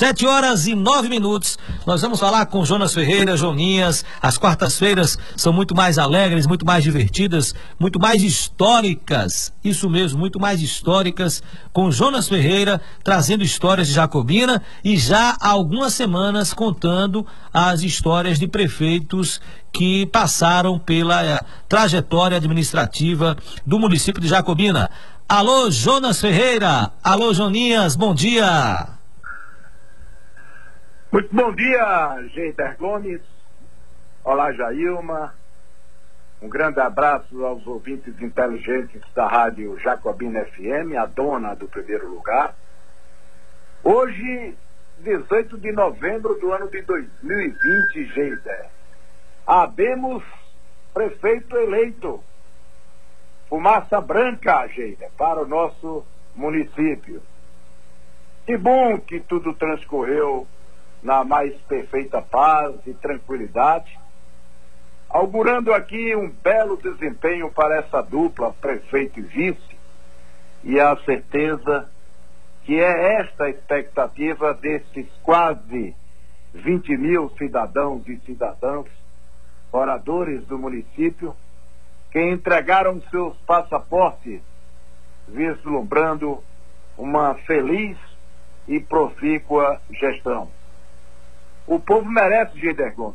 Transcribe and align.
Sete 0.00 0.26
horas 0.26 0.66
e 0.66 0.74
nove 0.74 1.10
minutos. 1.10 1.58
Nós 1.86 2.00
vamos 2.00 2.18
falar 2.18 2.46
com 2.46 2.64
Jonas 2.64 2.94
Ferreira, 2.94 3.36
Joninhas. 3.36 4.02
As 4.22 4.38
quartas-feiras 4.38 5.18
são 5.36 5.52
muito 5.52 5.74
mais 5.74 5.98
alegres, 5.98 6.46
muito 6.46 6.64
mais 6.64 6.82
divertidas, 6.82 7.54
muito 7.78 8.00
mais 8.00 8.22
históricas. 8.22 9.52
Isso 9.62 9.90
mesmo, 9.90 10.18
muito 10.18 10.40
mais 10.40 10.62
históricas. 10.62 11.42
Com 11.70 11.90
Jonas 11.90 12.30
Ferreira 12.30 12.80
trazendo 13.04 13.44
histórias 13.44 13.88
de 13.88 13.92
Jacobina 13.92 14.62
e 14.82 14.96
já 14.96 15.36
há 15.38 15.50
algumas 15.50 15.92
semanas 15.92 16.54
contando 16.54 17.26
as 17.52 17.82
histórias 17.82 18.38
de 18.38 18.48
prefeitos 18.48 19.38
que 19.70 20.06
passaram 20.06 20.78
pela 20.78 21.22
eh, 21.22 21.40
trajetória 21.68 22.38
administrativa 22.38 23.36
do 23.66 23.78
município 23.78 24.22
de 24.22 24.28
Jacobina. 24.28 24.88
Alô, 25.28 25.70
Jonas 25.70 26.22
Ferreira. 26.22 26.90
Alô, 27.04 27.34
Joninhas. 27.34 27.96
Bom 27.96 28.14
dia. 28.14 28.99
Muito 31.12 31.34
bom 31.34 31.52
dia, 31.52 32.22
Geider 32.32 32.76
Gomes. 32.78 33.20
Olá, 34.22 34.52
Jailma. 34.52 35.34
Um 36.40 36.48
grande 36.48 36.78
abraço 36.78 37.44
aos 37.44 37.66
ouvintes 37.66 38.22
inteligentes 38.22 39.02
da 39.12 39.26
Rádio 39.26 39.76
Jacobina 39.80 40.44
FM, 40.44 40.94
a 40.96 41.06
dona 41.06 41.56
do 41.56 41.66
primeiro 41.66 42.08
lugar. 42.08 42.54
Hoje, 43.82 44.54
18 45.00 45.58
de 45.58 45.72
novembro 45.72 46.38
do 46.38 46.52
ano 46.52 46.70
de 46.70 46.80
2020, 46.82 48.04
Geider, 48.14 48.66
habemos 49.44 50.22
prefeito 50.94 51.56
eleito. 51.56 52.22
Fumaça 53.48 54.00
branca, 54.00 54.64
Geider, 54.68 55.10
para 55.18 55.42
o 55.42 55.48
nosso 55.48 56.06
município. 56.36 57.20
Que 58.46 58.56
bom 58.56 58.96
que 59.00 59.18
tudo 59.18 59.52
transcorreu 59.54 60.46
na 61.02 61.24
mais 61.24 61.54
perfeita 61.62 62.20
paz 62.20 62.74
e 62.86 62.92
tranquilidade, 62.94 63.98
augurando 65.08 65.72
aqui 65.72 66.14
um 66.14 66.28
belo 66.28 66.76
desempenho 66.76 67.50
para 67.50 67.78
essa 67.78 68.02
dupla, 68.02 68.52
prefeito 68.52 69.18
e 69.18 69.22
vice, 69.22 69.76
e 70.62 70.78
a 70.78 70.96
certeza 71.04 71.88
que 72.64 72.78
é 72.78 73.20
esta 73.20 73.44
a 73.44 73.50
expectativa 73.50 74.54
desses 74.54 75.06
quase 75.22 75.94
20 76.52 76.96
mil 76.96 77.30
cidadãos 77.38 78.06
e 78.06 78.16
cidadãs, 78.18 78.86
moradores 79.72 80.44
do 80.46 80.58
município, 80.58 81.34
que 82.10 82.20
entregaram 82.20 83.00
seus 83.10 83.36
passaportes, 83.38 84.40
vislumbrando 85.26 86.42
uma 86.98 87.34
feliz 87.34 87.96
e 88.68 88.78
profícua 88.80 89.80
gestão. 89.90 90.48
O 91.70 91.78
povo 91.78 92.10
merece, 92.10 92.58
Geider 92.58 92.92
Gomes. 92.96 93.14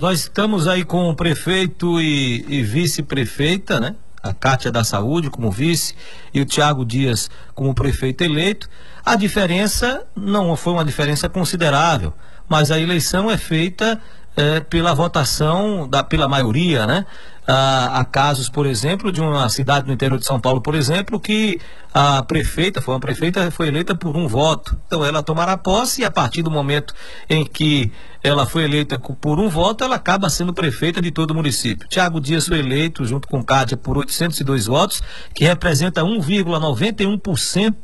Nós 0.00 0.18
estamos 0.18 0.66
aí 0.66 0.84
com 0.84 1.08
o 1.08 1.14
prefeito 1.14 2.00
e, 2.00 2.44
e 2.48 2.62
vice-prefeita, 2.64 3.78
né? 3.78 3.94
A 4.20 4.34
Cátia 4.34 4.72
da 4.72 4.82
Saúde 4.82 5.30
como 5.30 5.48
vice 5.48 5.94
e 6.34 6.40
o 6.40 6.44
Tiago 6.44 6.84
Dias 6.84 7.30
como 7.54 7.72
prefeito 7.72 8.24
eleito. 8.24 8.68
A 9.04 9.14
diferença 9.14 10.04
não 10.16 10.56
foi 10.56 10.72
uma 10.72 10.84
diferença 10.84 11.28
considerável, 11.28 12.12
mas 12.48 12.72
a 12.72 12.80
eleição 12.80 13.30
é 13.30 13.38
feita 13.38 14.02
é, 14.36 14.60
pela 14.60 14.94
votação, 14.94 15.88
da, 15.88 16.02
pela 16.02 16.28
maioria, 16.28 16.86
né? 16.86 17.06
Ah, 17.46 18.00
há 18.00 18.04
casos, 18.06 18.48
por 18.48 18.64
exemplo, 18.64 19.12
de 19.12 19.20
uma 19.20 19.46
cidade 19.50 19.86
no 19.86 19.92
interior 19.92 20.18
de 20.18 20.24
São 20.24 20.40
Paulo, 20.40 20.62
por 20.62 20.74
exemplo, 20.74 21.20
que 21.20 21.60
a 21.92 22.22
prefeita, 22.22 22.80
foi 22.80 22.94
uma 22.94 23.00
prefeita, 23.00 23.50
foi 23.50 23.68
eleita 23.68 23.94
por 23.94 24.16
um 24.16 24.26
voto. 24.26 24.80
Então 24.86 25.04
ela 25.04 25.22
tomará 25.22 25.54
posse 25.58 26.00
e 26.00 26.04
a 26.06 26.10
partir 26.10 26.42
do 26.42 26.50
momento 26.50 26.94
em 27.28 27.44
que 27.44 27.92
ela 28.22 28.46
foi 28.46 28.64
eleita 28.64 28.98
por 28.98 29.38
um 29.38 29.50
voto, 29.50 29.84
ela 29.84 29.96
acaba 29.96 30.30
sendo 30.30 30.54
prefeita 30.54 31.02
de 31.02 31.10
todo 31.10 31.32
o 31.32 31.34
município. 31.34 31.86
Tiago 31.86 32.18
Dias 32.18 32.48
foi 32.48 32.60
eleito 32.60 33.04
junto 33.04 33.28
com 33.28 33.44
Cátia 33.44 33.76
por 33.76 33.98
802 33.98 34.64
votos, 34.64 35.02
que 35.34 35.44
representa 35.44 36.00
1,91% 36.02 37.74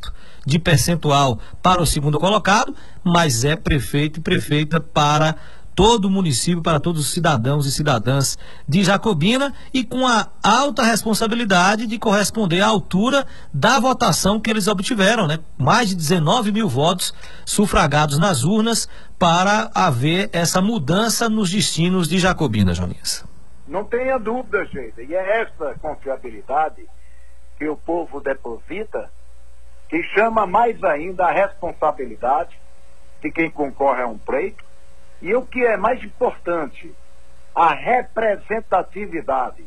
de 0.46 0.58
percentual 0.58 1.38
para 1.62 1.82
o 1.82 1.86
segundo 1.86 2.18
colocado, 2.18 2.74
mas 3.04 3.44
é 3.44 3.54
prefeito 3.56 4.20
e 4.20 4.22
prefeita 4.22 4.80
para 4.80 5.36
todo 5.74 6.06
o 6.06 6.10
município, 6.10 6.62
para 6.62 6.80
todos 6.80 7.00
os 7.00 7.12
cidadãos 7.12 7.66
e 7.66 7.72
cidadãs 7.72 8.38
de 8.68 8.82
Jacobina 8.82 9.54
e 9.72 9.84
com 9.84 10.06
a 10.06 10.28
alta 10.42 10.82
responsabilidade 10.82 11.86
de 11.86 11.98
corresponder 11.98 12.60
à 12.60 12.66
altura 12.66 13.26
da 13.52 13.80
votação 13.80 14.40
que 14.40 14.50
eles 14.50 14.68
obtiveram, 14.68 15.26
né? 15.26 15.38
Mais 15.58 15.88
de 15.88 15.94
19 15.94 16.52
mil 16.52 16.68
votos 16.68 17.14
sufragados 17.44 18.18
nas 18.18 18.44
urnas 18.44 18.88
para 19.18 19.70
haver 19.74 20.30
essa 20.32 20.60
mudança 20.60 21.28
nos 21.28 21.50
destinos 21.50 22.08
de 22.08 22.18
Jacobina, 22.18 22.74
Joninhas. 22.74 23.24
Não 23.66 23.84
tenha 23.84 24.18
dúvida, 24.18 24.64
gente. 24.66 25.00
E 25.02 25.14
é 25.14 25.42
essa 25.42 25.74
confiabilidade 25.80 26.84
que 27.58 27.68
o 27.68 27.76
povo 27.76 28.20
deposita 28.20 29.10
que 29.88 30.02
chama 30.14 30.46
mais 30.46 30.82
ainda 30.82 31.26
a 31.26 31.32
responsabilidade 31.32 32.58
de 33.20 33.30
quem 33.30 33.50
concorre 33.50 34.02
a 34.02 34.06
um 34.06 34.16
pleito 34.16 34.69
e 35.20 35.34
o 35.34 35.42
que 35.42 35.64
é 35.64 35.76
mais 35.76 36.02
importante, 36.02 36.94
a 37.54 37.74
representatividade. 37.74 39.64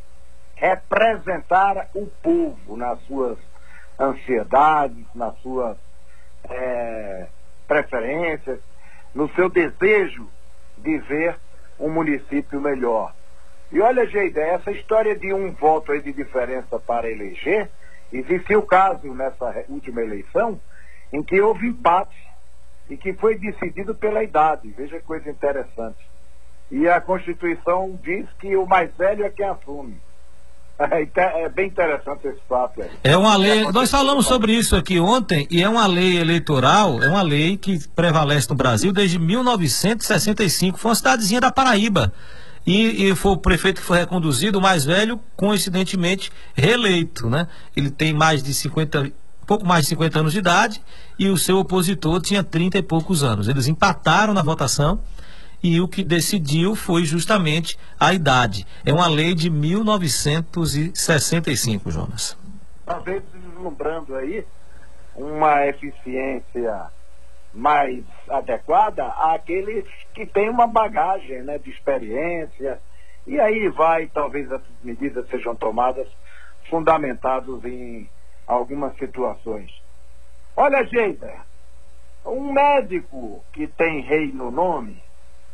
Representar 0.56 1.90
o 1.94 2.08
povo 2.08 2.78
nas 2.78 3.00
suas 3.02 3.38
ansiedades, 4.00 5.06
nas 5.14 5.38
suas 5.40 5.78
é, 6.50 7.28
preferências, 7.68 8.60
no 9.14 9.30
seu 9.36 9.50
desejo 9.50 10.28
de 10.78 10.98
ver 11.00 11.36
um 11.80 11.90
município 11.90 12.62
melhor. 12.62 13.14
E 13.72 13.82
olha, 13.82 14.06
Geide, 14.06 14.40
essa 14.40 14.72
história 14.72 15.16
de 15.16 15.34
um 15.34 15.52
voto 15.52 15.92
aí 15.92 16.02
de 16.02 16.14
diferença 16.14 16.80
para 16.80 17.10
eleger, 17.10 17.70
existiu 18.12 18.62
caso 18.62 19.14
nessa 19.14 19.66
última 19.68 20.02
eleição 20.02 20.60
em 21.12 21.24
que 21.24 21.42
houve 21.42 21.68
empate 21.68 22.16
e 22.90 22.98
que 22.98 23.14
foi 23.14 23.38
decidido 23.38 23.96
pela 23.96 24.24
idade. 24.24 24.74
Veja 24.76 24.98
que 24.98 25.06
coisa 25.06 25.30
interessante. 25.30 25.98
E 26.72 26.88
a 26.88 27.00
Constituição 27.00 28.00
diz 28.04 28.26
que 28.40 28.56
o 28.56 28.66
mais 28.66 28.92
velho 28.96 29.26
é 29.26 29.30
quem 29.30 29.46
assume. 29.46 29.98
É, 30.80 31.44
é 31.44 31.50
bem 31.50 31.68
interessante 31.68 32.28
esse 32.28 32.42
fato. 32.50 32.82
Aí. 32.82 32.90
É 33.04 33.16
uma 33.16 33.38
lei. 33.38 33.72
Nós 33.72 33.92
falamos 33.92 34.26
sobre 34.26 34.54
isso 34.54 34.76
aqui 34.76 35.00
ontem 35.00 35.48
e 35.50 35.62
é 35.62 35.70
uma 35.70 35.86
lei 35.86 36.18
eleitoral, 36.18 37.02
é 37.02 37.08
uma 37.08 37.22
lei 37.22 37.58
que 37.58 37.88
prevalece 37.90 38.50
no 38.50 38.56
Brasil 38.56 38.92
desde 38.92 39.20
1965. 39.20 40.80
Foi 40.80 40.90
uma 40.90 40.96
cidadezinha 40.96 41.40
da 41.40 41.52
Paraíba. 41.52 42.12
E, 42.66 43.10
e, 43.10 43.16
foi 43.16 43.34
o 43.34 43.38
prefeito 43.38 43.82
que 43.82 43.88
foi 43.88 44.00
reconduzido, 44.00 44.58
o 44.58 44.62
mais 44.62 44.86
velho, 44.86 45.20
coincidentemente 45.36 46.32
reeleito, 46.56 47.30
né? 47.30 47.48
Ele 47.76 47.92
tem 47.92 48.14
mais 48.14 48.42
de 48.42 48.54
50, 48.54 49.12
pouco 49.46 49.66
mais 49.66 49.84
de 49.84 49.90
50 49.90 50.20
anos 50.20 50.34
de 50.34 50.40
idade 50.40 50.82
e 51.18 51.30
o 51.30 51.38
seu 51.38 51.58
opositor 51.58 52.22
tinha 52.22 52.44
30 52.44 52.78
e 52.78 52.84
poucos 52.84 53.24
anos. 53.24 53.48
Eles 53.48 53.68
empataram 53.68 54.34
na 54.34 54.42
votação 54.42 55.00
e 55.64 55.80
o 55.80 55.88
que 55.88 56.04
decidiu 56.04 56.76
foi 56.76 57.06
justamente 57.06 57.80
a 58.00 58.14
idade. 58.14 58.68
É 58.86 58.94
uma 58.94 59.08
lei 59.08 59.34
de 59.34 59.50
1965, 59.50 61.90
Jonas. 61.90 62.38
Talvez 62.86 63.24
vislumbrando 63.34 64.14
aí 64.16 64.46
uma 65.16 65.66
eficiência 65.68 66.88
mais 67.54 68.04
adequada 68.30 69.06
àqueles 69.06 69.86
que 70.14 70.26
têm 70.26 70.50
uma 70.50 70.68
bagagem 70.68 71.44
né, 71.44 71.58
de 71.58 71.70
experiência. 71.70 72.78
E 73.26 73.40
aí 73.40 73.70
vai, 73.70 74.08
talvez 74.08 74.52
as 74.52 74.62
medidas 74.84 75.26
sejam 75.30 75.56
tomadas 75.56 76.10
fundamentados 76.70 77.64
em 77.64 78.10
algumas 78.48 78.96
situações. 78.98 79.72
Olha, 80.56 80.84
Geida, 80.86 81.34
um 82.26 82.54
médico 82.54 83.44
que 83.52 83.68
tem 83.68 84.02
rei 84.02 84.32
no 84.32 84.52
nome, 84.52 85.02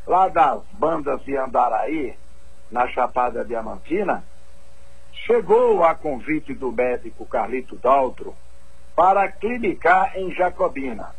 lá 0.06 0.28
das 0.28 0.62
bandas 0.74 1.24
de 1.24 1.36
Andaraí, 1.36 2.18
na 2.72 2.88
Chapada 2.88 3.44
Diamantina, 3.44 4.24
chegou 5.12 5.84
a 5.84 5.96
convite 5.96 6.54
do 6.54 6.72
médico 6.72 7.26
Carlito 7.26 7.76
Daltro 7.78 8.36
para 8.96 9.32
clinicar 9.32 10.18
em 10.18 10.32
Jacobina. 10.32 11.16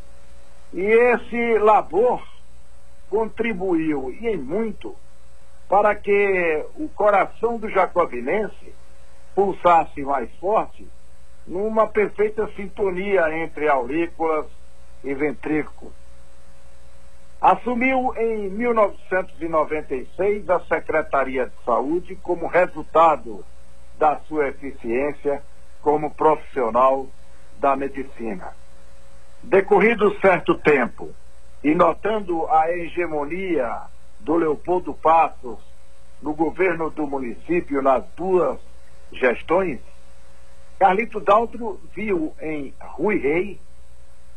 E 0.73 0.81
esse 0.81 1.59
labor 1.59 2.23
contribuiu, 3.09 4.13
e 4.13 4.29
em 4.29 4.37
muito, 4.37 4.95
para 5.69 5.95
que 5.95 6.65
o 6.77 6.89
coração 6.89 7.59
do 7.59 7.69
jacobinense 7.69 8.75
pulsasse 9.35 10.03
mais 10.03 10.31
forte 10.37 10.87
numa 11.51 11.87
perfeita 11.89 12.49
sintonia 12.55 13.29
entre 13.43 13.69
aurículas 13.69 14.47
e 15.03 15.13
ventrículos. 15.13 15.93
Assumiu 17.41 18.15
em 18.17 18.49
1996 18.51 20.49
a 20.49 20.61
Secretaria 20.61 21.47
de 21.47 21.65
Saúde 21.65 22.15
como 22.23 22.47
resultado 22.47 23.45
da 23.99 24.21
sua 24.29 24.47
eficiência 24.47 25.43
como 25.83 26.15
profissional 26.15 27.09
da 27.59 27.75
medicina. 27.75 28.55
Decorrido 29.43 30.17
certo 30.21 30.55
tempo, 30.55 31.11
e 31.65 31.75
notando 31.75 32.47
a 32.47 32.71
hegemonia 32.71 33.77
do 34.21 34.37
Leopoldo 34.37 34.95
Passos 34.95 35.59
no 36.23 36.33
governo 36.33 36.91
do 36.91 37.09
município 37.09 37.83
nas 37.83 38.05
duas 38.17 38.61
gestões, 39.13 39.81
Carlito 40.81 41.21
Daltro 41.21 41.79
viu 41.95 42.35
em 42.41 42.73
Rui 42.81 43.19
Rei 43.19 43.61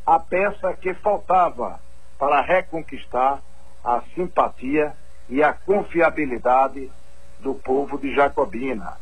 a 0.06 0.20
peça 0.20 0.74
que 0.74 0.94
faltava 0.94 1.80
para 2.20 2.42
reconquistar 2.42 3.42
a 3.82 4.02
simpatia 4.14 4.94
e 5.30 5.42
a 5.42 5.54
confiabilidade 5.54 6.92
do 7.40 7.56
povo 7.56 7.98
de 7.98 8.14
Jacobina. 8.14 8.98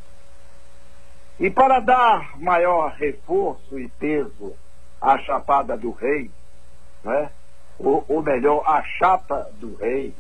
E 1.40 1.50
para 1.50 1.80
dar 1.80 2.40
maior 2.40 2.92
reforço 2.92 3.80
e 3.80 3.88
peso 3.90 4.56
à 5.02 5.18
Chapada 5.18 5.76
do 5.76 5.90
Rei, 5.90 6.30
né? 7.04 7.32
ou, 7.80 8.06
ou 8.08 8.22
melhor, 8.22 8.64
à 8.68 8.84
chapa 8.84 9.50
do 9.56 9.78
rei, 9.78 10.14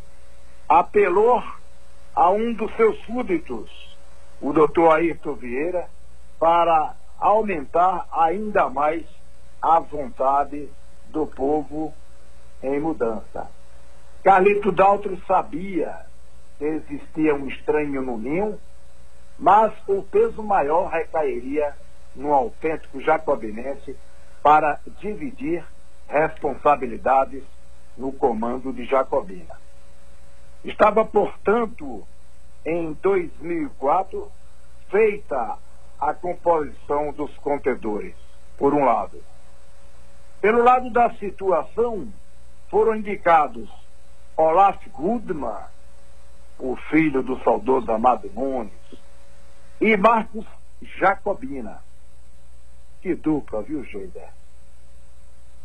apelou 0.68 1.44
a 2.16 2.32
um 2.32 2.52
dos 2.52 2.76
seus 2.76 3.00
súditos, 3.06 3.70
o 4.42 4.52
doutor 4.52 4.96
Ayrton 4.96 5.36
Vieira, 5.36 5.88
para 6.40 6.96
aumentar 7.22 8.08
ainda 8.12 8.68
mais 8.68 9.06
a 9.62 9.80
vontade 9.80 10.68
do 11.10 11.28
povo 11.28 11.94
em 12.64 12.80
mudança. 12.80 13.50
Carlito 14.24 14.72
Daltro 14.72 15.22
sabia 15.28 16.06
que 16.58 16.66
existia 16.66 17.36
um 17.36 17.48
estranho 17.48 18.02
no 18.02 18.18
ninho, 18.18 18.60
mas 19.38 19.72
o 19.88 20.02
peso 20.02 20.44
maior 20.44 20.90
recairia 20.90 21.76
no 22.16 22.34
autêntico 22.34 23.00
jacobinense 23.02 23.96
para 24.42 24.80
dividir 25.00 25.64
responsabilidades 26.08 27.44
no 27.98 28.12
comando 28.12 28.74
de 28.74 28.86
Jacobina. 28.86 29.60
Estava, 30.64 31.06
portanto, 31.06 32.06
em 32.66 32.94
2004, 32.94 34.32
feita 34.90 35.58
a 36.02 36.16
composição 36.16 37.14
dos 37.14 37.32
contedores, 37.38 38.16
por 38.58 38.74
um 38.74 38.84
lado. 38.84 39.24
Pelo 40.42 40.64
lado 40.64 40.90
da 40.90 41.14
situação, 41.14 42.12
foram 42.70 42.96
indicados 42.96 43.70
Olaf 44.36 44.84
Goodman, 44.88 45.64
o 46.58 46.76
filho 46.90 47.22
do 47.22 47.40
saudoso 47.44 47.92
Amado 47.92 48.32
Nunes, 48.34 48.74
e 49.80 49.96
Marcos 49.96 50.46
Jacobina. 50.82 51.84
Que 53.02 53.14
dupla, 53.14 53.62
viu, 53.62 53.84
Geider? 53.84 54.30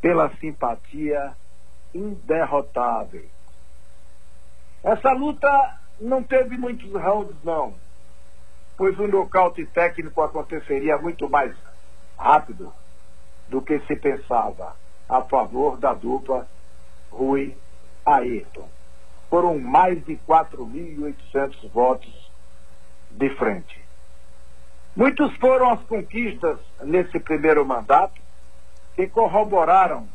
Pela 0.02 0.28
simpatia 0.36 1.34
inderrotável. 1.94 3.24
Essa 4.82 5.12
luta 5.12 5.78
não 5.98 6.22
teve 6.22 6.58
muitos 6.58 6.92
rounds, 6.92 7.36
não, 7.42 7.74
pois 8.76 8.98
o 8.98 9.08
nocaute 9.08 9.64
técnico 9.66 10.20
aconteceria 10.22 10.98
muito 10.98 11.28
mais 11.28 11.54
rápido 12.18 12.72
do 13.48 13.62
que 13.62 13.78
se 13.80 13.96
pensava 13.96 14.76
a 15.08 15.22
favor 15.22 15.78
da 15.78 15.94
dupla 15.94 16.46
Rui 17.10 17.56
Ayrton. 18.04 18.68
Foram 19.30 19.58
mais 19.58 20.04
de 20.04 20.16
4.800 20.28 21.70
votos 21.72 22.30
de 23.10 23.30
frente. 23.30 23.84
Muitos 24.94 25.34
foram 25.36 25.70
as 25.70 25.82
conquistas 25.82 26.58
nesse 26.82 27.18
primeiro 27.18 27.64
mandato 27.64 28.20
que 28.94 29.06
corroboraram, 29.06 30.08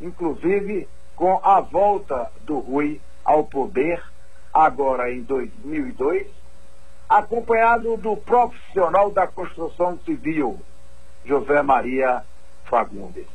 inclusive, 0.00 0.88
com 1.16 1.40
a 1.42 1.60
volta 1.60 2.30
do 2.42 2.58
Rui 2.58 3.00
ao 3.24 3.44
poder, 3.44 4.02
agora 4.52 5.10
em 5.12 5.22
2002, 5.22 6.26
acompanhado 7.08 7.96
do 7.96 8.16
profissional 8.16 9.10
da 9.10 9.26
construção 9.26 9.98
civil, 10.04 10.60
José 11.24 11.62
Maria 11.62 12.22
Fagundes. 12.64 13.26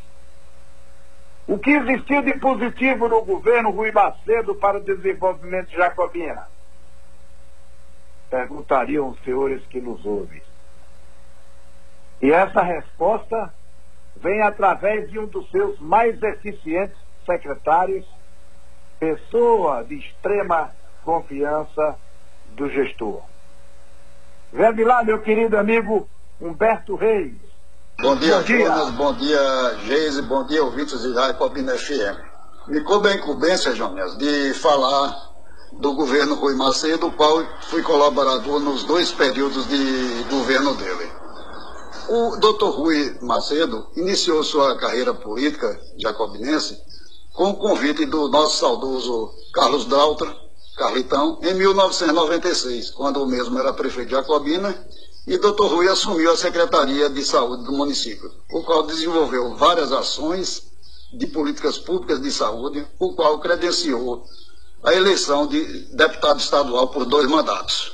O 1.48 1.58
que 1.58 1.72
existiu 1.72 2.22
de 2.22 2.40
positivo 2.40 3.10
no 3.10 3.24
governo 3.26 3.72
Rui 3.72 3.92
Macedo 3.92 4.56
para 4.56 4.78
o 4.78 4.84
desenvolvimento 4.84 5.70
de 5.70 5.76
Jacobina? 5.76 6.48
Perguntariam 8.30 9.10
os 9.10 9.20
senhores 9.24 9.62
que 9.68 9.82
nos 9.82 10.06
ouvem. 10.06 10.42
E 12.22 12.32
essa 12.32 12.62
resposta 12.62 13.54
vem 14.16 14.42
através 14.42 15.12
de 15.12 15.20
um 15.20 15.26
dos 15.26 15.50
seus 15.52 15.78
mais 15.80 16.22
eficientes 16.24 16.98
secretários, 17.26 18.06
pessoa 19.00 19.84
de 19.84 19.96
extrema 19.96 20.72
confiança 21.04 22.00
do 22.56 22.70
gestor. 22.70 23.33
Vem 24.54 24.86
lá, 24.86 25.04
meu 25.04 25.20
querido 25.20 25.58
amigo 25.58 26.08
Humberto 26.40 26.96
Reis. 26.96 27.34
Bom 28.00 28.16
dia, 28.16 28.38
bom 28.38 28.44
dia. 28.44 28.66
Jonas, 28.68 28.90
bom 28.92 29.14
dia, 29.14 29.78
Geise, 29.86 30.22
bom 30.22 30.46
dia, 30.46 30.64
ouvintes 30.64 31.02
de 31.02 31.12
Rádio 31.12 31.40
Cobina 31.40 31.76
FM. 31.76 32.20
Me 32.68 32.82
coube 32.82 33.08
a 33.08 33.16
incumbência, 33.16 33.74
Jonas, 33.74 34.16
de 34.16 34.54
falar 34.54 35.12
do 35.80 35.96
governo 35.96 36.36
Rui 36.36 36.54
Macedo, 36.54 37.10
do 37.10 37.12
qual 37.14 37.44
fui 37.62 37.82
colaborador 37.82 38.60
nos 38.60 38.84
dois 38.84 39.12
períodos 39.12 39.68
de 39.68 40.24
governo 40.30 40.76
dele. 40.76 41.12
O 42.10 42.38
doutor 42.38 42.76
Rui 42.76 43.18
Macedo 43.24 43.88
iniciou 43.96 44.44
sua 44.44 44.78
carreira 44.78 45.16
política 45.16 45.80
jacobinense 45.98 46.78
com 47.34 47.50
o 47.50 47.56
convite 47.56 48.06
do 48.06 48.30
nosso 48.30 48.60
saudoso 48.60 49.32
Carlos 49.52 49.86
Daltra, 49.86 50.43
Carlitão, 50.76 51.40
em 51.44 51.54
1996, 51.54 52.90
quando 52.92 53.22
o 53.22 53.28
mesmo 53.28 53.60
era 53.60 53.72
prefeito 53.72 54.10
de 54.10 54.16
Jacobina, 54.16 54.76
e 55.26 55.38
doutor 55.38 55.68
Rui 55.68 55.88
assumiu 55.88 56.32
a 56.32 56.38
Secretaria 56.38 57.10
de 57.10 57.24
Saúde 57.24 57.64
do 57.64 57.72
município, 57.72 58.32
o 58.52 58.64
qual 58.64 58.84
desenvolveu 58.84 59.56
várias 59.56 59.92
ações 59.92 60.64
de 61.14 61.28
políticas 61.28 61.78
públicas 61.78 62.22
de 62.22 62.32
saúde, 62.32 62.86
o 63.00 63.14
qual 63.14 63.40
credenciou 63.40 64.26
a 64.84 64.94
eleição 64.94 65.48
de 65.48 65.64
deputado 65.96 66.40
estadual 66.40 66.90
por 66.90 67.06
dois 67.06 67.28
mandatos. 67.30 67.94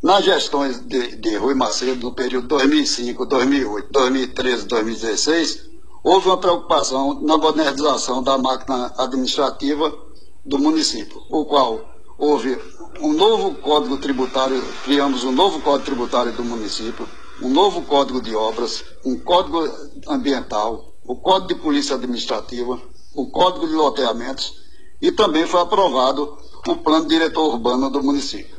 Nas 0.00 0.24
gestões 0.24 0.80
de, 0.86 1.16
de 1.16 1.36
Rui 1.36 1.54
Macedo, 1.54 2.06
no 2.06 2.14
período 2.14 2.46
2005, 2.46 3.26
2008, 3.26 3.88
2013, 3.90 4.66
2016, 4.66 5.64
houve 6.04 6.28
uma 6.28 6.38
preocupação 6.38 7.20
na 7.20 7.36
modernização 7.36 8.22
da 8.22 8.38
máquina 8.38 8.94
administrativa 8.96 10.07
do 10.48 10.58
município, 10.58 11.22
o 11.30 11.44
qual 11.44 11.78
houve 12.16 12.58
um 13.00 13.12
novo 13.12 13.54
código 13.56 13.98
tributário, 13.98 14.60
criamos 14.82 15.22
um 15.22 15.30
novo 15.30 15.60
código 15.60 15.84
tributário 15.84 16.32
do 16.32 16.42
município, 16.42 17.06
um 17.42 17.50
novo 17.50 17.82
código 17.82 18.20
de 18.20 18.34
obras, 18.34 18.82
um 19.04 19.18
código 19.18 19.68
ambiental, 20.08 20.94
o 21.04 21.14
código 21.16 21.48
de 21.48 21.54
polícia 21.56 21.96
administrativa, 21.96 22.80
o 23.14 23.30
código 23.30 23.68
de 23.68 23.74
loteamentos 23.74 24.54
e 25.02 25.12
também 25.12 25.46
foi 25.46 25.60
aprovado 25.60 26.36
um 26.66 26.74
plano 26.76 27.06
diretor 27.06 27.52
urbano 27.52 27.90
do 27.90 28.02
município. 28.02 28.56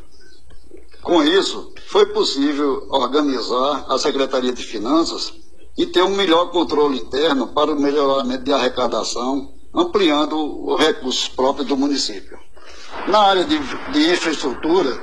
Com 1.02 1.24
isso, 1.24 1.74
foi 1.88 2.06
possível 2.08 2.88
organizar 2.90 3.86
a 3.90 3.98
Secretaria 3.98 4.54
de 4.54 4.64
Finanças 4.64 5.34
e 5.76 5.88
ter 5.88 6.04
um 6.04 6.16
melhor 6.16 6.52
controle 6.52 7.00
interno 7.00 7.48
para 7.48 7.72
o 7.72 7.80
melhoramento 7.80 8.44
de 8.44 8.54
arrecadação, 8.54 9.54
ampliando 9.74 10.36
os 10.66 10.80
recursos 10.80 11.28
próprios 11.28 11.68
do 11.68 11.78
município. 11.78 12.38
Na 13.08 13.20
área 13.20 13.46
de, 13.46 13.58
de 13.92 14.12
infraestrutura, 14.12 15.00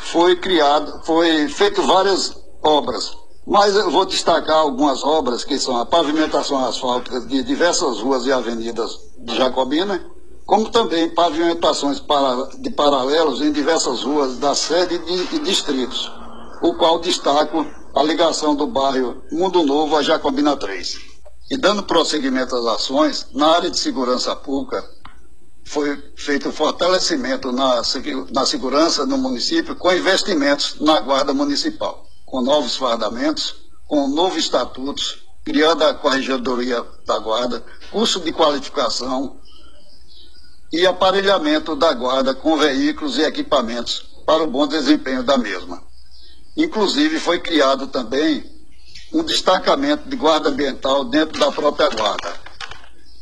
foi 0.00 0.36
criado, 0.36 1.00
foi 1.04 1.48
feito 1.48 1.82
várias 1.82 2.36
obras, 2.62 3.16
mas 3.46 3.74
eu 3.74 3.90
vou 3.90 4.04
destacar 4.04 4.58
algumas 4.58 5.02
obras 5.02 5.44
que 5.44 5.58
são 5.58 5.76
a 5.78 5.86
pavimentação 5.86 6.64
asfáltica 6.64 7.20
de 7.20 7.42
diversas 7.42 8.00
ruas 8.00 8.26
e 8.26 8.32
avenidas 8.32 8.98
de 9.18 9.36
Jacobina, 9.36 10.04
como 10.46 10.68
também 10.68 11.08
pavimentações 11.10 12.02
de 12.58 12.70
paralelos 12.70 13.40
em 13.40 13.52
diversas 13.52 14.02
ruas 14.02 14.36
da 14.38 14.54
sede 14.54 15.00
e 15.32 15.38
distritos, 15.38 16.10
o 16.62 16.74
qual 16.74 16.98
destaco 16.98 17.64
a 17.94 18.02
ligação 18.02 18.54
do 18.54 18.66
bairro 18.66 19.22
Mundo 19.32 19.62
Novo 19.62 19.96
a 19.96 20.02
Jacobina 20.02 20.56
3. 20.56 21.09
E 21.50 21.56
dando 21.56 21.82
prosseguimento 21.82 22.54
às 22.54 22.64
ações, 22.64 23.26
na 23.34 23.48
área 23.48 23.70
de 23.70 23.78
segurança 23.78 24.36
pública, 24.36 24.88
foi 25.64 26.00
feito 26.16 26.48
um 26.48 26.52
fortalecimento 26.52 27.50
na, 27.50 27.82
na 28.30 28.46
segurança 28.46 29.04
no 29.04 29.18
município 29.18 29.74
com 29.74 29.92
investimentos 29.92 30.76
na 30.80 31.00
Guarda 31.00 31.34
Municipal, 31.34 32.06
com 32.24 32.40
novos 32.40 32.76
fardamentos, 32.76 33.56
com 33.88 34.04
um 34.04 34.14
novo 34.14 34.38
estatuto, 34.38 35.02
criando 35.44 35.82
a 35.82 35.94
Corregedoria 35.94 36.84
da 37.04 37.18
Guarda, 37.18 37.64
curso 37.90 38.20
de 38.20 38.30
qualificação, 38.32 39.40
e 40.72 40.86
aparelhamento 40.86 41.74
da 41.74 41.92
guarda 41.92 42.32
com 42.32 42.56
veículos 42.56 43.18
e 43.18 43.22
equipamentos 43.22 44.04
para 44.24 44.44
o 44.44 44.46
bom 44.46 44.68
desempenho 44.68 45.24
da 45.24 45.36
mesma. 45.36 45.82
Inclusive, 46.56 47.18
foi 47.18 47.40
criado 47.40 47.88
também 47.88 48.44
um 49.12 49.22
destacamento 49.22 50.08
de 50.08 50.16
guarda 50.16 50.48
ambiental 50.48 51.04
dentro 51.04 51.38
da 51.38 51.50
própria 51.50 51.88
guarda. 51.88 52.32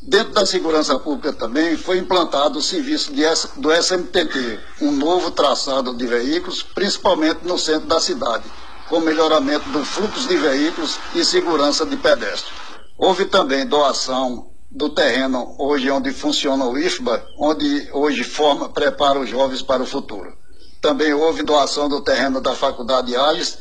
Dentro 0.02 0.33
da 0.33 0.47
segurança 0.47 0.99
pública 0.99 1.33
também 1.33 1.76
foi 1.76 1.99
implantado 1.99 2.59
o 2.59 2.62
serviço 2.62 3.12
de, 3.12 3.23
do 3.57 3.73
SMTT, 3.73 4.59
um 4.80 4.90
novo 4.90 5.30
traçado 5.30 5.95
de 5.95 6.07
veículos, 6.07 6.62
principalmente 6.62 7.40
no 7.45 7.59
centro 7.59 7.88
da 7.88 8.00
cidade, 8.00 8.45
com 8.88 9.00
melhoramento 9.00 9.68
do 9.71 9.85
fluxo 9.85 10.28
de 10.28 10.37
veículos 10.37 10.99
e 11.14 11.25
segurança 11.25 11.85
de 11.85 11.97
pedestres. 11.97 12.52
Houve 12.97 13.26
também 13.26 13.66
doação 13.66 14.50
do 14.71 14.88
terreno 14.88 15.54
hoje 15.59 15.90
onde 15.90 16.11
funciona 16.12 16.64
o 16.64 16.78
IFBA, 16.78 17.25
onde 17.38 17.88
hoje 17.92 18.25
forma, 18.25 18.68
prepara 18.68 19.18
os 19.18 19.28
jovens 19.28 19.62
para 19.62 19.83
o 19.83 19.87
futuro. 19.87 20.33
Também 20.80 21.12
houve 21.12 21.42
doação 21.42 21.88
do 21.88 22.00
terreno 22.00 22.40
da 22.40 22.54
Faculdade 22.54 23.16
onde 23.16 23.59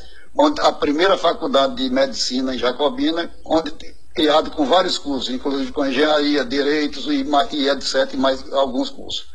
a 0.62 0.72
primeira 0.72 1.18
faculdade 1.18 1.76
de 1.76 1.90
medicina 1.90 2.54
em 2.54 2.58
Jacobina, 2.58 3.32
onde 3.46 3.72
criado 4.14 4.50
com 4.52 4.66
vários 4.66 4.98
cursos, 4.98 5.30
inclusive 5.30 5.72
com 5.72 5.86
engenharia, 5.86 6.44
direitos 6.44 7.06
e, 7.06 7.26
e 7.52 7.70
etc, 7.70 8.14
e 8.14 8.18
mais 8.18 8.52
alguns 8.52 8.90
cursos. 8.90 9.28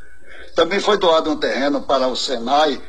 Também 0.56 0.80
foi 0.80 0.98
doado 0.98 1.30
um 1.30 1.36
terreno 1.36 1.82
para 1.82 2.08
o 2.08 2.16
Senai, 2.16 2.82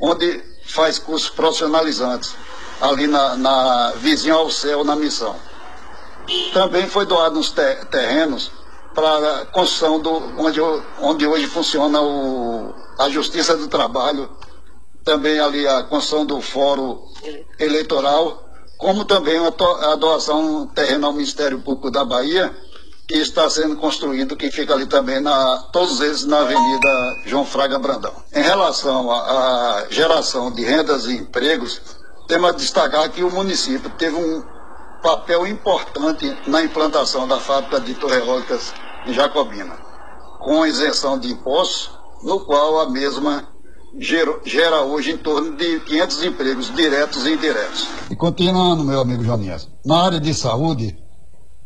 onde 0.00 0.42
faz 0.66 0.98
cursos 0.98 1.30
profissionalizantes, 1.30 2.34
ali 2.80 3.06
na, 3.06 3.36
na 3.36 3.92
vizinha 3.96 4.34
ao 4.34 4.50
céu, 4.50 4.84
na 4.84 4.94
missão. 4.94 5.34
Também 6.52 6.86
foi 6.86 7.06
doado 7.06 7.38
uns 7.38 7.50
terrenos 7.90 8.50
para 8.94 9.40
a 9.40 9.46
construção 9.46 9.98
do 9.98 10.10
onde, 10.38 10.60
onde 11.00 11.26
hoje 11.26 11.46
funciona 11.46 12.00
o, 12.00 12.74
a 12.98 13.08
Justiça 13.08 13.56
do 13.56 13.66
Trabalho, 13.66 14.30
também 15.04 15.38
ali 15.38 15.66
a 15.66 15.82
construção 15.84 16.24
do 16.24 16.40
Fórum 16.40 16.98
Eleitoral, 17.58 18.44
como 18.78 19.04
também 19.04 19.38
a 19.38 19.94
doação 19.96 20.66
terreno 20.68 21.06
ao 21.06 21.12
Ministério 21.12 21.60
Público 21.60 21.90
da 21.90 22.04
Bahia, 22.04 22.54
que 23.06 23.18
está 23.18 23.50
sendo 23.50 23.76
construído, 23.76 24.36
que 24.36 24.50
fica 24.50 24.72
ali 24.72 24.86
também, 24.86 25.20
na, 25.20 25.68
todos 25.72 26.00
eles 26.00 26.24
na 26.24 26.40
Avenida 26.40 27.16
João 27.26 27.44
Fraga 27.44 27.78
Brandão. 27.78 28.12
Em 28.32 28.40
relação 28.40 29.10
à 29.10 29.86
geração 29.90 30.50
de 30.50 30.62
rendas 30.62 31.06
e 31.06 31.14
empregos, 31.14 31.80
temos 32.28 32.50
a 32.50 32.52
destacar 32.52 33.10
que 33.10 33.24
o 33.24 33.30
município 33.30 33.90
teve 33.98 34.16
um 34.16 34.44
papel 35.02 35.46
importante 35.46 36.36
na 36.46 36.62
implantação 36.62 37.26
da 37.26 37.40
fábrica 37.40 37.80
de 37.80 37.94
torreólicas 37.94 38.72
em 39.06 39.12
Jacobina, 39.12 39.76
com 40.38 40.64
isenção 40.64 41.18
de 41.18 41.32
impostos, 41.32 41.90
no 42.22 42.40
qual 42.44 42.80
a 42.80 42.88
mesma 42.88 43.48
gera, 43.98 44.82
hoje 44.82 45.12
em 45.12 45.18
torno 45.18 45.56
de 45.56 45.80
500 45.80 46.24
empregos 46.24 46.74
diretos 46.74 47.26
e 47.26 47.32
indiretos. 47.32 47.88
E 48.10 48.16
continuando, 48.16 48.84
meu 48.84 49.00
amigo 49.00 49.24
Jonias, 49.24 49.68
na 49.84 50.04
área 50.04 50.20
de 50.20 50.32
saúde, 50.34 50.96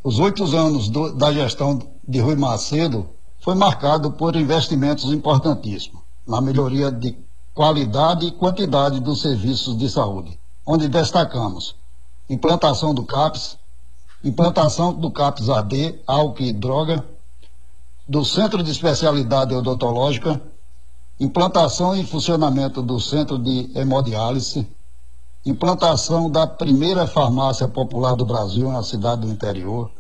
os 0.03 0.19
oito 0.19 0.45
anos 0.57 0.89
do, 0.89 1.13
da 1.13 1.33
gestão 1.33 1.79
de 2.07 2.21
Rui 2.21 2.37
Macedo 2.37 3.09
foi 3.41 3.55
marcado 3.55 4.13
por 4.13 4.37
investimentos 4.37 5.13
importantíssimos 5.13 6.03
na 6.27 6.41
melhoria 6.41 6.91
de 6.91 7.17
qualidade 7.53 8.27
e 8.27 8.33
quantidade 8.33 9.01
dos 9.01 9.21
serviços 9.21 9.77
de 9.77 9.89
saúde, 9.89 10.39
onde 10.67 10.89
destacamos 10.89 11.77
implantação 12.29 12.95
do 12.95 13.05
CAPS, 13.05 13.59
implantação 14.25 14.93
do 14.95 15.11
CAPS 15.11 15.51
AD, 15.51 16.01
álcool 16.07 16.43
e 16.43 16.53
droga, 16.53 17.05
do 18.09 18.25
Centro 18.25 18.63
de 18.63 18.71
Especialidade 18.71 19.55
Odontológica, 19.55 20.41
implantação 21.19 21.97
e 21.97 22.05
funcionamento 22.05 22.83
do 22.83 22.99
Centro 22.99 23.39
de 23.39 23.71
Hemodiálise, 23.75 24.67
implantação 25.47 26.29
da 26.29 26.47
primeira 26.47 27.07
farmácia 27.07 27.69
popular 27.69 28.17
do 28.17 28.25
Brasil 28.25 28.71
na 28.71 28.83
cidade 28.83 29.23
do 29.23 29.29
interior, 29.29 29.91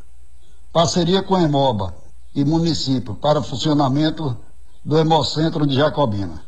parceria 0.72 1.22
com 1.22 1.36
a 1.36 1.42
Hemoba 1.42 1.94
e 2.34 2.44
município 2.44 3.14
para 3.14 3.42
funcionamento 3.42 4.36
do 4.84 4.98
Hemocentro 4.98 5.66
de 5.66 5.76
Jacobina. 5.76 6.42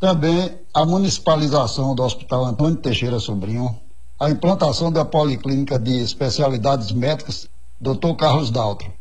Também 0.00 0.58
a 0.74 0.84
municipalização 0.84 1.94
do 1.94 2.02
Hospital 2.02 2.46
Antônio 2.46 2.76
Teixeira 2.76 3.20
Sobrinho, 3.20 3.78
a 4.18 4.30
implantação 4.30 4.90
da 4.90 5.04
Policlínica 5.04 5.78
de 5.78 6.00
Especialidades 6.00 6.90
Médicas 6.90 7.48
Dr. 7.80 8.14
Carlos 8.18 8.50
Daltro. 8.50 8.92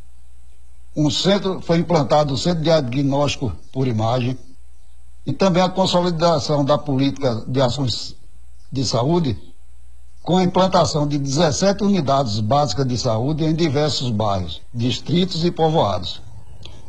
Um 0.95 1.09
centro 1.09 1.59
foi 1.61 1.79
implantado 1.79 2.33
o 2.33 2.37
Centro 2.37 2.59
de 2.59 2.65
Diagnóstico 2.65 3.51
por 3.71 3.87
Imagem 3.87 4.37
e 5.25 5.33
também 5.33 5.61
a 5.61 5.69
consolidação 5.69 6.63
da 6.63 6.77
política 6.77 7.43
de 7.47 7.61
ações 7.61 8.15
de 8.71 8.85
saúde 8.85 9.37
com 10.21 10.37
a 10.37 10.43
implantação 10.43 11.07
de 11.07 11.17
17 11.17 11.83
unidades 11.83 12.39
básicas 12.39 12.87
de 12.87 12.97
saúde 12.97 13.43
em 13.43 13.55
diversos 13.55 14.11
bairros, 14.11 14.61
distritos 14.73 15.43
e 15.43 15.51
povoados. 15.51 16.21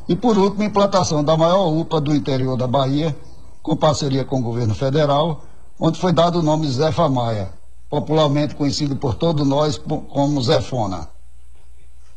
E 0.09 0.17
por 0.17 0.37
último, 0.37 0.63
a 0.63 0.67
implantação 0.67 1.23
da 1.23 1.37
maior 1.37 1.69
UPA 1.69 2.01
do 2.01 2.15
interior 2.15 2.57
da 2.57 2.67
Bahia, 2.67 3.17
com 3.63 3.77
parceria 3.77 4.25
com 4.25 4.41
o 4.41 4.43
governo 4.43 4.75
federal, 4.75 5.43
onde 5.79 5.99
foi 5.99 6.13
dado 6.13 6.41
o 6.41 6.43
nome 6.43 6.69
Zé 6.69 6.91
Maia, 7.09 7.51
popularmente 7.89 8.55
conhecido 8.55 8.97
por 8.97 9.15
todos 9.15 9.47
nós 9.47 9.79
como 9.79 10.43
Zefona. 10.43 11.09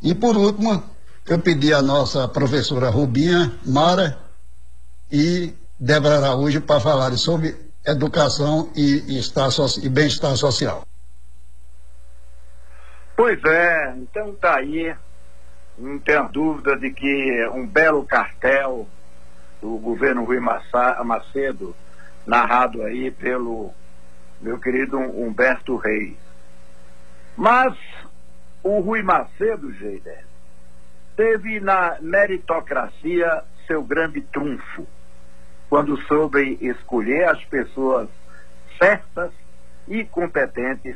E 0.02 0.14
por 0.14 0.36
último, 0.36 0.84
eu 1.26 1.40
pedi 1.40 1.74
à 1.74 1.82
nossa 1.82 2.28
professora 2.28 2.90
Rubinha 2.90 3.54
Mara 3.66 4.20
e 5.12 5.54
Débora 5.84 6.16
Araújo 6.16 6.62
para 6.62 6.80
falarem 6.80 7.18
sobre 7.18 7.58
educação 7.86 8.72
e, 8.74 9.20
e 9.84 9.90
bem-estar 9.90 10.38
social. 10.38 10.88
Pois 13.18 13.44
é, 13.44 13.94
então 13.98 14.30
está 14.30 14.56
aí, 14.60 14.96
não 15.78 16.00
tenho 16.00 16.30
dúvida 16.30 16.78
de 16.78 16.90
que 16.90 17.50
um 17.50 17.68
belo 17.68 18.06
cartel 18.06 18.88
do 19.62 19.78
governo 19.78 20.24
Rui 20.24 20.40
Macedo, 20.40 21.76
narrado 22.26 22.82
aí 22.84 23.12
pelo 23.12 23.74
meu 24.40 24.58
querido 24.60 24.98
Humberto 24.98 25.76
Reis. 25.76 26.16
Mas 27.36 27.78
o 28.64 28.80
Rui 28.80 29.04
Macedo, 29.04 29.70
Geider, 29.74 30.24
teve 31.18 31.60
na 31.60 31.98
meritocracia 32.00 33.44
seu 33.68 33.84
grande 33.84 34.22
trunfo, 34.22 34.88
quando 35.74 35.98
soube 36.04 36.60
escolher 36.62 37.28
as 37.28 37.44
pessoas 37.46 38.08
certas 38.78 39.32
e 39.88 40.06
competentes 40.06 40.96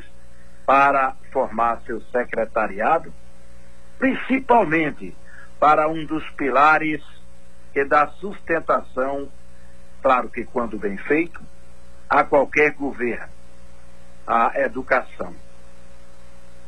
para 0.64 1.16
formar 1.32 1.80
seu 1.84 2.00
secretariado, 2.12 3.12
principalmente 3.98 5.16
para 5.58 5.88
um 5.88 6.06
dos 6.06 6.22
pilares 6.36 7.02
que 7.72 7.84
dá 7.84 8.06
sustentação, 8.20 9.28
claro 10.00 10.28
que 10.28 10.44
quando 10.44 10.78
bem 10.78 10.96
feito, 10.96 11.40
a 12.08 12.22
qualquer 12.22 12.70
governo 12.74 13.26
a 14.24 14.60
educação. 14.60 15.34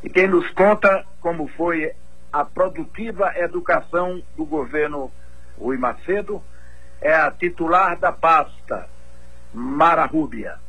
E 0.03 0.09
quem 0.09 0.27
nos 0.27 0.49
conta 0.51 1.05
como 1.21 1.47
foi 1.47 1.93
a 2.33 2.43
produtiva 2.43 3.31
educação 3.37 4.21
do 4.35 4.45
governo 4.45 5.09
Rui 5.57 5.77
Macedo 5.77 6.43
é 7.01 7.13
a 7.13 7.31
titular 7.31 7.97
da 7.99 8.11
pasta, 8.11 8.87
Mara 9.53 10.05
Rúbia. 10.05 10.59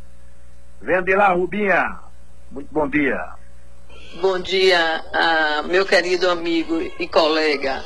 Vende 0.81 1.15
lá, 1.15 1.29
Rubinha. 1.33 2.01
Muito 2.51 2.69
bom 2.73 2.89
dia. 2.89 3.35
Bom 4.21 4.39
dia, 4.39 5.05
meu 5.67 5.87
querido 5.87 6.29
amigo 6.29 6.81
e 6.99 7.07
colega, 7.07 7.85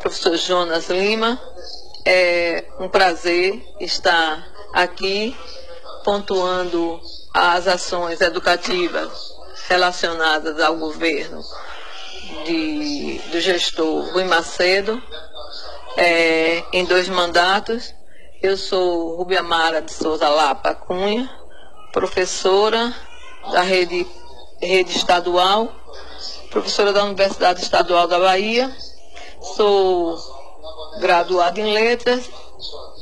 professor 0.00 0.36
Jonas 0.36 0.88
Lima. 0.88 1.40
É 2.06 2.64
um 2.78 2.88
prazer 2.88 3.60
estar 3.80 4.46
aqui 4.72 5.36
pontuando 6.04 7.00
as 7.34 7.66
ações 7.66 8.20
educativas 8.20 9.34
relacionadas 9.68 10.58
ao 10.60 10.76
governo 10.76 11.42
de, 12.44 13.20
do 13.30 13.40
gestor 13.40 14.12
Rui 14.12 14.24
Macedo 14.24 15.02
é, 16.00 16.64
em 16.72 16.84
dois 16.86 17.10
mandatos. 17.10 17.94
Eu 18.42 18.56
sou 18.56 19.16
Rubia 19.16 19.42
Mara 19.42 19.82
de 19.82 19.92
Souza 19.92 20.26
Lapa 20.30 20.74
Cunha, 20.74 21.30
professora 21.92 22.94
da 23.52 23.60
rede, 23.60 24.06
rede 24.62 24.96
estadual, 24.96 25.70
professora 26.50 26.90
da 26.90 27.04
Universidade 27.04 27.60
Estadual 27.60 28.06
da 28.06 28.18
Bahia, 28.18 28.74
sou 29.54 30.18
graduada 31.00 31.60
em 31.60 31.70
letras 31.70 32.30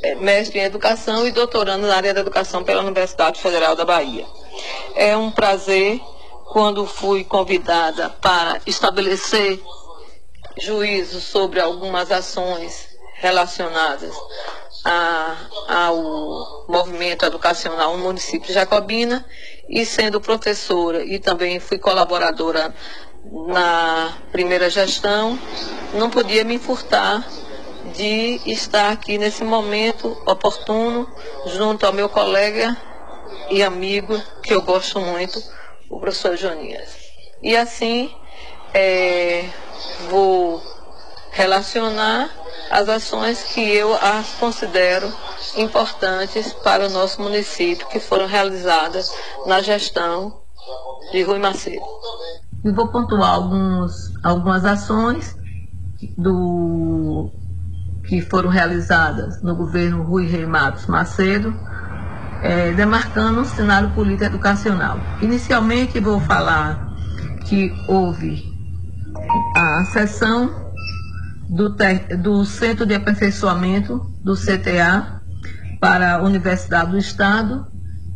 é, 0.03 0.15
mestre 0.15 0.59
em 0.59 0.63
educação 0.63 1.25
e 1.25 1.31
doutorando 1.31 1.87
na 1.87 1.95
área 1.95 2.13
da 2.13 2.19
educação 2.19 2.65
pela 2.65 2.81
Universidade 2.81 3.39
Federal 3.39 3.77
da 3.77 3.85
Bahia. 3.85 4.25
É 4.93 5.15
um 5.15 5.31
prazer 5.31 6.01
quando 6.51 6.85
fui 6.85 7.23
convidada 7.23 8.09
para 8.09 8.59
estabelecer 8.65 9.61
juízo 10.57 11.21
sobre 11.21 11.61
algumas 11.61 12.11
ações 12.11 12.88
relacionadas 13.19 14.13
a, 14.83 15.35
ao 15.67 16.65
movimento 16.67 17.25
educacional 17.25 17.97
no 17.97 18.03
município 18.03 18.47
de 18.47 18.53
Jacobina 18.53 19.25
e 19.67 19.85
sendo 19.85 20.21
professora 20.21 21.03
e 21.03 21.19
também 21.19 21.59
fui 21.59 21.77
colaboradora 21.77 22.73
na 23.47 24.17
primeira 24.31 24.69
gestão, 24.69 25.37
não 25.93 26.09
podia 26.09 26.43
me 26.43 26.57
furtar 26.57 27.23
de 27.93 28.39
estar 28.45 28.91
aqui 28.91 29.17
nesse 29.17 29.43
momento 29.43 30.17
oportuno, 30.25 31.07
junto 31.47 31.85
ao 31.85 31.93
meu 31.93 32.07
colega 32.07 32.75
e 33.49 33.61
amigo, 33.61 34.19
que 34.41 34.53
eu 34.53 34.61
gosto 34.61 34.99
muito, 34.99 35.41
o 35.89 35.99
professor 35.99 36.37
Jonias. 36.37 36.89
E 37.41 37.55
assim, 37.57 38.13
é, 38.73 39.45
vou 40.09 40.61
relacionar 41.39 42.29
as 42.69 42.89
ações 42.89 43.41
que 43.53 43.61
eu 43.61 43.95
as 43.95 44.31
considero 44.33 45.09
importantes 45.55 46.51
para 46.51 46.85
o 46.85 46.89
nosso 46.89 47.21
município, 47.21 47.87
que 47.87 47.97
foram 47.97 48.27
realizadas 48.27 49.09
na 49.45 49.61
gestão 49.61 50.41
de 51.13 51.23
Rui 51.23 51.39
Macedo. 51.39 51.81
E 52.65 52.69
vou 52.71 52.89
pontuar 52.89 53.35
alguns, 53.35 54.11
algumas 54.21 54.65
ações 54.65 55.37
do, 56.17 57.31
que 58.05 58.21
foram 58.21 58.49
realizadas 58.49 59.41
no 59.41 59.55
governo 59.55 60.03
Rui 60.03 60.27
Rei 60.27 60.45
Matos 60.45 60.87
Macedo, 60.87 61.55
é, 62.43 62.73
demarcando 62.73 63.39
um 63.39 63.45
cenário 63.45 63.91
político 63.91 64.25
educacional. 64.25 64.99
Inicialmente 65.21 66.01
vou 66.01 66.19
falar 66.19 66.85
que 67.45 67.73
houve 67.87 68.43
a 69.55 69.85
sessão 69.85 70.68
do, 71.49 71.75
do 72.21 72.45
Centro 72.45 72.85
de 72.85 72.93
Aperfeiçoamento 72.93 74.13
do 74.23 74.35
CTA 74.35 75.21
para 75.81 76.15
a 76.15 76.21
Universidade 76.21 76.91
do 76.91 76.97
Estado. 76.97 77.67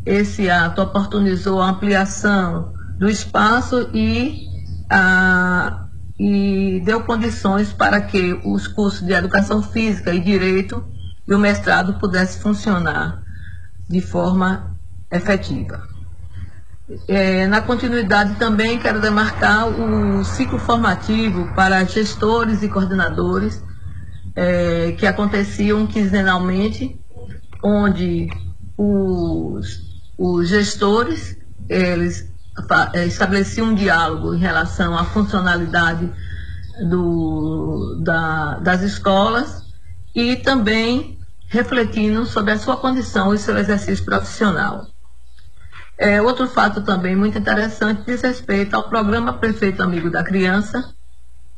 Esse 0.06 0.48
ato 0.48 0.80
oportunizou 0.80 1.60
a 1.60 1.70
ampliação 1.70 2.72
do 2.98 3.08
espaço 3.08 3.90
e, 3.92 4.46
a, 4.88 5.88
e 6.18 6.80
deu 6.84 7.02
condições 7.02 7.72
para 7.72 8.00
que 8.00 8.40
os 8.44 8.68
cursos 8.68 9.04
de 9.04 9.12
Educação 9.12 9.62
Física 9.62 10.14
e 10.14 10.20
Direito 10.20 10.84
e 11.26 11.34
o 11.34 11.38
mestrado 11.38 11.94
pudessem 11.94 12.40
funcionar 12.40 13.22
de 13.88 14.00
forma 14.00 14.76
efetiva. 15.10 15.93
É, 17.08 17.46
na 17.46 17.62
continuidade 17.62 18.34
também 18.34 18.78
quero 18.78 19.00
demarcar 19.00 19.68
o 19.68 20.22
ciclo 20.22 20.58
formativo 20.58 21.50
para 21.54 21.82
gestores 21.84 22.62
e 22.62 22.68
coordenadores 22.68 23.62
é, 24.36 24.92
que 24.92 25.06
aconteciam 25.06 25.86
quinzenalmente, 25.86 27.00
onde 27.62 28.28
os, 28.76 29.80
os 30.18 30.48
gestores 30.48 31.38
eles 31.70 32.30
é, 32.92 33.06
estabeleciam 33.06 33.68
um 33.68 33.74
diálogo 33.74 34.34
em 34.34 34.38
relação 34.38 34.96
à 34.96 35.04
funcionalidade 35.04 36.12
do, 36.90 37.98
da, 38.04 38.58
das 38.58 38.82
escolas 38.82 39.62
e 40.14 40.36
também 40.36 41.18
refletindo 41.48 42.26
sobre 42.26 42.52
a 42.52 42.58
sua 42.58 42.76
condição 42.76 43.32
e 43.32 43.38
seu 43.38 43.56
exercício 43.56 44.04
profissional. 44.04 44.93
É, 45.96 46.20
outro 46.20 46.48
fato 46.48 46.82
também 46.82 47.14
muito 47.14 47.38
interessante 47.38 48.02
diz 48.04 48.22
respeito 48.22 48.74
ao 48.74 48.88
programa 48.88 49.34
Prefeito 49.34 49.82
Amigo 49.82 50.10
da 50.10 50.24
Criança 50.24 50.92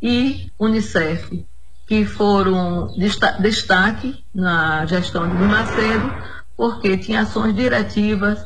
e 0.00 0.50
Unicef, 0.59 1.47
que 1.87 2.05
foram 2.05 2.88
destaque 3.40 4.25
na 4.35 4.85
gestão 4.85 5.26
de 5.28 5.35
Macedo, 5.43 6.12
porque 6.57 6.99
tinha 6.99 7.23
ações 7.23 7.55
diretivas 7.55 8.45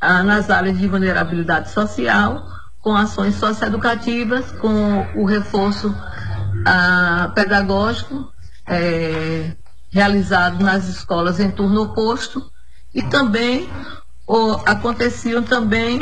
ah, 0.00 0.22
nas 0.22 0.48
áreas 0.48 0.78
de 0.78 0.86
vulnerabilidade 0.86 1.70
social, 1.70 2.46
com 2.80 2.94
ações 2.94 3.34
socioeducativas, 3.34 4.52
com 4.52 5.06
o 5.16 5.24
reforço 5.24 5.94
ah, 6.64 7.32
pedagógico 7.34 8.32
é, 8.66 9.56
realizado 9.90 10.62
nas 10.62 10.88
escolas 10.88 11.40
em 11.40 11.50
turno 11.50 11.82
oposto 11.82 12.50
e 12.94 13.02
também 13.02 13.68
aconteciam 14.66 15.42
também 15.42 16.00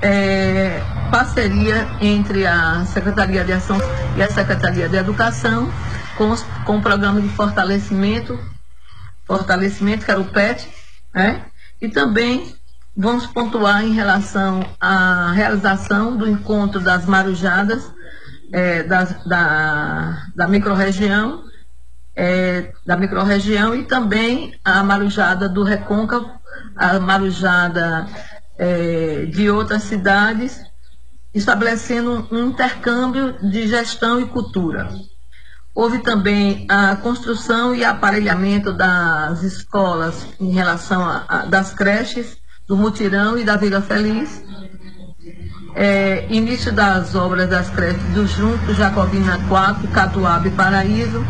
é, 0.00 0.80
parceria 1.10 1.86
entre 2.00 2.46
a 2.46 2.84
Secretaria 2.86 3.44
de 3.44 3.52
Ação 3.52 3.78
e 4.16 4.22
a 4.22 4.30
Secretaria 4.30 4.88
de 4.88 4.96
Educação 4.96 5.70
com, 6.16 6.30
os, 6.30 6.42
com 6.64 6.78
o 6.78 6.82
programa 6.82 7.20
de 7.20 7.28
fortalecimento, 7.28 8.38
fortalecimento 9.24 10.04
que 10.04 10.10
era 10.10 10.20
o 10.20 10.24
PET, 10.24 10.68
né? 11.14 11.44
e 11.80 11.88
também 11.88 12.54
vamos 12.96 13.26
pontuar 13.26 13.84
em 13.84 13.92
relação 13.92 14.64
à 14.80 15.32
realização 15.32 16.16
do 16.16 16.28
encontro 16.28 16.80
das 16.80 17.06
marujadas 17.06 17.92
é, 18.52 18.82
da, 18.82 20.26
da 20.34 20.48
microrregião, 20.48 21.44
é, 22.16 22.72
da 22.84 22.96
microrregião 22.96 23.74
e 23.74 23.84
também 23.84 24.58
a 24.64 24.82
marujada 24.82 25.48
do 25.48 25.62
Recôncavo 25.62 26.37
a 26.78 27.00
marujada 27.00 28.06
é, 28.56 29.26
de 29.26 29.50
outras 29.50 29.82
cidades, 29.82 30.62
estabelecendo 31.34 32.26
um 32.30 32.46
intercâmbio 32.46 33.36
de 33.50 33.66
gestão 33.66 34.20
e 34.20 34.26
cultura. 34.26 34.88
Houve 35.74 35.98
também 35.98 36.66
a 36.68 36.96
construção 36.96 37.74
e 37.74 37.84
aparelhamento 37.84 38.72
das 38.72 39.42
escolas 39.42 40.26
em 40.40 40.50
relação 40.50 41.02
a, 41.04 41.24
a 41.28 41.36
das 41.46 41.72
creches, 41.72 42.36
do 42.66 42.76
Mutirão 42.76 43.38
e 43.38 43.44
da 43.44 43.56
Vila 43.56 43.80
Feliz. 43.80 44.42
É, 45.74 46.26
início 46.30 46.72
das 46.72 47.14
obras 47.14 47.48
das 47.48 47.70
creches 47.70 48.02
do 48.12 48.26
Junto, 48.26 48.74
Jacobina 48.74 49.38
4, 49.48 49.88
Catuaba 49.88 50.48
e 50.48 50.50
Paraíso. 50.50 51.24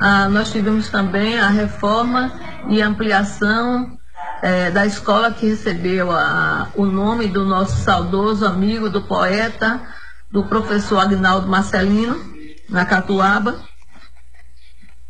Ah, 0.00 0.28
nós 0.28 0.50
tivemos 0.50 0.88
também 0.88 1.38
a 1.38 1.48
reforma 1.48 2.32
e 2.68 2.82
ampliação 2.82 3.97
é, 4.42 4.70
da 4.70 4.86
escola 4.86 5.32
que 5.32 5.46
recebeu 5.46 6.10
a, 6.10 6.68
o 6.74 6.84
nome 6.84 7.28
do 7.28 7.44
nosso 7.44 7.82
saudoso 7.82 8.46
amigo, 8.46 8.88
do 8.88 9.02
poeta, 9.02 9.80
do 10.30 10.44
professor 10.44 10.98
Agnaldo 10.98 11.48
Marcelino, 11.48 12.18
na 12.68 12.84
Catuaba. 12.84 13.60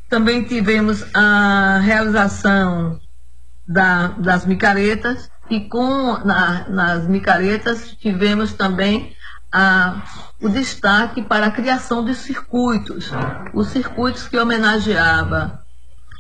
Também 0.08 0.44
tivemos 0.44 1.04
a 1.14 1.78
realização 1.78 3.00
da, 3.66 4.08
das 4.08 4.46
micaretas 4.46 5.30
e 5.50 5.60
com 5.60 6.18
na, 6.24 6.68
nas 6.68 7.06
micaretas 7.06 7.92
tivemos 7.92 8.52
também 8.54 9.14
a, 9.52 10.02
o 10.40 10.48
destaque 10.48 11.22
para 11.22 11.46
a 11.46 11.50
criação 11.50 12.04
de 12.04 12.14
circuitos, 12.14 13.10
os 13.52 13.68
circuitos 13.68 14.28
que 14.28 14.38
homenageava 14.38 15.62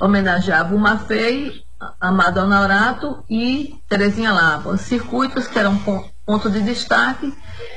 homenageava 0.00 0.74
o 0.74 0.78
Mafei 0.78 1.64
Amado 2.00 2.40
Honorato 2.40 3.24
e 3.30 3.80
Terezinha 3.88 4.32
Lava. 4.32 4.76
Circuitos 4.76 5.46
que 5.46 5.58
eram 5.58 5.78
ponto 6.26 6.50
de 6.50 6.60
destaque 6.60 7.32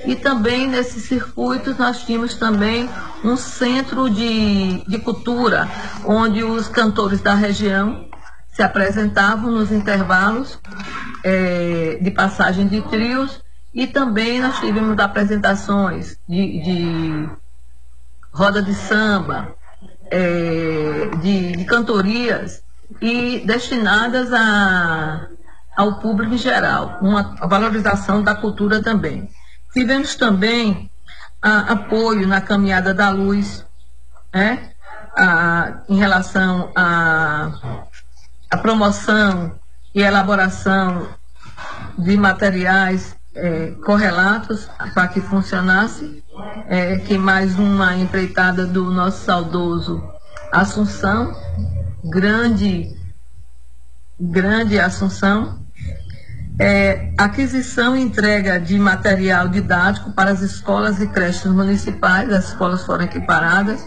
e 0.06 0.16
também 0.16 0.68
nesses 0.68 1.04
circuitos 1.04 1.78
nós 1.78 2.04
tínhamos 2.04 2.34
também 2.36 2.90
um 3.24 3.38
centro 3.38 4.10
de, 4.10 4.84
de 4.88 4.98
cultura, 5.00 5.70
onde 6.06 6.44
os 6.44 6.68
cantores 6.68 7.22
da 7.22 7.36
região 7.36 8.10
se 8.52 8.64
apresentavam 8.64 9.52
nos 9.52 9.72
intervalos 9.72 10.60
é, 11.24 12.00
de 12.02 12.12
passagem 12.12 12.68
de 12.68 12.82
trios 12.82 13.42
e 13.74 13.88
também 13.88 14.42
nós 14.42 14.60
tivemos 14.60 14.98
apresentações 15.00 16.18
de, 16.28 16.62
de 16.64 17.30
roda 18.34 18.62
de 18.62 18.74
samba, 18.74 19.56
é, 20.10 21.10
de, 21.22 21.52
de 21.54 21.66
cantorias 21.66 22.64
e 23.00 23.44
destinadas 23.46 24.34
a, 24.34 25.28
ao 25.76 26.00
público 26.00 26.34
em 26.34 26.38
geral, 26.38 27.00
uma 27.02 27.36
valorização 27.48 28.24
da 28.24 28.36
cultura 28.36 28.82
também. 28.82 29.30
Tivemos 29.74 30.16
também 30.16 30.90
a, 31.42 31.74
apoio 31.74 32.28
na 32.28 32.42
caminhada 32.42 32.94
da 32.94 33.10
luz, 33.10 33.66
né? 34.34 34.72
a, 35.16 35.82
em 35.88 35.98
relação 35.98 36.72
à 36.76 37.52
a, 38.50 38.58
promoção 38.58 39.60
e 39.94 40.02
elaboração 40.02 41.08
de 41.98 42.18
materiais 42.18 43.16
é, 43.34 43.72
correlatos 43.86 44.70
para 44.94 45.08
que 45.08 45.22
funcionasse, 45.22 46.24
é, 46.68 46.98
que 46.98 47.18
mais 47.18 47.58
uma 47.58 47.96
empreitada 47.96 48.66
do 48.66 48.90
nosso 48.92 49.24
saudoso 49.24 50.12
Assunção, 50.52 51.34
grande, 52.04 52.96
grande 54.20 54.80
Assunção, 54.80 55.60
é, 56.60 57.14
aquisição 57.18 57.96
e 57.96 58.02
entrega 58.02 58.60
de 58.60 58.78
material 58.78 59.48
didático 59.48 60.12
para 60.12 60.32
as 60.32 60.42
escolas 60.42 61.02
e 61.02 61.08
creches 61.08 61.52
municipais, 61.52 62.32
as 62.32 62.50
escolas 62.50 62.84
foram 62.84 63.06
equiparadas, 63.06 63.84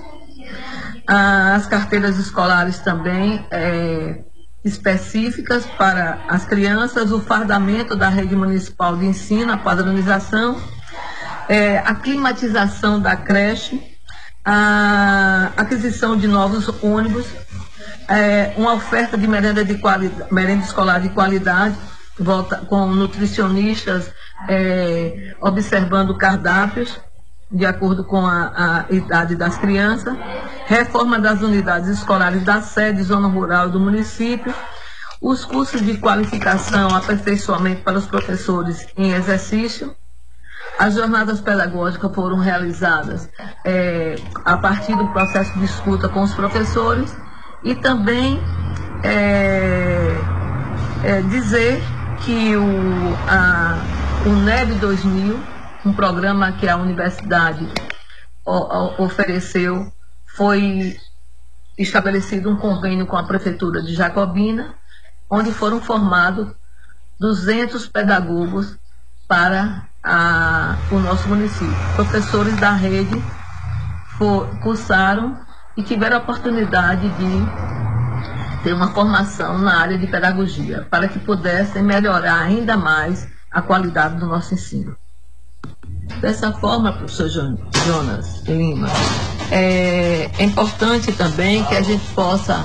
as 1.07 1.67
carteiras 1.67 2.19
escolares 2.19 2.79
também 2.79 3.47
é, 3.51 4.25
específicas 4.65 5.67
para 5.67 6.25
as 6.29 6.45
crianças, 6.45 7.13
o 7.13 7.21
fardamento 7.21 7.95
da 7.95 8.09
rede 8.09 8.35
municipal 8.35 8.97
de 8.97 9.05
ensino, 9.05 9.53
a 9.53 9.59
padronização, 9.59 10.61
é, 11.49 11.79
a 11.79 11.95
climatização 11.95 12.99
da 12.99 13.15
creche, 13.15 13.81
a 14.45 15.53
aquisição 15.57 16.17
de 16.17 16.27
novos 16.27 16.69
ônibus, 16.83 17.27
é, 18.09 18.53
uma 18.57 18.75
oferta 18.75 19.17
de 19.17 19.27
merenda, 19.27 19.65
de 19.65 19.81
merenda 20.31 20.65
escolar 20.65 21.01
de 21.01 21.09
qualidade, 21.11 21.77
volta, 22.19 22.57
com 22.69 22.87
nutricionistas 22.87 24.13
é, 24.49 25.35
observando 25.41 26.17
cardápios 26.17 27.01
de 27.51 27.65
acordo 27.65 28.05
com 28.05 28.27
a, 28.27 28.87
a, 28.89 28.93
idade 28.93 29.37
das 29.37 29.57
crianças, 29.57 30.17
reforma 30.67 31.21
das 31.21 31.41
unidades 31.41 31.89
escolares 31.89 32.43
da 32.43 32.61
sede, 32.61 33.03
zona 33.03 33.29
rural 33.29 33.71
do 33.71 33.79
município, 33.79 34.53
os 35.21 35.45
cursos 35.45 35.81
de 35.81 35.97
qualificação, 35.99 36.95
aperfeiçoamento 36.95 37.83
para 37.83 37.97
os 37.97 38.07
professores 38.07 38.87
em 38.97 39.13
exercício, 39.13 39.95
as 40.79 40.95
jornadas 40.95 41.41
pedagógicas 41.41 42.13
foram 42.13 42.39
realizadas 42.39 43.29
é, 43.65 44.17
a 44.45 44.57
partir 44.57 44.97
do 44.97 45.07
processo 45.09 45.57
de 45.59 45.65
escuta 45.65 46.09
com 46.09 46.23
os 46.23 46.35
professores 46.35 47.15
e 47.65 47.75
também 47.75 48.39
é, 49.03 50.17
é, 51.03 51.23
dizer 51.23 51.83
que 52.25 52.57
o, 52.57 53.15
a, 53.27 53.79
o 54.27 54.33
NEB 54.33 54.75
2000, 54.75 55.41
um 55.85 55.93
programa 55.93 56.53
que 56.53 56.69
a 56.69 56.77
universidade 56.77 57.67
o, 58.45 58.53
o, 58.53 59.05
ofereceu, 59.05 59.91
foi 60.27 60.97
estabelecido 61.77 62.51
um 62.51 62.57
convênio 62.57 63.07
com 63.07 63.17
a 63.17 63.25
Prefeitura 63.25 63.83
de 63.83 63.95
Jacobina, 63.95 64.75
onde 65.29 65.51
foram 65.51 65.81
formados 65.81 66.55
200 67.19 67.89
pedagogos 67.89 68.77
para 69.27 69.87
a, 70.03 70.77
o 70.91 70.99
nosso 70.99 71.29
município. 71.29 71.75
Professores 71.95 72.57
da 72.57 72.73
rede 72.73 73.23
for, 74.19 74.49
cursaram 74.61 75.44
e 75.77 75.83
tiveram 75.83 76.17
a 76.17 76.21
oportunidade 76.21 77.09
de 77.09 78.63
ter 78.63 78.73
uma 78.73 78.89
formação 78.89 79.59
na 79.59 79.81
área 79.81 79.99
de 79.99 80.07
pedagogia, 80.07 80.87
para 80.91 81.07
que 81.09 81.19
pudessem 81.19 81.83
melhorar 81.83 82.41
ainda 82.41 82.77
mais 82.77 83.29
a 83.51 83.61
qualidade 83.61 84.17
do 84.17 84.27
nosso 84.27 84.55
ensino. 84.55 84.97
Dessa 86.21 86.53
forma, 86.53 86.93
professor 86.93 87.29
Jonas 87.29 88.43
Lima, 88.47 88.89
é, 89.51 90.31
é 90.39 90.45
importante 90.45 91.13
também 91.13 91.65
que 91.65 91.75
a 91.75 91.83
gente 91.83 92.05
possa 92.15 92.65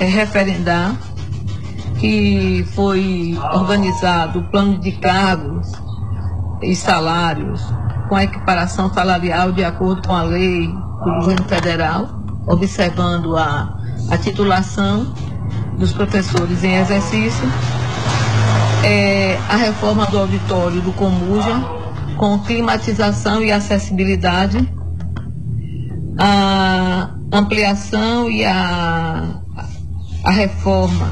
é, 0.00 0.04
referendar 0.04 0.94
que 1.98 2.66
foi 2.74 3.38
organizado 3.52 4.40
o 4.40 4.50
plano 4.50 4.78
de 4.78 4.92
cargos 4.92 5.70
e 6.62 6.74
salários 6.74 7.62
com 8.12 8.16
a 8.16 8.24
equiparação 8.24 8.92
salarial 8.92 9.52
de 9.52 9.64
acordo 9.64 10.06
com 10.06 10.14
a 10.14 10.22
lei 10.22 10.66
do 10.66 11.14
governo 11.14 11.48
federal, 11.48 12.22
observando 12.46 13.38
a, 13.38 13.74
a 14.10 14.18
titulação 14.18 15.14
dos 15.78 15.94
professores 15.94 16.62
em 16.62 16.74
exercício, 16.74 17.42
é, 18.84 19.38
a 19.48 19.56
reforma 19.56 20.04
do 20.04 20.18
auditório 20.18 20.82
do 20.82 20.92
Comuja, 20.92 21.58
com 22.18 22.38
climatização 22.40 23.42
e 23.42 23.50
acessibilidade, 23.50 24.58
a 26.18 27.14
ampliação 27.32 28.28
e 28.28 28.44
a, 28.44 29.40
a 30.22 30.30
reforma 30.30 31.10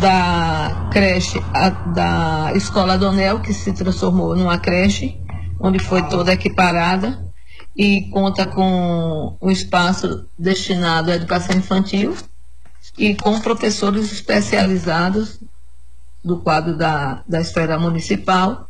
da 0.00 0.88
creche, 0.92 1.42
a, 1.52 1.68
da 1.68 2.52
Escola 2.54 2.96
Donel, 2.96 3.40
que 3.40 3.52
se 3.52 3.72
transformou 3.72 4.36
numa 4.36 4.56
creche, 4.56 5.20
onde 5.62 5.78
foi 5.78 6.02
toda 6.08 6.32
equiparada 6.32 7.24
e 7.76 8.10
conta 8.10 8.44
com 8.44 9.36
um 9.40 9.50
espaço 9.50 10.26
destinado 10.38 11.10
à 11.10 11.14
educação 11.14 11.56
infantil 11.56 12.16
e 12.98 13.14
com 13.14 13.40
professores 13.40 14.12
especializados 14.12 15.38
do 16.22 16.38
quadro 16.38 16.76
da, 16.76 17.22
da 17.26 17.40
esfera 17.40 17.78
municipal. 17.78 18.68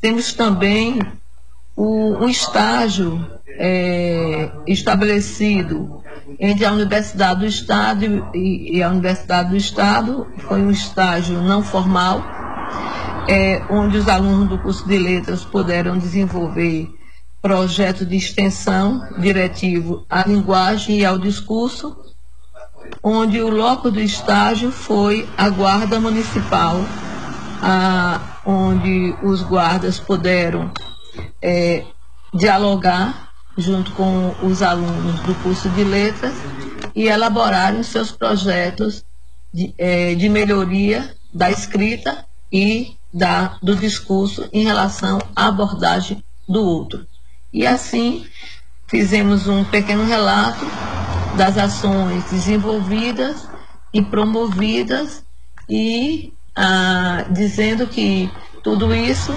Temos 0.00 0.32
também 0.32 0.98
o, 1.76 2.24
um 2.24 2.28
estágio 2.28 3.24
é, 3.46 4.50
estabelecido 4.66 6.02
entre 6.38 6.64
a 6.64 6.72
Universidade 6.72 7.40
do 7.40 7.46
Estado 7.46 8.30
e, 8.34 8.78
e, 8.78 8.82
a 8.82 8.88
Universidade 8.88 9.50
do 9.50 9.56
Estado. 9.56 10.26
Foi 10.38 10.60
um 10.60 10.70
estágio 10.70 11.40
não 11.40 11.62
formal, 11.62 12.22
é, 13.28 13.62
onde 13.70 13.96
os 13.96 14.08
alunos 14.08 14.48
do 14.48 14.58
curso 14.58 14.86
de 14.86 14.98
letras 14.98 15.44
puderam 15.44 15.96
desenvolver 15.98 16.88
projeto 17.40 18.06
de 18.06 18.16
extensão 18.16 19.06
diretivo 19.18 20.06
à 20.08 20.26
linguagem 20.26 21.00
e 21.00 21.04
ao 21.04 21.18
discurso, 21.18 21.96
onde 23.02 23.40
o 23.40 23.50
loco 23.50 23.90
do 23.90 24.00
estágio 24.00 24.70
foi 24.70 25.28
a 25.36 25.48
Guarda 25.50 26.00
Municipal, 26.00 26.76
a, 27.60 28.40
onde 28.46 29.14
os 29.22 29.42
guardas 29.42 29.98
puderam 29.98 30.70
é, 31.40 31.84
dialogar 32.32 33.30
junto 33.56 33.92
com 33.92 34.34
os 34.42 34.62
alunos 34.62 35.20
do 35.20 35.34
curso 35.42 35.68
de 35.70 35.84
letras 35.84 36.34
e 36.94 37.08
elaborarem 37.08 37.82
seus 37.82 38.10
projetos 38.10 39.04
de, 39.52 39.72
é, 39.78 40.14
de 40.14 40.28
melhoria 40.28 41.14
da 41.32 41.50
escrita 41.50 42.26
e 42.52 42.96
da, 43.14 43.56
do 43.62 43.76
discurso 43.76 44.48
em 44.52 44.64
relação 44.64 45.20
à 45.36 45.46
abordagem 45.46 46.22
do 46.48 46.64
outro. 46.64 47.06
E 47.52 47.64
assim 47.64 48.26
fizemos 48.88 49.46
um 49.46 49.62
pequeno 49.62 50.04
relato 50.04 50.66
das 51.36 51.56
ações 51.56 52.24
desenvolvidas 52.24 53.48
e 53.92 54.02
promovidas 54.02 55.24
e 55.68 56.32
ah, 56.56 57.24
dizendo 57.30 57.86
que 57.86 58.28
tudo 58.62 58.92
isso 58.92 59.32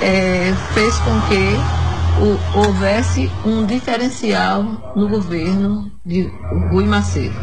é, 0.00 0.54
fez 0.72 0.96
com 0.98 1.20
que 1.22 1.80
o, 2.20 2.58
houvesse 2.58 3.30
um 3.44 3.64
diferencial 3.64 4.92
no 4.94 5.08
governo 5.08 5.90
de 6.04 6.30
Rui 6.70 6.84
Macedo. 6.84 7.34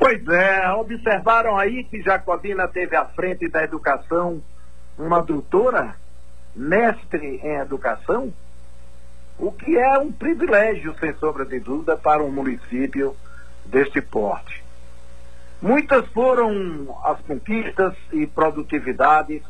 Pois 0.00 0.26
é, 0.28 0.66
observaram 0.72 1.58
aí 1.58 1.84
que 1.84 2.00
Jacobina 2.00 2.66
teve 2.66 2.96
à 2.96 3.04
frente 3.04 3.46
da 3.50 3.62
educação 3.62 4.42
uma 4.96 5.20
doutora 5.20 5.94
mestre 6.56 7.38
em 7.44 7.56
educação, 7.56 8.32
o 9.38 9.52
que 9.52 9.76
é 9.76 9.98
um 9.98 10.10
privilégio, 10.10 10.96
sem 10.98 11.12
sombra 11.16 11.44
de 11.44 11.60
dúvida, 11.60 11.98
para 11.98 12.22
um 12.22 12.30
município 12.30 13.14
deste 13.66 14.00
porte. 14.00 14.64
Muitas 15.60 16.06
foram 16.08 16.98
as 17.04 17.20
conquistas 17.20 17.94
e 18.10 18.26
produtividades 18.26 19.42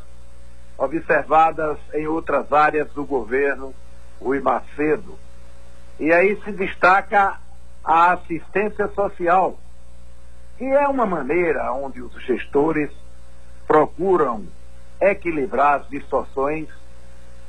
observadas 0.77 1.77
em 1.93 2.07
outras 2.07 2.51
áreas 2.51 2.91
do 2.91 3.05
governo 3.05 3.73
Rui 4.19 4.41
Macedo. 4.41 5.17
E 5.97 6.11
aí 6.11 6.37
se 6.43 6.51
destaca 6.51 7.39
a 7.85 8.11
assistência 8.11 8.89
social, 8.89 9.57
que 10.61 10.67
é 10.67 10.87
uma 10.87 11.07
maneira 11.07 11.73
onde 11.73 12.03
os 12.03 12.13
gestores 12.23 12.91
procuram 13.65 14.45
equilibrar 15.01 15.79
as 15.79 15.89
distorções 15.89 16.69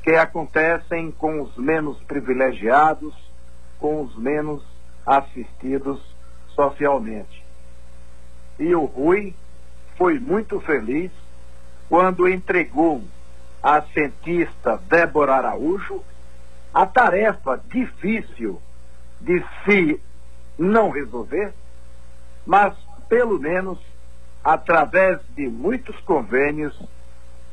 que 0.01 0.15
acontecem 0.15 1.11
com 1.11 1.39
os 1.43 1.55
menos 1.55 2.01
privilegiados, 2.05 3.13
com 3.77 4.01
os 4.01 4.15
menos 4.15 4.63
assistidos 5.05 6.01
socialmente. 6.55 7.45
E 8.57 8.73
o 8.73 8.85
Rui 8.85 9.35
foi 9.95 10.17
muito 10.17 10.59
feliz 10.61 11.11
quando 11.87 12.27
entregou 12.27 13.03
à 13.61 13.83
cientista 13.93 14.81
Débora 14.89 15.35
Araújo 15.35 16.03
a 16.73 16.87
tarefa 16.87 17.61
difícil 17.69 18.59
de 19.21 19.45
se 19.63 20.01
não 20.57 20.89
resolver, 20.89 21.53
mas 22.43 22.73
pelo 23.09 23.39
menos 23.39 23.77
através 24.43 25.19
de 25.35 25.47
muitos 25.47 25.95
convênios 26.01 26.73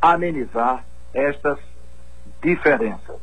amenizar 0.00 0.84
estas 1.14 1.58
diferença. 2.42 3.16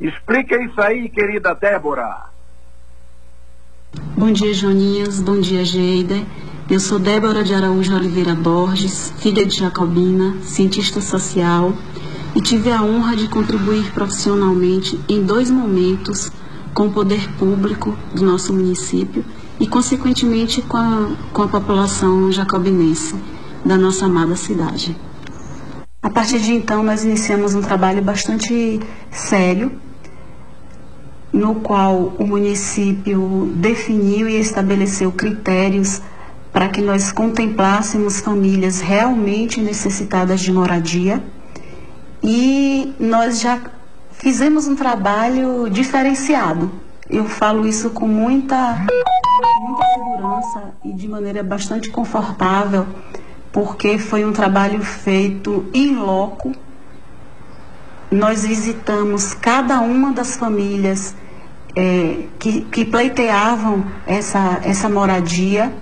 Explica 0.00 0.60
isso 0.62 0.80
aí, 0.80 1.08
querida 1.08 1.54
Débora. 1.54 2.30
Bom 4.16 4.32
dia, 4.32 4.52
Joninhas. 4.54 5.20
Bom 5.20 5.40
dia, 5.40 5.64
Geida. 5.64 6.16
Eu 6.70 6.78
sou 6.78 6.98
Débora 6.98 7.42
de 7.42 7.54
Araújo 7.54 7.94
Oliveira 7.94 8.34
Borges, 8.34 9.12
filha 9.18 9.44
de 9.44 9.56
Jacobina, 9.56 10.36
cientista 10.42 11.00
social, 11.00 11.72
e 12.36 12.40
tive 12.40 12.70
a 12.70 12.82
honra 12.82 13.16
de 13.16 13.28
contribuir 13.28 13.90
profissionalmente 13.92 15.00
em 15.08 15.24
dois 15.24 15.50
momentos 15.50 16.30
com 16.74 16.88
o 16.88 16.92
poder 16.92 17.26
público 17.38 17.96
do 18.14 18.22
nosso 18.22 18.52
município 18.52 19.24
e, 19.60 19.66
consequentemente, 19.66 20.62
com 20.62 20.76
a, 20.76 21.10
com 21.32 21.42
a 21.42 21.48
população 21.48 22.30
jacobinense 22.30 23.14
da 23.64 23.76
nossa 23.76 24.06
amada 24.06 24.36
cidade. 24.36 24.96
A 26.00 26.10
partir 26.10 26.40
de 26.40 26.52
então, 26.52 26.82
nós 26.82 27.04
iniciamos 27.04 27.54
um 27.54 27.60
trabalho 27.60 28.00
bastante 28.02 28.80
sério, 29.10 29.72
no 31.32 31.56
qual 31.56 32.14
o 32.18 32.26
município 32.26 33.52
definiu 33.56 34.28
e 34.28 34.38
estabeleceu 34.38 35.12
critérios 35.12 36.00
para 36.52 36.68
que 36.68 36.80
nós 36.80 37.12
contemplássemos 37.12 38.20
famílias 38.20 38.80
realmente 38.80 39.60
necessitadas 39.60 40.40
de 40.40 40.52
moradia. 40.52 41.22
E 42.22 42.94
nós 42.98 43.40
já 43.40 43.60
fizemos 44.12 44.66
um 44.66 44.74
trabalho 44.74 45.68
diferenciado. 45.68 46.70
Eu 47.08 47.24
falo 47.26 47.66
isso 47.66 47.90
com 47.90 48.06
muita, 48.06 48.86
muita 49.60 49.84
segurança 49.94 50.74
e 50.84 50.92
de 50.92 51.08
maneira 51.08 51.42
bastante 51.42 51.90
confortável, 51.90 52.86
porque 53.52 53.98
foi 53.98 54.24
um 54.24 54.32
trabalho 54.32 54.82
feito 54.82 55.66
em 55.72 55.94
loco. 55.96 56.52
Nós 58.10 58.44
visitamos 58.44 59.34
cada 59.34 59.80
uma 59.80 60.12
das 60.12 60.36
famílias 60.36 61.14
é, 61.76 62.24
que, 62.38 62.62
que 62.62 62.84
pleiteavam 62.84 63.84
essa, 64.06 64.60
essa 64.62 64.88
moradia 64.88 65.72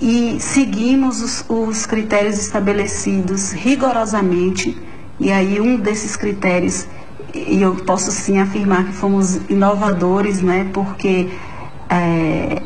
e 0.00 0.38
seguimos 0.40 1.22
os, 1.22 1.44
os 1.48 1.86
critérios 1.86 2.38
estabelecidos 2.38 3.52
rigorosamente. 3.52 4.76
E 5.18 5.32
aí 5.32 5.60
um 5.60 5.76
desses 5.78 6.16
critérios, 6.16 6.86
e 7.34 7.62
eu 7.62 7.74
posso 7.76 8.10
sim 8.10 8.38
afirmar 8.38 8.84
que 8.84 8.92
fomos 8.92 9.36
inovadores, 9.48 10.42
né, 10.42 10.68
porque 10.72 11.28
é, 11.88 12.62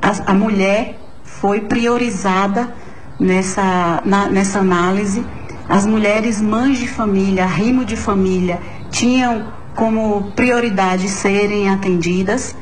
a, 0.00 0.32
a 0.32 0.34
mulher 0.34 0.98
foi 1.22 1.60
priorizada 1.60 2.72
nessa, 3.18 4.02
na, 4.04 4.28
nessa 4.28 4.58
análise. 4.60 5.24
As 5.68 5.86
mulheres 5.86 6.40
mães 6.40 6.78
de 6.78 6.88
família, 6.88 7.46
rimo 7.46 7.84
de 7.84 7.96
família, 7.96 8.60
tinham 8.90 9.52
como 9.74 10.32
prioridade 10.32 11.08
serem 11.08 11.68
atendidas. 11.68 12.54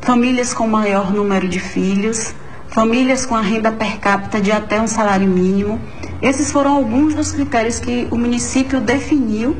Famílias 0.00 0.54
com 0.54 0.66
maior 0.66 1.12
número 1.12 1.46
de 1.46 1.60
filhos, 1.60 2.34
famílias 2.68 3.26
com 3.26 3.36
a 3.36 3.42
renda 3.42 3.70
per 3.70 3.98
capita 3.98 4.40
de 4.40 4.50
até 4.50 4.80
um 4.80 4.86
salário 4.86 5.28
mínimo. 5.28 5.78
Esses 6.22 6.50
foram 6.50 6.74
alguns 6.76 7.14
dos 7.14 7.32
critérios 7.32 7.78
que 7.78 8.08
o 8.10 8.16
município 8.16 8.80
definiu 8.80 9.56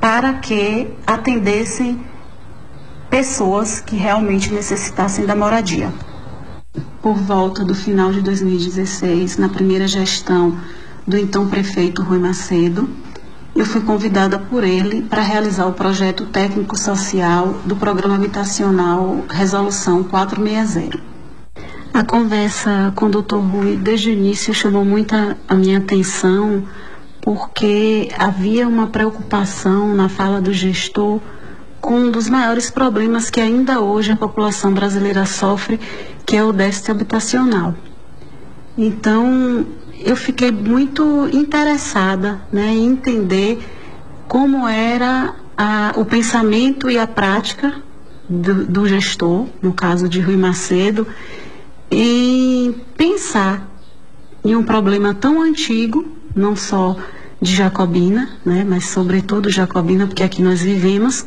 para 0.00 0.34
que 0.34 0.88
atendessem 1.06 2.00
pessoas 3.12 3.78
que 3.78 3.94
realmente 3.94 4.50
necessitassem 4.50 5.26
da 5.26 5.36
moradia. 5.36 5.92
Por 7.02 7.14
volta 7.14 7.62
do 7.62 7.74
final 7.74 8.10
de 8.10 8.22
2016, 8.22 9.36
na 9.36 9.50
primeira 9.50 9.86
gestão 9.86 10.56
do 11.06 11.18
então 11.18 11.46
prefeito 11.46 12.02
Rui 12.02 12.18
Macedo, 12.18 12.88
eu 13.54 13.66
fui 13.66 13.82
convidada 13.82 14.38
por 14.38 14.64
ele 14.64 15.02
para 15.02 15.20
realizar 15.20 15.66
o 15.66 15.74
projeto 15.74 16.24
técnico 16.24 16.74
social 16.74 17.60
do 17.66 17.76
Programa 17.76 18.14
Habitacional 18.14 19.26
Resolução 19.28 20.02
460. 20.02 20.98
A 21.92 22.02
conversa 22.02 22.94
com 22.96 23.04
o 23.04 23.10
Dr. 23.10 23.36
Rui 23.36 23.76
desde 23.76 24.08
o 24.08 24.12
início 24.14 24.54
chamou 24.54 24.86
muita 24.86 25.36
a 25.46 25.54
minha 25.54 25.76
atenção 25.76 26.62
porque 27.20 28.08
havia 28.18 28.66
uma 28.66 28.86
preocupação 28.86 29.94
na 29.94 30.08
fala 30.08 30.40
do 30.40 30.50
gestor 30.50 31.20
com 31.82 31.96
um 31.96 32.10
dos 32.12 32.30
maiores 32.30 32.70
problemas 32.70 33.28
que 33.28 33.40
ainda 33.40 33.80
hoje 33.80 34.12
a 34.12 34.16
população 34.16 34.72
brasileira 34.72 35.26
sofre, 35.26 35.80
que 36.24 36.36
é 36.36 36.44
o 36.44 36.52
déficit 36.52 36.92
habitacional. 36.92 37.74
Então, 38.78 39.66
eu 39.98 40.14
fiquei 40.14 40.52
muito 40.52 41.28
interessada 41.32 42.40
né, 42.52 42.68
em 42.68 42.86
entender 42.86 43.58
como 44.28 44.66
era 44.66 45.34
a, 45.58 45.92
o 45.96 46.04
pensamento 46.04 46.88
e 46.88 46.96
a 46.96 47.06
prática 47.06 47.74
do, 48.28 48.64
do 48.64 48.86
gestor, 48.86 49.48
no 49.60 49.72
caso 49.72 50.08
de 50.08 50.20
Rui 50.20 50.36
Macedo, 50.36 51.06
em 51.90 52.72
pensar 52.96 53.68
em 54.44 54.54
um 54.54 54.62
problema 54.62 55.12
tão 55.14 55.42
antigo, 55.42 56.06
não 56.34 56.54
só 56.54 56.96
de 57.40 57.52
Jacobina, 57.54 58.30
né, 58.44 58.64
mas 58.66 58.88
sobretudo 58.88 59.50
Jacobina, 59.50 60.06
porque 60.06 60.22
aqui 60.22 60.40
nós 60.40 60.62
vivemos, 60.62 61.26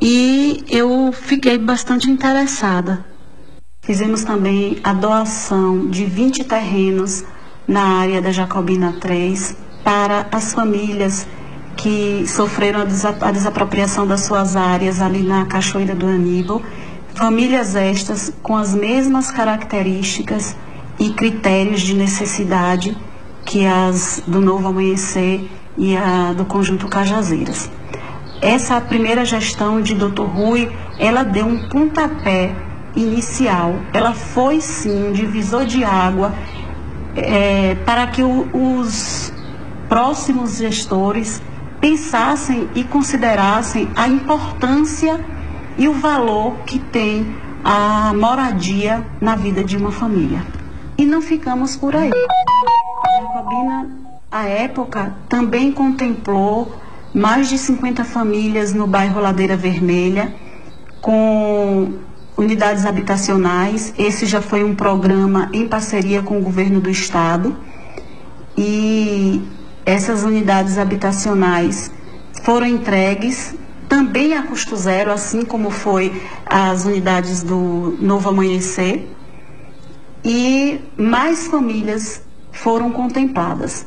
e 0.00 0.64
eu 0.68 1.12
fiquei 1.12 1.58
bastante 1.58 2.10
interessada. 2.10 3.04
Fizemos 3.82 4.24
também 4.24 4.78
a 4.84 4.92
doação 4.92 5.88
de 5.88 6.04
20 6.04 6.44
terrenos 6.44 7.24
na 7.66 7.98
área 8.00 8.20
da 8.20 8.30
Jacobina 8.30 8.94
3 9.00 9.56
para 9.84 10.26
as 10.30 10.52
famílias 10.52 11.26
que 11.76 12.24
sofreram 12.26 12.80
a 12.82 13.30
desapropriação 13.30 14.06
das 14.06 14.20
suas 14.20 14.54
áreas 14.54 15.00
ali 15.00 15.22
na 15.22 15.46
Cachoeira 15.46 15.94
do 15.94 16.06
Aníbal 16.06 16.62
Famílias 17.14 17.74
estas 17.74 18.32
com 18.42 18.56
as 18.56 18.74
mesmas 18.74 19.30
características 19.30 20.56
e 20.98 21.10
critérios 21.10 21.82
de 21.82 21.94
necessidade 21.94 22.96
que 23.44 23.66
as 23.66 24.22
do 24.26 24.40
Novo 24.40 24.68
Amanhecer 24.68 25.42
e 25.76 25.96
a 25.96 26.32
do 26.32 26.44
Conjunto 26.44 26.88
Cajazeiras. 26.88 27.70
Essa 28.40 28.80
primeira 28.80 29.24
gestão 29.24 29.82
de 29.82 29.94
Dr. 29.94 30.22
Rui, 30.22 30.70
ela 30.98 31.22
deu 31.22 31.46
um 31.46 31.68
pontapé 31.68 32.54
inicial. 32.96 33.74
Ela 33.92 34.14
foi 34.14 34.60
sim 34.60 35.08
um 35.08 35.12
divisor 35.12 35.66
de 35.66 35.84
água 35.84 36.32
é, 37.16 37.74
para 37.84 38.06
que 38.06 38.22
o, 38.22 38.48
os 38.52 39.32
próximos 39.88 40.56
gestores 40.56 41.42
pensassem 41.80 42.68
e 42.74 42.82
considerassem 42.84 43.88
a 43.94 44.08
importância 44.08 45.20
e 45.76 45.88
o 45.88 45.92
valor 45.92 46.54
que 46.66 46.78
tem 46.78 47.34
a 47.62 48.12
moradia 48.14 49.06
na 49.20 49.36
vida 49.36 49.62
de 49.62 49.76
uma 49.76 49.90
família. 49.90 50.42
E 50.96 51.04
não 51.04 51.20
ficamos 51.20 51.76
por 51.76 51.94
aí. 51.94 52.10
A 52.10 53.22
Jacobina, 53.22 53.88
à 54.30 54.44
época, 54.44 55.14
também 55.28 55.72
contemplou 55.72 56.74
mais 57.14 57.48
de 57.48 57.58
50 57.58 58.04
famílias 58.04 58.72
no 58.72 58.86
bairro 58.86 59.20
Ladeira 59.20 59.56
Vermelha, 59.56 60.34
com 61.00 61.94
unidades 62.36 62.86
habitacionais. 62.86 63.92
Esse 63.98 64.26
já 64.26 64.40
foi 64.40 64.64
um 64.64 64.74
programa 64.74 65.50
em 65.52 65.66
parceria 65.66 66.22
com 66.22 66.38
o 66.38 66.42
governo 66.42 66.80
do 66.80 66.90
estado. 66.90 67.56
E 68.56 69.42
essas 69.84 70.22
unidades 70.22 70.78
habitacionais 70.78 71.90
foram 72.42 72.66
entregues 72.66 73.54
também 73.88 74.34
a 74.34 74.42
custo 74.42 74.76
zero, 74.76 75.10
assim 75.10 75.44
como 75.44 75.70
foi 75.70 76.22
as 76.46 76.84
unidades 76.84 77.42
do 77.42 77.96
Novo 78.00 78.28
Amanhecer. 78.28 79.08
E 80.24 80.80
mais 80.96 81.46
famílias 81.46 82.22
foram 82.52 82.90
contempladas. 82.90 83.86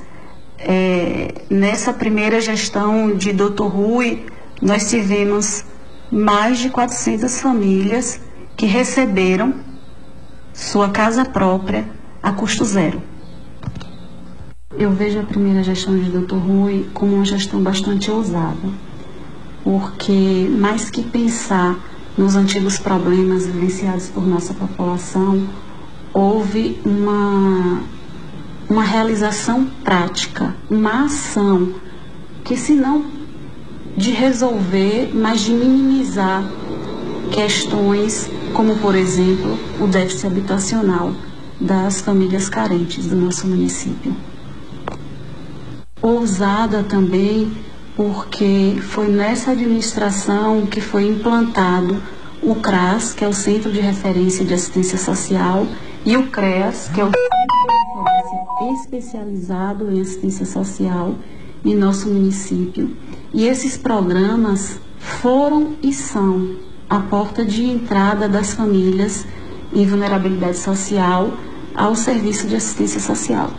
É, 0.65 1.33
nessa 1.49 1.91
primeira 1.91 2.39
gestão 2.39 3.15
de 3.15 3.33
Dr. 3.33 3.63
Rui, 3.63 4.25
nós 4.61 4.89
tivemos 4.89 5.65
mais 6.11 6.59
de 6.59 6.69
400 6.69 7.39
famílias 7.41 8.19
que 8.55 8.65
receberam 8.65 9.55
sua 10.53 10.89
casa 10.89 11.25
própria 11.25 11.85
a 12.21 12.31
custo 12.31 12.63
zero. 12.63 13.01
Eu 14.77 14.91
vejo 14.91 15.19
a 15.19 15.23
primeira 15.23 15.61
gestão 15.63 15.97
de 15.99 16.09
Dr. 16.09 16.35
Rui 16.35 16.87
como 16.93 17.15
uma 17.15 17.25
gestão 17.25 17.61
bastante 17.61 18.09
ousada 18.09 18.93
porque 19.63 20.47
mais 20.51 20.89
que 20.89 21.01
pensar 21.01 21.79
nos 22.17 22.35
antigos 22.35 22.77
problemas 22.77 23.45
vivenciados 23.45 24.09
por 24.09 24.27
nossa 24.27 24.53
população, 24.53 25.47
houve 26.13 26.79
uma, 26.85 27.81
uma 28.73 28.83
realização 28.83 29.65
prática, 29.83 30.55
uma 30.67 31.05
ação 31.05 31.75
que, 32.43 32.57
se 32.57 32.73
não 32.73 33.05
de 33.95 34.09
resolver, 34.09 35.11
mas 35.13 35.41
de 35.41 35.53
minimizar 35.53 36.43
questões 37.31 38.31
como, 38.55 38.75
por 38.77 38.95
exemplo, 38.95 39.59
o 39.79 39.85
déficit 39.85 40.25
habitacional 40.25 41.13
das 41.61 42.01
famílias 42.01 42.49
carentes 42.49 43.05
do 43.05 43.15
nosso 43.15 43.45
município. 43.45 44.15
Ousada 46.01 46.81
também 46.81 47.51
porque 47.95 48.77
foi 48.81 49.07
nessa 49.07 49.51
administração 49.51 50.65
que 50.65 50.81
foi 50.81 51.07
implantado 51.07 52.01
o 52.41 52.55
CRAS, 52.55 53.13
que 53.13 53.23
é 53.23 53.27
o 53.27 53.33
Centro 53.33 53.71
de 53.71 53.79
Referência 53.79 54.43
de 54.43 54.55
Assistência 54.55 54.97
Social, 54.97 55.67
e 56.03 56.17
o 56.17 56.27
CREAS, 56.31 56.89
que 56.91 56.99
é 56.99 57.05
o 57.05 57.11
Especializado 58.73 59.91
em 59.91 60.01
Assistência 60.01 60.45
Social 60.45 61.15
em 61.65 61.75
nosso 61.75 62.09
município. 62.09 62.95
E 63.33 63.45
esses 63.45 63.77
programas 63.77 64.79
foram 64.97 65.75
e 65.81 65.93
são 65.93 66.55
a 66.89 66.99
porta 66.99 67.43
de 67.43 67.63
entrada 67.63 68.27
das 68.27 68.53
famílias 68.53 69.25
em 69.73 69.85
vulnerabilidade 69.85 70.57
social 70.57 71.33
ao 71.75 71.95
serviço 71.95 72.47
de 72.47 72.55
assistência 72.55 72.99
social. 72.99 73.51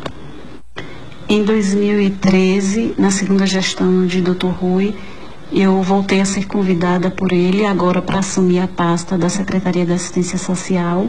Em 1.29 1.43
2013, 1.43 2.95
na 2.99 3.11
segunda 3.11 3.47
gestão 3.47 4.07
de 4.07 4.21
Dr. 4.21 4.47
Rui, 4.49 4.95
eu 5.53 5.83
voltei 5.83 6.21
a 6.21 6.25
ser 6.25 6.47
convidada 6.47 7.11
por 7.11 7.33
ele 7.33 7.65
agora 7.65 8.03
para 8.03 8.19
assumir 8.19 8.61
a 8.61 8.69
pasta 8.69 9.17
da 9.17 9.29
Secretaria 9.29 9.87
da 9.87 9.95
Assistência 9.95 10.39
Social 10.39 11.09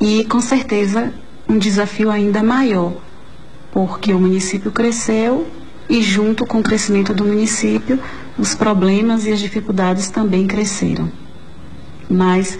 e 0.00 0.24
com 0.24 0.40
certeza 0.40 1.12
um 1.50 1.58
desafio 1.58 2.08
ainda 2.12 2.44
maior, 2.44 2.92
porque 3.72 4.12
o 4.14 4.20
município 4.20 4.70
cresceu 4.70 5.48
e 5.88 6.00
junto 6.00 6.46
com 6.46 6.60
o 6.60 6.62
crescimento 6.62 7.12
do 7.12 7.24
município, 7.24 7.98
os 8.38 8.54
problemas 8.54 9.26
e 9.26 9.32
as 9.32 9.40
dificuldades 9.40 10.08
também 10.10 10.46
cresceram. 10.46 11.10
Mas 12.08 12.56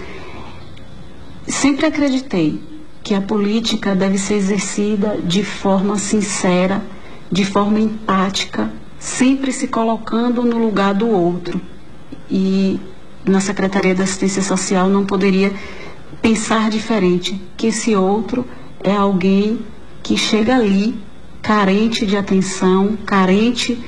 sempre 1.46 1.87
acreditei 1.87 2.61
que 3.00 3.14
a 3.14 3.20
política 3.20 3.94
deve 3.94 4.18
ser 4.18 4.35
exercida 4.35 5.16
de 5.22 5.44
forma 5.44 5.96
sincera, 5.96 6.83
de 7.31 7.44
forma 7.44 7.79
empática, 7.79 8.72
sempre 8.98 9.53
se 9.53 9.68
colocando 9.68 10.42
no 10.42 10.59
lugar 10.59 10.94
do 10.94 11.07
outro. 11.07 11.61
E 12.29 12.81
na 13.24 13.38
Secretaria 13.38 13.94
da 13.94 14.03
Assistência 14.03 14.42
Social 14.42 14.88
não 14.88 15.07
poderia 15.07 15.53
pensar 16.20 16.68
diferente, 16.68 17.40
que 17.57 17.68
esse 17.68 17.94
outro 17.94 18.44
é 18.82 18.94
alguém 18.94 19.60
que 20.02 20.16
chega 20.16 20.56
ali 20.56 20.98
carente 21.42 22.06
de 22.06 22.16
atenção, 22.16 22.96
carente 23.06 23.78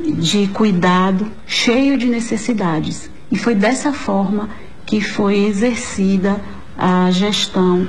de 0.00 0.46
cuidado, 0.48 1.30
cheio 1.46 1.98
de 1.98 2.06
necessidades. 2.06 3.10
E 3.30 3.36
foi 3.36 3.54
dessa 3.54 3.92
forma 3.92 4.48
que 4.86 5.00
foi 5.00 5.44
exercida 5.44 6.40
a 6.76 7.10
gestão 7.10 7.86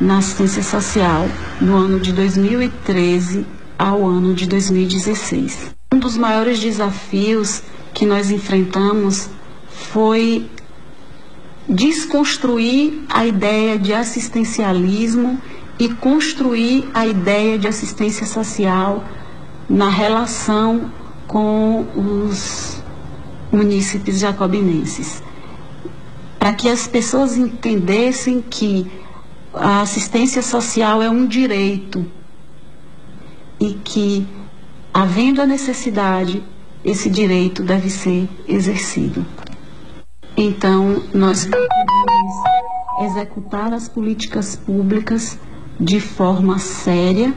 na 0.00 0.18
assistência 0.18 0.62
social 0.62 1.28
no 1.60 1.76
ano 1.76 2.00
de 2.00 2.12
2013 2.12 3.46
ao 3.78 4.06
ano 4.06 4.34
de 4.34 4.46
2016. 4.46 5.70
Um 5.94 5.98
dos 5.98 6.16
maiores 6.16 6.58
desafios 6.58 7.62
que 7.94 8.04
nós 8.04 8.30
enfrentamos 8.30 9.28
foi 9.68 10.48
desconstruir 11.68 13.04
a 13.08 13.26
ideia 13.26 13.78
de 13.78 13.92
assistencialismo 13.92 15.40
e 15.78 15.88
construir 15.88 16.88
a 16.92 17.06
ideia 17.06 17.58
de 17.58 17.66
assistência 17.66 18.26
social 18.26 19.04
na 19.68 19.88
relação 19.88 20.92
com 21.26 21.86
os 21.96 22.82
munícipes 23.50 24.18
jacobinenses. 24.18 25.22
Para 26.38 26.52
que 26.52 26.68
as 26.68 26.86
pessoas 26.86 27.36
entendessem 27.36 28.42
que 28.42 28.90
a 29.54 29.82
assistência 29.82 30.42
social 30.42 31.02
é 31.02 31.08
um 31.08 31.26
direito 31.26 32.04
e 33.60 33.74
que, 33.74 34.26
havendo 34.92 35.40
a 35.40 35.46
necessidade, 35.46 36.42
esse 36.84 37.08
direito 37.08 37.62
deve 37.62 37.88
ser 37.88 38.28
exercido. 38.48 39.24
Então, 40.36 41.02
nós 41.12 41.44
podemos 41.44 42.32
executar 43.02 43.72
as 43.72 43.88
políticas 43.88 44.56
públicas 44.56 45.38
de 45.78 46.00
forma 46.00 46.58
séria, 46.58 47.34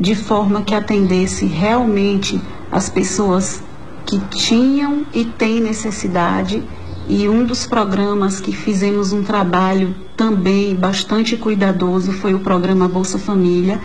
de 0.00 0.14
forma 0.14 0.62
que 0.62 0.74
atendesse 0.74 1.44
realmente 1.46 2.40
as 2.70 2.88
pessoas 2.88 3.62
que 4.06 4.18
tinham 4.28 5.04
e 5.12 5.24
têm 5.24 5.60
necessidade. 5.60 6.62
E 7.08 7.28
um 7.28 7.44
dos 7.44 7.66
programas 7.66 8.40
que 8.40 8.52
fizemos 8.52 9.12
um 9.12 9.22
trabalho 9.22 9.94
também 10.16 10.74
bastante 10.74 11.36
cuidadoso 11.36 12.10
foi 12.12 12.34
o 12.34 12.40
programa 12.40 12.88
Bolsa 12.88 13.18
Família, 13.18 13.80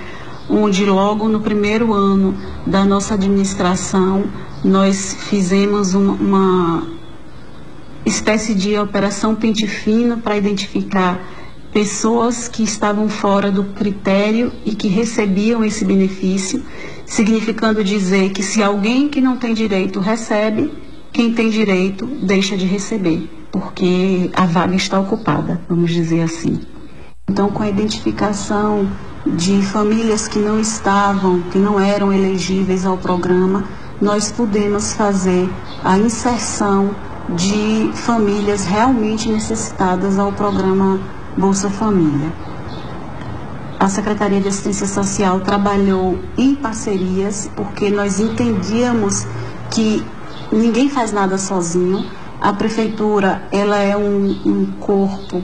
onde 0.50 0.86
logo 0.86 1.28
no 1.28 1.42
primeiro 1.42 1.94
ano 1.94 2.36
da 2.66 2.86
nossa 2.86 3.16
administração 3.16 4.24
nós 4.64 5.14
fizemos 5.14 5.94
uma, 5.94 6.14
uma 6.14 7.01
espécie 8.06 8.54
de 8.54 8.78
operação 8.78 9.36
pente 9.36 9.68
fino 9.68 10.18
para 10.18 10.38
identificar 10.38 11.20
pessoas 11.72 12.48
que 12.48 12.64
estavam 12.64 13.08
fora 13.08 13.50
do 13.52 13.64
critério 13.64 14.52
e 14.66 14.76
que 14.76 14.88
recebiam 14.88 15.64
esse 15.64 15.86
benefício, 15.86 16.64
significando 17.06 17.84
dizer 17.84 18.32
que 18.32 18.44
se 18.44 18.62
alguém 18.62 19.08
que 19.08 19.22
não 19.22 19.38
tem 19.38 19.54
direito 19.54 20.00
recebe, 20.00 20.72
quem 21.14 21.34
tem 21.34 21.50
direito 21.50 22.06
deixa 22.06 22.58
de 22.58 22.66
receber, 22.66 23.30
porque 23.52 24.30
a 24.34 24.46
vaga 24.46 24.76
está 24.76 25.00
ocupada, 25.00 25.62
vamos 25.68 25.92
dizer 25.92 26.22
assim. 26.22 26.60
Então, 27.30 27.50
com 27.50 27.64
a 27.64 27.70
identificação 27.70 28.90
de 29.26 29.62
famílias 29.62 30.28
que 30.28 30.40
não 30.40 30.60
estavam, 30.60 31.42
que 31.44 31.58
não 31.58 31.80
eram 31.80 32.12
elegíveis 32.12 32.86
ao 32.86 32.98
programa, 32.98 33.64
nós 34.02 34.32
pudemos 34.32 34.94
fazer 34.94 35.50
a 35.84 35.98
inserção 35.98 36.94
de 37.36 37.92
famílias 37.94 38.66
realmente 38.66 39.30
necessitadas 39.30 40.20
ao 40.20 40.32
programa 40.32 41.00
Bolsa 41.38 41.70
Família. 41.70 42.32
A 43.80 43.88
Secretaria 43.88 44.40
de 44.40 44.48
Assistência 44.48 44.86
Social 44.86 45.40
trabalhou 45.40 46.20
em 46.38 46.54
parcerias 46.54 47.50
porque 47.56 47.90
nós 47.90 48.20
entendíamos 48.20 49.26
que 49.72 50.06
ninguém 50.52 50.90
faz 50.90 51.12
nada 51.12 51.38
sozinho. 51.38 52.06
A 52.40 52.54
prefeitura 52.54 53.48
ela 53.52 53.78
é 53.78 53.96
um, 53.98 54.30
um 54.46 54.66
corpo 54.80 55.44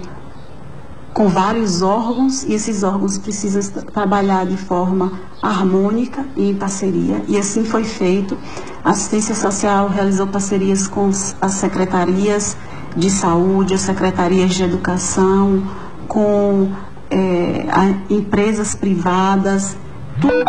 com 1.18 1.30
vários 1.30 1.82
órgãos 1.82 2.44
e 2.44 2.54
esses 2.54 2.84
órgãos 2.84 3.18
precisam 3.18 3.82
trabalhar 3.86 4.46
de 4.46 4.56
forma 4.56 5.14
harmônica 5.42 6.24
e 6.36 6.52
em 6.52 6.56
parceria. 6.56 7.24
E 7.28 7.36
assim 7.36 7.66
foi 7.66 7.84
feito. 7.84 8.38
A 8.86 8.92
assistência 8.92 9.34
social 9.34 9.90
realizou 9.90 10.28
parcerias 10.28 10.88
com 10.88 11.10
as 11.10 11.54
secretarias 11.54 12.56
de 12.96 13.10
saúde, 13.10 13.74
as 13.74 13.82
secretarias 13.82 14.54
de 14.54 14.62
educação, 14.62 15.64
com 16.08 16.72
é, 17.10 17.66
empresas 18.12 18.76
privadas, 18.76 19.76
tudo 20.22 20.46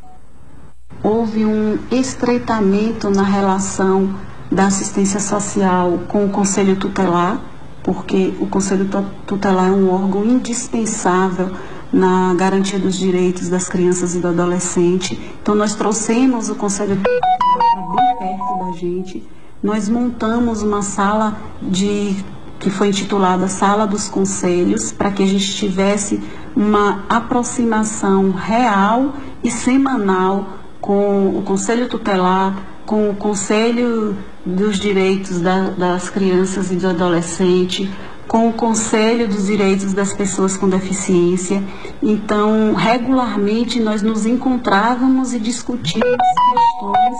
houve 1.02 1.46
um 1.46 1.78
estreitamento 1.90 3.08
na 3.08 3.22
relação 3.22 4.14
da 4.50 4.66
assistência 4.66 5.20
social 5.20 6.00
com 6.08 6.24
o 6.24 6.28
Conselho 6.28 6.76
Tutelar, 6.76 7.40
porque 7.82 8.34
o 8.40 8.46
Conselho 8.46 8.88
Tutelar 9.26 9.68
é 9.68 9.72
um 9.72 9.90
órgão 9.90 10.24
indispensável 10.24 11.50
na 11.92 12.34
garantia 12.34 12.78
dos 12.78 12.96
direitos 12.96 13.48
das 13.48 13.68
crianças 13.68 14.14
e 14.14 14.18
do 14.18 14.28
adolescente. 14.28 15.18
Então, 15.40 15.54
nós 15.54 15.74
trouxemos 15.74 16.50
o 16.50 16.54
Conselho 16.54 16.96
Tutelar 16.96 17.96
bem 17.96 18.18
perto 18.18 18.64
da 18.64 18.72
gente. 18.72 19.26
Nós 19.62 19.88
montamos 19.88 20.62
uma 20.62 20.82
sala 20.82 21.36
de 21.62 22.16
que 22.58 22.68
foi 22.68 22.88
intitulada 22.88 23.48
Sala 23.48 23.86
dos 23.86 24.08
Conselhos, 24.08 24.92
para 24.92 25.10
que 25.10 25.22
a 25.22 25.26
gente 25.26 25.54
tivesse 25.54 26.20
uma 26.54 27.04
aproximação 27.08 28.30
real 28.32 29.14
e 29.42 29.50
semanal 29.50 30.46
com 30.80 31.38
o 31.38 31.42
Conselho 31.42 31.88
Tutelar, 31.88 32.54
com 32.84 33.08
o 33.08 33.14
Conselho 33.16 34.16
dos 34.50 34.78
Direitos 34.78 35.40
da, 35.40 35.70
das 35.70 36.10
Crianças 36.10 36.70
e 36.70 36.76
do 36.76 36.88
Adolescente, 36.88 37.90
com 38.28 38.48
o 38.48 38.52
Conselho 38.52 39.26
dos 39.26 39.46
Direitos 39.46 39.92
das 39.92 40.12
Pessoas 40.12 40.56
com 40.56 40.68
Deficiência. 40.68 41.62
Então, 42.02 42.74
regularmente 42.74 43.80
nós 43.80 44.02
nos 44.02 44.26
encontrávamos 44.26 45.32
e 45.34 45.40
discutíamos 45.40 46.16
questões 46.52 47.16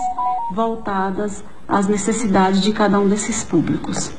voltadas 0.53 1.43
às 1.67 1.87
necessidades 1.87 2.61
de 2.61 2.71
cada 2.71 2.99
um 2.99 3.07
desses 3.07 3.43
públicos. 3.43 4.11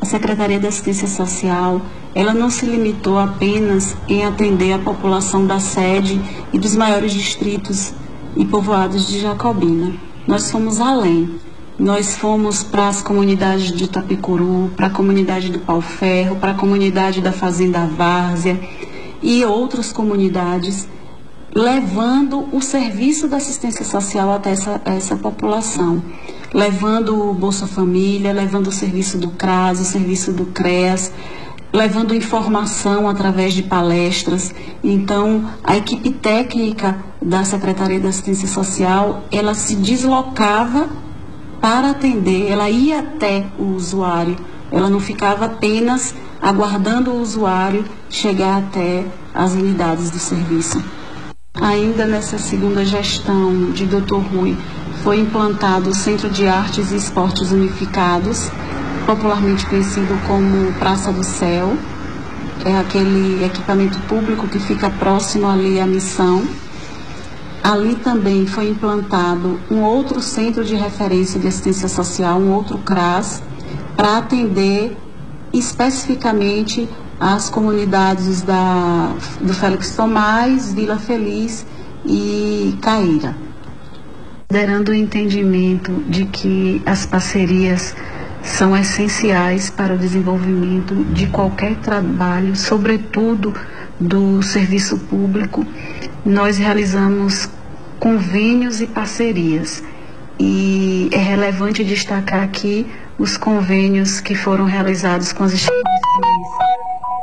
A 0.00 0.06
Secretaria 0.06 0.58
de 0.58 0.66
Assistência 0.66 1.08
Social, 1.08 1.80
ela 2.14 2.34
não 2.34 2.50
se 2.50 2.66
limitou 2.66 3.18
apenas 3.18 3.96
em 4.08 4.24
atender 4.24 4.72
a 4.72 4.78
população 4.78 5.46
da 5.46 5.60
sede 5.60 6.20
e 6.52 6.58
dos 6.58 6.74
maiores 6.74 7.12
distritos 7.12 7.94
e 8.36 8.44
povoados 8.44 9.06
de 9.06 9.20
Jacobina. 9.20 9.94
Nós 10.26 10.50
fomos 10.50 10.80
além. 10.80 11.38
Nós 11.78 12.14
fomos 12.16 12.62
para 12.62 12.86
as 12.86 13.02
comunidades 13.02 13.72
de 13.72 13.84
Itapicuru, 13.84 14.70
para 14.76 14.86
a 14.86 14.90
comunidade 14.90 15.50
do 15.50 15.58
Pau 15.58 15.80
Ferro, 15.80 16.36
para 16.36 16.52
a 16.52 16.54
comunidade 16.54 17.20
da 17.20 17.32
Fazenda 17.32 17.84
Várzea 17.84 18.60
e 19.20 19.44
outras 19.44 19.92
comunidades, 19.92 20.86
levando 21.52 22.46
o 22.52 22.60
serviço 22.60 23.26
da 23.26 23.38
assistência 23.38 23.84
social 23.84 24.32
até 24.32 24.50
essa, 24.50 24.80
essa 24.84 25.16
população. 25.16 26.00
Levando 26.52 27.30
o 27.30 27.34
Bolsa 27.34 27.66
Família, 27.66 28.32
levando 28.32 28.68
o 28.68 28.72
serviço 28.72 29.18
do 29.18 29.30
CRAS, 29.30 29.80
o 29.80 29.84
serviço 29.84 30.32
do 30.32 30.46
CREAS, 30.46 31.10
levando 31.72 32.14
informação 32.14 33.08
através 33.08 33.52
de 33.52 33.64
palestras. 33.64 34.54
Então, 34.82 35.50
a 35.64 35.76
equipe 35.76 36.12
técnica 36.12 37.04
da 37.20 37.42
Secretaria 37.44 37.98
da 37.98 38.10
Assistência 38.10 38.46
Social, 38.46 39.24
ela 39.32 39.54
se 39.54 39.74
deslocava 39.74 41.02
para 41.64 41.92
atender, 41.92 42.50
ela 42.50 42.68
ia 42.68 42.98
até 42.98 43.46
o 43.58 43.74
usuário, 43.74 44.36
ela 44.70 44.90
não 44.90 45.00
ficava 45.00 45.46
apenas 45.46 46.14
aguardando 46.38 47.10
o 47.10 47.22
usuário 47.22 47.86
chegar 48.10 48.58
até 48.58 49.06
as 49.34 49.54
unidades 49.54 50.10
do 50.10 50.18
serviço. 50.18 50.84
Ainda 51.54 52.04
nessa 52.04 52.36
segunda 52.36 52.84
gestão 52.84 53.70
de 53.70 53.86
Dr. 53.86 54.16
Rui, 54.16 54.54
foi 55.02 55.20
implantado 55.20 55.88
o 55.88 55.94
Centro 55.94 56.28
de 56.28 56.46
Artes 56.46 56.92
e 56.92 56.96
Esportes 56.96 57.50
Unificados, 57.50 58.50
popularmente 59.06 59.64
conhecido 59.64 60.20
como 60.26 60.70
Praça 60.74 61.10
do 61.10 61.24
Céu. 61.24 61.74
É 62.62 62.76
aquele 62.76 63.42
equipamento 63.42 63.98
público 64.00 64.46
que 64.48 64.58
fica 64.58 64.90
próximo 64.90 65.48
ali 65.48 65.80
à 65.80 65.86
missão. 65.86 66.42
Ali 67.64 67.94
também 67.94 68.46
foi 68.46 68.68
implantado 68.68 69.58
um 69.70 69.80
outro 69.80 70.20
centro 70.20 70.62
de 70.62 70.74
referência 70.74 71.40
de 71.40 71.48
assistência 71.48 71.88
social, 71.88 72.38
um 72.38 72.52
outro 72.52 72.76
CRAS, 72.76 73.42
para 73.96 74.18
atender 74.18 74.94
especificamente 75.50 76.86
as 77.18 77.48
comunidades 77.48 78.42
da, 78.42 79.14
do 79.40 79.54
Félix 79.54 79.96
Tomás, 79.96 80.74
Vila 80.74 80.98
Feliz 80.98 81.64
e 82.04 82.76
Caíra. 82.82 83.34
Considerando 84.46 84.90
o 84.90 84.94
entendimento 84.94 85.90
de 86.06 86.26
que 86.26 86.82
as 86.84 87.06
parcerias 87.06 87.96
são 88.42 88.76
essenciais 88.76 89.70
para 89.70 89.94
o 89.94 89.98
desenvolvimento 89.98 90.94
de 91.14 91.28
qualquer 91.28 91.76
trabalho, 91.76 92.54
sobretudo 92.54 93.54
do 93.98 94.42
serviço 94.42 94.98
público, 94.98 95.64
nós 96.24 96.58
realizamos 96.58 97.48
convênios 97.98 98.80
e 98.80 98.86
parcerias. 98.86 99.82
E 100.38 101.08
é 101.12 101.18
relevante 101.18 101.84
destacar 101.84 102.42
aqui 102.42 102.86
os 103.18 103.36
convênios 103.36 104.20
que 104.20 104.34
foram 104.34 104.64
realizados 104.64 105.32
com 105.32 105.44
as 105.44 105.52
instituições 105.52 105.84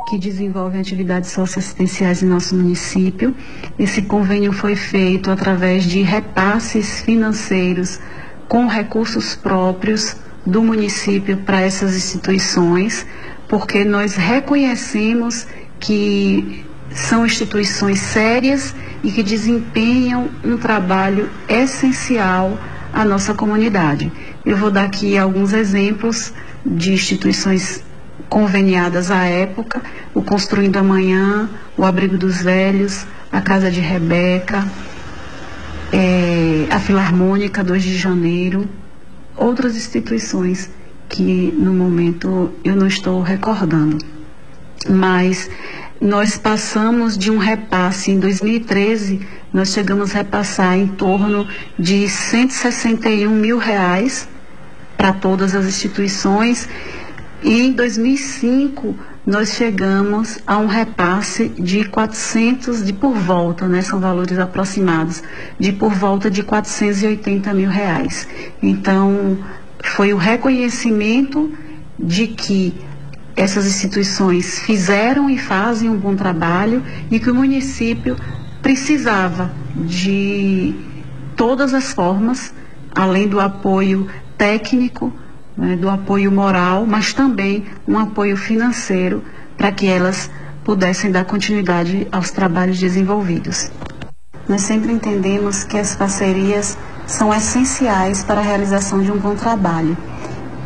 que 0.08 0.18
desenvolvem 0.18 0.80
atividades 0.80 1.30
socioassistenciais 1.30 2.22
em 2.22 2.26
nosso 2.26 2.54
município. 2.54 3.34
Esse 3.78 4.02
convênio 4.02 4.52
foi 4.52 4.76
feito 4.76 5.30
através 5.30 5.84
de 5.84 6.02
repasses 6.02 7.00
financeiros 7.00 7.98
com 8.46 8.66
recursos 8.66 9.34
próprios 9.34 10.14
do 10.44 10.62
município 10.62 11.38
para 11.38 11.62
essas 11.62 11.96
instituições, 11.96 13.06
porque 13.48 13.84
nós 13.84 14.14
reconhecemos 14.14 15.46
que 15.80 16.62
são 16.94 17.24
instituições 17.24 18.00
sérias 18.00 18.74
e 19.02 19.10
que 19.10 19.22
desempenham 19.22 20.28
um 20.44 20.56
trabalho 20.56 21.28
essencial 21.48 22.58
à 22.92 23.04
nossa 23.04 23.34
comunidade. 23.34 24.10
Eu 24.44 24.56
vou 24.56 24.70
dar 24.70 24.84
aqui 24.84 25.16
alguns 25.16 25.52
exemplos 25.52 26.32
de 26.64 26.92
instituições 26.92 27.82
conveniadas 28.28 29.10
à 29.10 29.24
época, 29.24 29.82
o 30.14 30.22
Construindo 30.22 30.76
Amanhã, 30.76 31.50
o 31.76 31.84
Abrigo 31.84 32.16
dos 32.16 32.42
Velhos, 32.42 33.04
a 33.30 33.40
Casa 33.40 33.70
de 33.70 33.80
Rebeca, 33.80 34.66
é, 35.92 36.66
a 36.70 36.78
Filarmônica 36.78 37.62
2 37.62 37.82
de 37.82 37.96
Janeiro, 37.96 38.68
outras 39.36 39.76
instituições 39.76 40.70
que 41.08 41.52
no 41.58 41.74
momento 41.74 42.52
eu 42.64 42.74
não 42.74 42.86
estou 42.86 43.20
recordando. 43.20 43.98
Mas 44.88 45.50
nós 46.02 46.36
passamos 46.36 47.16
de 47.16 47.30
um 47.30 47.38
repasse 47.38 48.10
em 48.10 48.18
2013, 48.18 49.20
nós 49.52 49.72
chegamos 49.72 50.10
a 50.10 50.18
repassar 50.18 50.76
em 50.76 50.88
torno 50.88 51.46
de 51.78 52.08
161 52.08 53.30
mil 53.30 53.56
reais 53.56 54.28
para 54.96 55.12
todas 55.12 55.54
as 55.54 55.64
instituições 55.64 56.68
e 57.40 57.62
em 57.62 57.72
2005 57.72 58.96
nós 59.24 59.50
chegamos 59.50 60.40
a 60.44 60.58
um 60.58 60.66
repasse 60.66 61.48
de 61.50 61.84
400, 61.84 62.84
de 62.84 62.92
por 62.92 63.14
volta, 63.14 63.68
né, 63.68 63.80
são 63.80 64.00
valores 64.00 64.40
aproximados, 64.40 65.22
de 65.56 65.72
por 65.72 65.94
volta 65.94 66.28
de 66.28 66.42
480 66.42 67.54
mil 67.54 67.70
reais. 67.70 68.26
Então, 68.60 69.38
foi 69.84 70.12
o 70.12 70.16
reconhecimento 70.16 71.52
de 71.96 72.26
que 72.26 72.74
essas 73.36 73.66
instituições 73.66 74.58
fizeram 74.60 75.28
e 75.30 75.38
fazem 75.38 75.88
um 75.88 75.96
bom 75.96 76.14
trabalho 76.14 76.82
e 77.10 77.18
que 77.18 77.30
o 77.30 77.34
município 77.34 78.16
precisava 78.60 79.50
de 79.74 80.74
todas 81.36 81.74
as 81.74 81.92
formas, 81.92 82.54
além 82.94 83.26
do 83.26 83.40
apoio 83.40 84.08
técnico, 84.36 85.12
né, 85.56 85.76
do 85.76 85.88
apoio 85.88 86.30
moral, 86.30 86.86
mas 86.86 87.12
também 87.12 87.64
um 87.86 87.98
apoio 87.98 88.36
financeiro 88.36 89.22
para 89.56 89.72
que 89.72 89.86
elas 89.86 90.30
pudessem 90.64 91.10
dar 91.10 91.24
continuidade 91.24 92.06
aos 92.12 92.30
trabalhos 92.30 92.78
desenvolvidos. 92.78 93.70
Nós 94.48 94.62
sempre 94.62 94.92
entendemos 94.92 95.64
que 95.64 95.78
as 95.78 95.94
parcerias 95.94 96.76
são 97.06 97.32
essenciais 97.32 98.22
para 98.22 98.40
a 98.40 98.44
realização 98.44 99.02
de 99.02 99.10
um 99.10 99.18
bom 99.18 99.34
trabalho. 99.34 99.96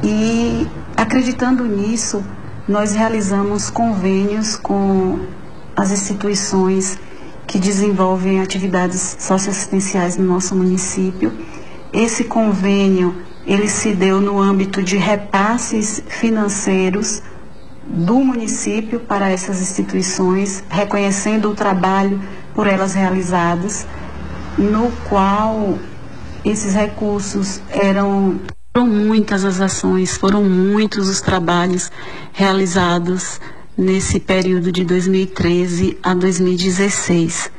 E 0.02 0.66
acreditando 0.96 1.64
nisso, 1.64 2.24
nós 2.68 2.94
realizamos 2.94 3.70
convênios 3.70 4.56
com 4.56 5.20
as 5.76 5.92
instituições 5.92 6.98
que 7.46 7.58
desenvolvem 7.58 8.40
atividades 8.40 9.16
socioassistenciais 9.20 10.16
no 10.16 10.24
nosso 10.24 10.54
município. 10.54 11.32
Esse 11.92 12.24
convênio 12.24 13.14
ele 13.46 13.68
se 13.68 13.94
deu 13.94 14.20
no 14.20 14.40
âmbito 14.40 14.82
de 14.82 14.96
repasses 14.96 16.02
financeiros 16.08 17.22
do 17.86 18.16
município 18.16 18.98
para 18.98 19.30
essas 19.30 19.60
instituições, 19.60 20.64
reconhecendo 20.68 21.48
o 21.48 21.54
trabalho 21.54 22.20
por 22.52 22.66
elas 22.66 22.94
realizadas, 22.94 23.86
no 24.58 24.90
qual 25.08 25.78
esses 26.44 26.74
recursos 26.74 27.60
eram 27.70 28.40
foram 28.76 28.88
muitas 28.88 29.42
as 29.42 29.58
ações, 29.58 30.18
foram 30.18 30.44
muitos 30.44 31.08
os 31.08 31.22
trabalhos 31.22 31.90
realizados 32.30 33.40
nesse 33.74 34.20
período 34.20 34.70
de 34.70 34.84
2013 34.84 35.96
a 36.02 36.12
2016. 36.12 37.50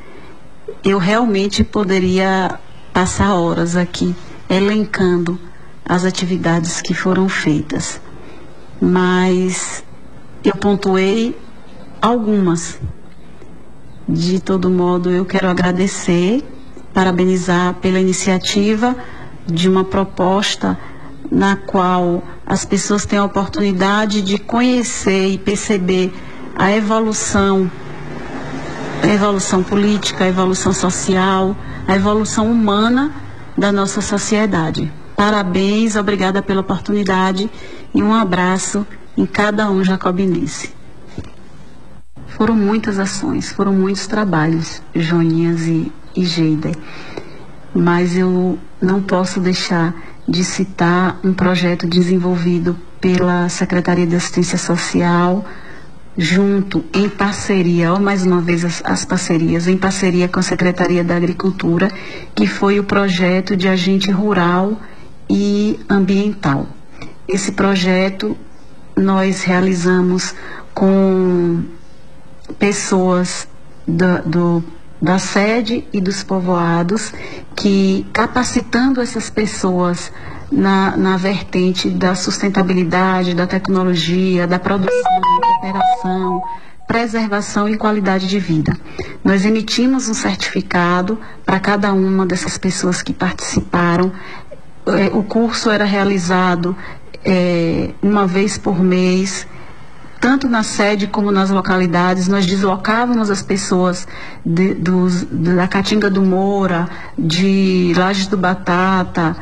Eu 0.84 0.96
realmente 0.96 1.64
poderia 1.64 2.60
passar 2.92 3.34
horas 3.34 3.74
aqui 3.74 4.14
elencando 4.48 5.36
as 5.84 6.04
atividades 6.04 6.80
que 6.80 6.94
foram 6.94 7.28
feitas, 7.28 8.00
mas 8.80 9.82
eu 10.44 10.54
pontuei 10.54 11.36
algumas. 12.00 12.78
De 14.08 14.38
todo 14.38 14.70
modo, 14.70 15.10
eu 15.10 15.24
quero 15.24 15.48
agradecer, 15.48 16.44
parabenizar 16.94 17.74
pela 17.74 17.98
iniciativa 17.98 18.94
de 19.48 19.68
uma 19.68 19.82
proposta 19.82 20.78
na 21.30 21.56
qual 21.56 22.22
as 22.46 22.64
pessoas 22.64 23.04
têm 23.04 23.18
a 23.18 23.24
oportunidade 23.24 24.22
de 24.22 24.38
conhecer 24.38 25.28
e 25.28 25.38
perceber 25.38 26.12
a 26.56 26.72
evolução, 26.72 27.70
a 29.02 29.06
evolução 29.06 29.62
política, 29.62 30.24
a 30.24 30.28
evolução 30.28 30.72
social, 30.72 31.56
a 31.86 31.94
evolução 31.94 32.50
humana 32.50 33.12
da 33.56 33.70
nossa 33.70 34.00
sociedade. 34.00 34.92
Parabéns, 35.16 35.96
obrigada 35.96 36.40
pela 36.40 36.60
oportunidade 36.60 37.50
e 37.94 38.02
um 38.02 38.14
abraço 38.14 38.86
em 39.16 39.26
cada 39.26 39.70
um 39.70 39.82
jacobinice. 39.84 40.72
Foram 42.28 42.54
muitas 42.54 42.98
ações, 42.98 43.50
foram 43.50 43.72
muitos 43.72 44.06
trabalhos, 44.06 44.80
Joninhas 44.94 45.66
e, 45.66 45.92
e 46.14 46.24
mas 47.74 48.16
eu 48.16 48.58
não 48.80 49.02
posso 49.02 49.40
deixar 49.40 49.94
de 50.28 50.44
citar 50.44 51.18
um 51.24 51.32
projeto 51.32 51.86
desenvolvido 51.86 52.76
pela 53.00 53.48
Secretaria 53.48 54.06
de 54.06 54.14
Assistência 54.14 54.58
Social, 54.58 55.44
junto, 56.16 56.84
em 56.92 57.08
parceria, 57.08 57.94
ó, 57.94 57.98
mais 57.98 58.26
uma 58.26 58.40
vez 58.40 58.64
as, 58.64 58.82
as, 58.84 59.04
parcerias, 59.04 59.66
em 59.66 59.76
parceria 59.76 60.28
com 60.28 60.40
a 60.40 60.42
Secretaria 60.42 61.02
da 61.02 61.16
Agricultura, 61.16 61.90
que 62.34 62.46
foi 62.46 62.78
o 62.78 62.84
projeto 62.84 63.56
de 63.56 63.68
agente 63.68 64.10
rural 64.10 64.78
e 65.30 65.78
ambiental. 65.88 66.66
Esse 67.26 67.52
projeto 67.52 68.36
nós 68.96 69.44
realizamos 69.44 70.34
com 70.74 71.62
pessoas 72.58 73.48
do, 73.86 74.22
do, 74.26 74.64
da 75.00 75.18
sede 75.18 75.86
e 75.92 76.00
dos 76.00 76.22
povoados, 76.22 77.12
que 77.54 78.06
capacitando 78.12 79.00
essas 79.00 79.30
pessoas 79.30 80.12
na, 80.50 80.96
na 80.96 81.16
vertente 81.16 81.88
da 81.88 82.14
sustentabilidade, 82.14 83.34
da 83.34 83.46
tecnologia, 83.46 84.46
da 84.46 84.58
produção, 84.58 85.20
da 85.20 85.46
cooperação, 85.46 86.42
preservação 86.86 87.68
e 87.68 87.76
qualidade 87.76 88.26
de 88.26 88.38
vida. 88.38 88.76
Nós 89.22 89.44
emitimos 89.44 90.08
um 90.08 90.14
certificado 90.14 91.18
para 91.44 91.60
cada 91.60 91.92
uma 91.92 92.24
dessas 92.24 92.56
pessoas 92.56 93.02
que 93.02 93.12
participaram 93.12 94.10
é, 94.88 95.10
o 95.12 95.22
curso 95.22 95.70
era 95.70 95.84
realizado 95.84 96.74
é, 97.24 97.90
uma 98.02 98.26
vez 98.26 98.56
por 98.56 98.82
mês, 98.82 99.46
tanto 100.20 100.48
na 100.48 100.62
sede 100.62 101.06
como 101.06 101.30
nas 101.30 101.50
localidades, 101.50 102.28
nós 102.28 102.46
deslocávamos 102.46 103.30
as 103.30 103.42
pessoas 103.42 104.06
de, 104.44 104.74
dos, 104.74 105.24
da 105.24 105.68
Caatinga 105.68 106.10
do 106.10 106.22
Moura, 106.22 106.88
de 107.18 107.92
Lages 107.96 108.26
do 108.26 108.36
Batata, 108.36 109.36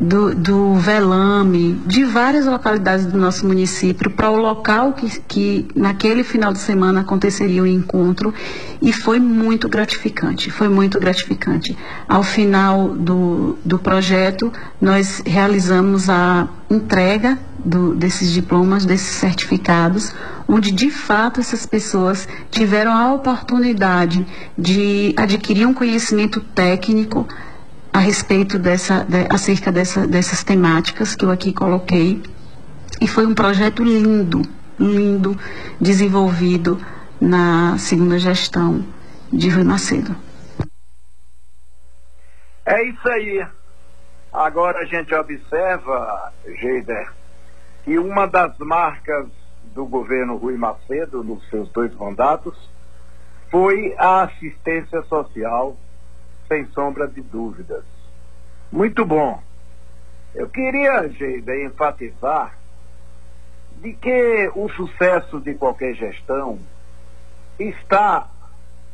do, 0.00 0.34
do 0.34 0.74
Velame, 0.76 1.74
de 1.86 2.04
várias 2.04 2.46
localidades 2.46 3.04
do 3.04 3.18
nosso 3.18 3.46
município, 3.46 4.10
para 4.10 4.30
o 4.30 4.36
local 4.36 4.94
que, 4.94 5.20
que 5.28 5.68
naquele 5.74 6.24
final 6.24 6.52
de 6.52 6.58
semana 6.58 7.02
aconteceria 7.02 7.62
o 7.62 7.66
encontro 7.66 8.32
e 8.80 8.92
foi 8.92 9.20
muito 9.20 9.68
gratificante, 9.68 10.50
foi 10.50 10.70
muito 10.70 10.98
gratificante. 10.98 11.76
Ao 12.08 12.22
final 12.22 12.94
do, 12.96 13.58
do 13.62 13.78
projeto, 13.78 14.50
nós 14.80 15.22
realizamos 15.26 16.08
a 16.08 16.48
entrega 16.70 17.38
do, 17.62 17.94
desses 17.94 18.32
diplomas, 18.32 18.86
desses 18.86 19.16
certificados, 19.16 20.14
onde 20.48 20.70
de 20.70 20.90
fato 20.90 21.40
essas 21.40 21.66
pessoas 21.66 22.26
tiveram 22.50 22.92
a 22.96 23.12
oportunidade 23.12 24.26
de 24.56 25.12
adquirir 25.16 25.66
um 25.66 25.74
conhecimento 25.74 26.40
técnico 26.40 27.28
a 27.92 27.98
respeito 27.98 28.58
dessa, 28.58 29.04
de, 29.04 29.26
acerca 29.30 29.72
dessa, 29.72 30.06
dessas 30.06 30.44
temáticas 30.44 31.14
que 31.14 31.24
eu 31.24 31.30
aqui 31.30 31.52
coloquei. 31.52 32.22
E 33.00 33.08
foi 33.08 33.26
um 33.26 33.34
projeto 33.34 33.82
lindo, 33.82 34.42
lindo, 34.78 35.36
desenvolvido 35.80 36.78
na 37.20 37.76
segunda 37.78 38.18
gestão 38.18 38.84
de 39.32 39.48
Rui 39.48 39.64
Macedo. 39.64 40.14
É 42.64 42.88
isso 42.88 43.08
aí. 43.08 43.46
Agora 44.32 44.78
a 44.80 44.84
gente 44.84 45.12
observa, 45.14 46.32
Geider, 46.60 47.10
que 47.84 47.98
uma 47.98 48.26
das 48.26 48.56
marcas 48.58 49.26
do 49.74 49.86
governo 49.86 50.36
Rui 50.36 50.56
Macedo, 50.56 51.24
nos 51.24 51.46
seus 51.48 51.68
dois 51.70 51.94
mandatos, 51.94 52.54
foi 53.50 53.94
a 53.98 54.22
assistência 54.22 55.02
social 55.02 55.76
sem 56.50 56.66
sombra 56.72 57.06
de 57.06 57.20
dúvidas. 57.20 57.84
Muito 58.72 59.04
bom. 59.04 59.40
Eu 60.34 60.48
queria, 60.48 61.08
Geida, 61.08 61.56
enfatizar 61.56 62.58
de 63.80 63.92
que 63.92 64.50
o 64.56 64.68
sucesso 64.70 65.40
de 65.40 65.54
qualquer 65.54 65.94
gestão 65.94 66.58
está 67.56 68.28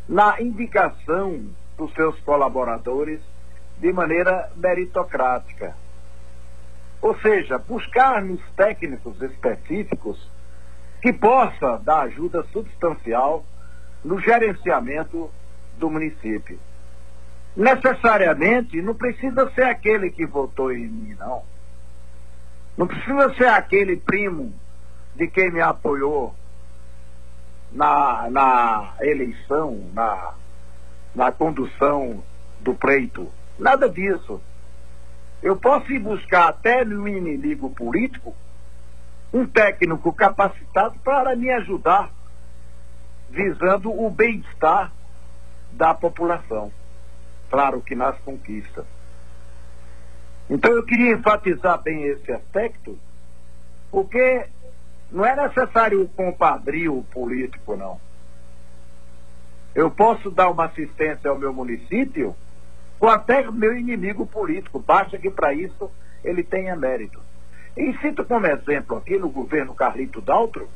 na 0.07 0.39
indicação 0.39 1.47
dos 1.79 1.93
seus 1.95 2.21
colaboradores 2.21 3.21
de 3.79 3.91
maneira 3.91 4.51
meritocrática. 4.55 5.75
Ou 7.01 7.19
seja, 7.21 7.57
buscar 7.57 8.23
nos 8.23 8.43
técnicos 8.51 9.21
específicos 9.23 10.31
que 11.01 11.11
possa 11.11 11.79
dar 11.79 12.03
ajuda 12.03 12.45
substancial 12.53 13.45
no 14.05 14.21
gerenciamento 14.21 15.31
do 15.79 15.91
município 15.91 16.59
necessariamente 17.57 18.83
não 18.83 18.95
precisa 18.95 19.51
ser 19.53 19.65
aquele 19.65 20.11
que 20.11 20.27
votou 20.27 20.71
em 20.71 20.87
mim, 20.87 21.15
não. 21.19 21.43
Não 22.77 22.87
precisa 22.87 23.35
ser 23.35 23.49
aquele 23.49 23.97
primo 23.97 24.53
de 25.15 25.27
quem 25.27 25.51
me 25.51 25.63
apoiou 25.63 26.35
na, 27.73 28.29
na 28.31 28.95
eleição, 29.01 29.91
na, 29.95 30.35
na 31.15 31.33
condução 31.33 32.23
do 32.61 32.75
pleito. 32.75 33.33
Nada 33.59 33.89
disso. 33.89 34.41
Eu 35.43 35.57
posso 35.57 35.91
ir 35.91 35.99
buscar 35.99 36.49
até 36.49 36.85
no 36.85 37.09
inimigo 37.09 37.71
político 37.71 38.35
um 39.33 39.47
técnico 39.47 40.13
capacitado 40.13 40.99
para 41.03 41.35
me 41.35 41.51
ajudar, 41.51 42.11
visando 43.31 43.91
o 43.91 44.11
bem-estar 44.11 44.93
da 45.73 45.95
população 45.95 46.71
claro 47.51 47.81
que 47.81 47.95
nas 47.95 48.19
conquistas. 48.21 48.85
Então 50.49 50.73
eu 50.73 50.85
queria 50.85 51.13
enfatizar 51.13 51.81
bem 51.83 52.05
esse 52.05 52.33
aspecto, 52.33 52.99
porque 53.91 54.47
não 55.11 55.25
é 55.25 55.35
necessário 55.35 56.03
o 56.03 56.09
compadrio 56.09 57.05
político, 57.11 57.77
não. 57.77 58.01
Eu 59.75 59.91
posso 59.91 60.31
dar 60.31 60.51
uma 60.51 60.67
assistência 60.67 61.29
ao 61.31 61.39
meu 61.39 61.53
município 61.53 62.35
com 62.99 63.09
até 63.09 63.51
meu 63.51 63.77
inimigo 63.77 64.27
político, 64.27 64.79
basta 64.79 65.19
que 65.19 65.31
para 65.31 65.53
isso 65.53 65.91
ele 66.25 66.43
tenha 66.43 66.75
mérito. 66.75 67.21
E 67.77 67.93
cito 67.99 68.25
como 68.25 68.47
exemplo 68.47 68.97
aqui 68.97 69.19
no 69.19 69.29
governo 69.29 69.75
Carlito 69.75 70.21
Daltro, 70.21 70.69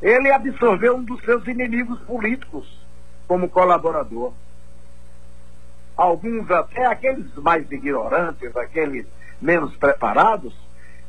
ele 0.00 0.30
absorveu 0.30 0.96
um 0.96 1.02
dos 1.02 1.20
seus 1.22 1.44
inimigos 1.48 1.98
políticos 2.02 2.78
como 3.26 3.48
colaborador 3.48 4.32
alguns 5.98 6.48
até 6.48 6.86
aqueles 6.86 7.34
mais 7.34 7.68
ignorantes, 7.72 8.56
aqueles 8.56 9.04
menos 9.42 9.76
preparados, 9.76 10.54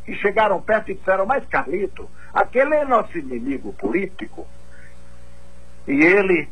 que 0.03 0.15
chegaram 0.15 0.59
perto 0.59 0.89
e 0.89 0.95
disseram, 0.95 1.27
mas 1.27 1.45
Carlito, 1.45 2.09
aquele 2.33 2.73
é 2.73 2.83
nosso 2.83 3.15
inimigo 3.15 3.71
político. 3.73 4.47
E 5.87 5.91
ele, 5.91 6.49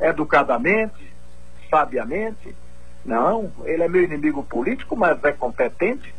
educadamente, 0.00 1.12
sabiamente, 1.68 2.56
não, 3.04 3.52
ele 3.64 3.82
é 3.82 3.88
meu 3.88 4.02
inimigo 4.02 4.42
político, 4.42 4.96
mas 4.96 5.22
é 5.22 5.32
competente 5.32 6.14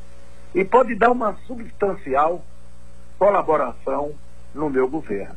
e 0.53 0.63
pode 0.63 0.93
dar 0.93 1.11
uma 1.11 1.33
substancial 1.47 2.43
colaboração 3.17 4.13
no 4.53 4.69
meu 4.69 4.87
governo. 4.87 5.35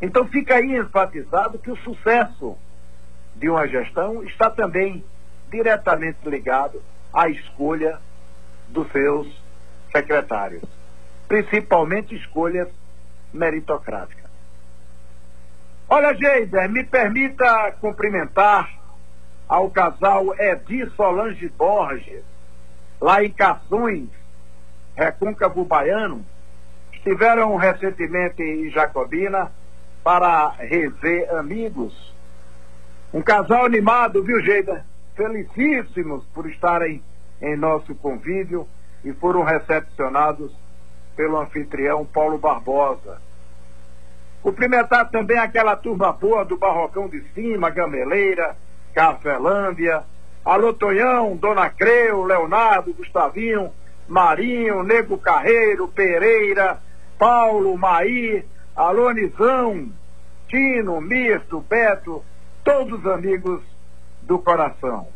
Então 0.00 0.26
fica 0.26 0.54
aí 0.54 0.76
enfatizado 0.76 1.58
que 1.58 1.70
o 1.70 1.76
sucesso 1.76 2.56
de 3.36 3.48
uma 3.48 3.66
gestão 3.66 4.22
está 4.22 4.50
também 4.50 5.04
diretamente 5.50 6.18
ligado 6.28 6.82
à 7.12 7.28
escolha 7.28 7.98
dos 8.68 8.90
seus 8.90 9.28
secretários, 9.92 10.62
principalmente 11.28 12.14
escolhas 12.14 12.68
meritocráticas. 13.32 14.24
Olha, 15.88 16.14
Geider, 16.14 16.68
me 16.68 16.82
permita 16.82 17.72
cumprimentar 17.80 18.68
ao 19.48 19.70
casal 19.70 20.34
Edi 20.38 20.88
Solange 20.96 21.48
Borges, 21.50 22.24
lá 23.00 23.22
em 23.22 23.30
Cações, 23.30 24.08
Recôncavo 24.96 25.64
Baiano, 25.64 26.24
estiveram 26.92 27.54
recentemente 27.56 28.42
em 28.42 28.70
Jacobina 28.70 29.52
para 30.02 30.48
rever 30.50 31.32
amigos 31.34 32.13
um 33.14 33.22
casal 33.22 33.64
animado, 33.64 34.24
viu, 34.24 34.40
Geida? 34.40 34.84
Felicíssimos 35.14 36.24
por 36.34 36.50
estarem 36.50 37.00
em 37.40 37.56
nosso 37.56 37.94
convívio 37.94 38.66
e 39.04 39.12
foram 39.12 39.44
recepcionados 39.44 40.50
pelo 41.14 41.38
anfitrião 41.38 42.04
Paulo 42.04 42.38
Barbosa. 42.38 43.22
Cumprimentar 44.42 45.08
também 45.10 45.38
aquela 45.38 45.76
turma 45.76 46.12
boa 46.12 46.44
do 46.44 46.56
Barrocão 46.56 47.08
de 47.08 47.22
Cima, 47.32 47.70
Gameleira, 47.70 48.56
Cafelândia, 48.92 50.02
Alô 50.44 50.74
Tonhão, 50.74 51.36
Dona 51.36 51.70
Creu, 51.70 52.24
Leonardo, 52.24 52.92
Gustavinho, 52.94 53.70
Marinho, 54.08 54.82
Nego 54.82 55.16
Carreiro, 55.18 55.86
Pereira, 55.86 56.82
Paulo, 57.16 57.78
Maí, 57.78 58.44
Alô 58.74 59.12
Nizão, 59.12 59.88
Tino, 60.48 61.00
Mirto, 61.00 61.60
Beto, 61.60 62.24
todos 62.64 63.06
amigos 63.06 63.62
do 64.22 64.38
coração. 64.38 65.06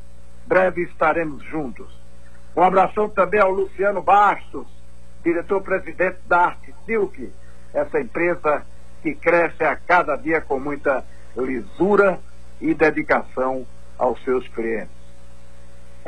Breve 0.46 0.82
estaremos 0.82 1.42
juntos. 1.44 1.88
Um 2.54 2.62
abração 2.62 3.08
também 3.08 3.40
ao 3.40 3.50
Luciano 3.50 4.02
Bastos, 4.02 4.66
diretor-presidente 5.24 6.18
da 6.26 6.46
Arte 6.46 6.74
Silk, 6.84 7.32
essa 7.72 8.00
empresa 8.00 8.64
que 9.02 9.14
cresce 9.14 9.64
a 9.64 9.76
cada 9.76 10.16
dia 10.16 10.40
com 10.40 10.60
muita 10.60 11.04
lisura 11.36 12.18
e 12.60 12.74
dedicação 12.74 13.66
aos 13.96 14.22
seus 14.24 14.46
clientes. 14.48 14.97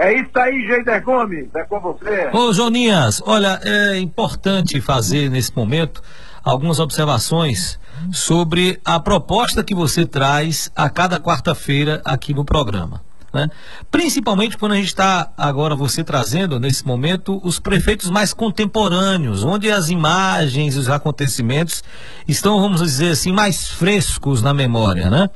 É 0.01 0.15
isso 0.15 0.31
aí, 0.35 0.67
Geider 0.67 1.05
Gomes, 1.05 1.55
é 1.55 1.63
com 1.65 1.79
você. 1.79 2.31
Ô, 2.33 2.55
Joninhas, 2.55 3.23
olha, 3.27 3.61
é 3.63 3.99
importante 3.99 4.81
fazer 4.81 5.31
nesse 5.31 5.55
momento 5.55 6.03
algumas 6.43 6.79
observações 6.81 7.79
sobre 8.11 8.81
a 8.83 8.99
proposta 8.99 9.63
que 9.63 9.75
você 9.75 10.07
traz 10.07 10.73
a 10.75 10.89
cada 10.89 11.21
quarta-feira 11.21 12.01
aqui 12.03 12.33
no 12.33 12.47
programa. 12.47 13.03
Né? 13.33 13.49
Principalmente 13.91 14.59
quando 14.59 14.73
a 14.73 14.77
gente 14.77 14.89
está 14.89 15.31
agora 15.37 15.77
você 15.77 16.03
trazendo 16.03 16.59
nesse 16.59 16.85
momento 16.85 17.41
os 17.45 17.61
prefeitos 17.61 18.11
mais 18.11 18.35
contemporâneos, 18.35 19.45
onde 19.45 19.71
as 19.71 19.89
imagens, 19.89 20.77
os 20.77 20.89
acontecimentos 20.89 21.85
estão, 22.27 22.61
vamos 22.61 22.81
dizer 22.81 23.13
assim, 23.13 23.33
mais 23.33 23.69
frescos 23.69 24.43
na 24.43 24.53
memória, 24.53 25.09
né? 25.09 25.31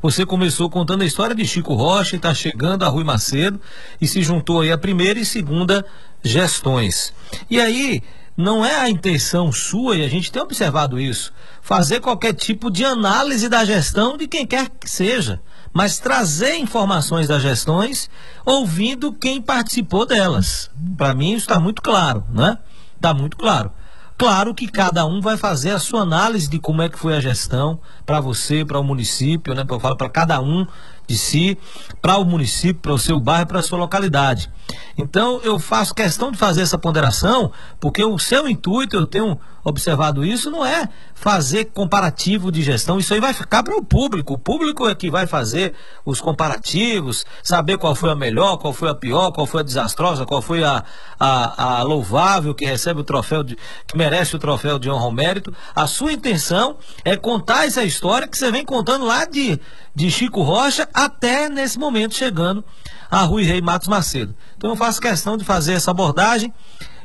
Você 0.00 0.24
começou 0.24 0.70
contando 0.70 1.02
a 1.02 1.06
história 1.06 1.34
de 1.34 1.44
Chico 1.44 1.74
Rocha 1.74 2.14
e 2.14 2.18
está 2.18 2.32
chegando 2.32 2.84
a 2.84 2.88
Rui 2.88 3.02
Macedo 3.02 3.60
e 4.00 4.06
se 4.06 4.22
juntou 4.22 4.60
aí 4.60 4.70
a 4.70 4.78
primeira 4.78 5.18
e 5.18 5.24
segunda 5.24 5.84
gestões. 6.22 7.12
E 7.50 7.60
aí 7.60 8.00
não 8.36 8.64
é 8.64 8.76
a 8.76 8.88
intenção 8.88 9.52
sua, 9.52 9.96
e 9.96 10.04
a 10.04 10.08
gente 10.08 10.32
tem 10.32 10.40
observado 10.40 10.98
isso, 10.98 11.32
fazer 11.60 12.00
qualquer 12.00 12.32
tipo 12.32 12.70
de 12.70 12.84
análise 12.84 13.48
da 13.48 13.64
gestão 13.64 14.16
de 14.16 14.26
quem 14.26 14.46
quer 14.46 14.68
que 14.68 14.90
seja, 14.90 15.40
mas 15.72 15.98
trazer 15.98 16.56
informações 16.56 17.28
das 17.28 17.42
gestões 17.42 18.10
ouvindo 18.44 19.12
quem 19.12 19.40
participou 19.40 20.04
delas. 20.04 20.70
Para 20.96 21.14
mim 21.14 21.32
isso 21.32 21.46
está 21.48 21.60
muito 21.60 21.80
claro, 21.80 22.24
né? 22.30 22.58
Está 22.96 23.14
muito 23.14 23.36
claro. 23.36 23.72
Claro 24.18 24.54
que 24.54 24.68
cada 24.68 25.06
um 25.06 25.20
vai 25.20 25.38
fazer 25.38 25.70
a 25.70 25.78
sua 25.78 26.02
análise 26.02 26.46
de 26.46 26.58
como 26.58 26.82
é 26.82 26.90
que 26.90 26.98
foi 26.98 27.16
a 27.16 27.20
gestão 27.20 27.80
para 28.04 28.20
você, 28.20 28.66
para 28.66 28.78
o 28.78 28.84
município, 28.84 29.54
né? 29.54 29.64
Eu 29.66 29.80
falo 29.80 29.96
para 29.96 30.10
cada 30.10 30.40
um 30.42 30.66
de 31.10 31.18
si, 31.18 31.58
para 32.00 32.16
o 32.18 32.24
município, 32.24 32.80
para 32.80 32.92
o 32.92 32.98
seu 32.98 33.18
bairro, 33.18 33.46
para 33.46 33.58
a 33.58 33.62
sua 33.62 33.78
localidade. 33.78 34.48
Então 34.96 35.40
eu 35.42 35.58
faço 35.58 35.92
questão 35.92 36.30
de 36.30 36.38
fazer 36.38 36.62
essa 36.62 36.78
ponderação, 36.78 37.50
porque 37.80 38.04
o 38.04 38.16
seu 38.16 38.48
intuito, 38.48 38.96
eu 38.96 39.06
tenho 39.06 39.36
observado 39.62 40.24
isso, 40.24 40.50
não 40.50 40.64
é 40.64 40.88
fazer 41.14 41.66
comparativo 41.66 42.50
de 42.50 42.62
gestão, 42.62 42.98
isso 42.98 43.12
aí 43.12 43.20
vai 43.20 43.34
ficar 43.34 43.62
para 43.62 43.76
o 43.76 43.84
público. 43.84 44.34
O 44.34 44.38
público 44.38 44.88
é 44.88 44.94
que 44.94 45.10
vai 45.10 45.26
fazer 45.26 45.74
os 46.04 46.20
comparativos, 46.20 47.26
saber 47.42 47.76
qual 47.76 47.94
foi 47.94 48.10
a 48.10 48.14
melhor, 48.14 48.56
qual 48.56 48.72
foi 48.72 48.88
a 48.88 48.94
pior, 48.94 49.30
qual 49.32 49.46
foi 49.46 49.60
a 49.60 49.64
desastrosa, 49.64 50.24
qual 50.24 50.40
foi 50.40 50.64
a, 50.64 50.82
a, 51.18 51.80
a 51.80 51.82
louvável 51.82 52.54
que 52.54 52.64
recebe 52.64 53.00
o 53.00 53.04
troféu, 53.04 53.42
de, 53.42 53.56
que 53.86 53.98
merece 53.98 54.34
o 54.34 54.38
troféu 54.38 54.78
de 54.78 54.88
honra 54.88 55.04
ao 55.04 55.12
mérito. 55.12 55.52
A 55.74 55.86
sua 55.86 56.12
intenção 56.12 56.76
é 57.04 57.16
contar 57.16 57.66
essa 57.66 57.82
história 57.82 58.26
que 58.26 58.38
você 58.38 58.50
vem 58.50 58.64
contando 58.64 59.04
lá 59.04 59.26
de, 59.26 59.60
de 59.94 60.10
Chico 60.10 60.42
Rocha 60.42 60.88
até 60.94 61.48
nesse 61.48 61.78
momento 61.78 62.14
chegando 62.14 62.64
a 63.10 63.22
Rui 63.22 63.42
Rei 63.42 63.60
Matos 63.60 63.88
Macedo. 63.88 64.34
Então 64.56 64.70
eu 64.70 64.76
faço 64.76 65.00
questão 65.00 65.36
de 65.36 65.44
fazer 65.44 65.72
essa 65.74 65.90
abordagem 65.90 66.52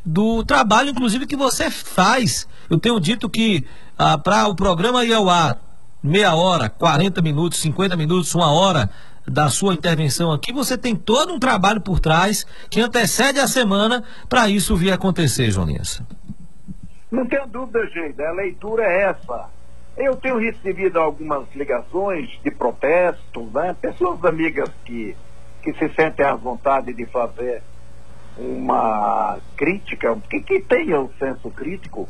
do 0.06 0.44
trabalho, 0.44 0.90
inclusive, 0.90 1.26
que 1.26 1.36
você 1.36 1.72
faz. 1.72 2.48
Eu 2.70 2.80
tenho 2.80 3.00
dito 3.00 3.30
que 3.30 3.66
ah, 3.98 4.18
para 4.18 4.48
o 4.48 4.56
programa 4.56 5.04
ir 5.04 5.14
ao 5.14 5.30
ar, 5.30 5.58
meia 6.04 6.36
hora, 6.36 6.70
40 6.70 7.22
minutos, 7.22 7.60
50 7.60 7.96
minutos, 7.96 8.34
uma 8.36 8.52
hora 8.52 8.90
da 9.28 9.50
sua 9.50 9.74
intervenção 9.74 10.32
aqui, 10.32 10.54
você 10.54 10.78
tem 10.78 10.96
todo 10.96 11.34
um 11.34 11.40
trabalho 11.40 11.82
por 11.82 12.00
trás 12.00 12.46
que 12.70 12.80
antecede 12.80 13.40
a 13.40 13.48
semana 13.48 14.04
para 14.30 14.48
isso 14.48 14.76
vir 14.76 14.92
acontecer, 14.92 15.50
Joninhas. 15.50 16.02
Não 17.12 17.26
tenho 17.26 17.48
dúvida, 17.48 17.88
gente, 17.88 18.22
a 18.22 18.32
leitura 18.34 18.84
é 18.84 19.10
essa. 19.10 19.50
Eu 19.98 20.16
tenho 20.18 20.38
recebido 20.38 21.00
algumas 21.00 21.48
ligações 21.56 22.30
de 22.44 22.52
protestos, 22.52 23.52
né? 23.54 23.76
Pessoas 23.82 24.24
amigas 24.26 24.70
que 24.84 25.16
que 25.66 25.74
se 25.74 25.90
sentem 25.96 26.24
à 26.24 26.36
vontade 26.36 26.94
de 26.94 27.08
fazer 27.08 27.64
uma 28.38 29.40
crítica, 29.58 30.16
que, 30.30 30.40
que 30.42 30.62
tenha 30.62 31.02
o 31.02 31.12
senso 31.18 31.50
crítico, 31.50 32.08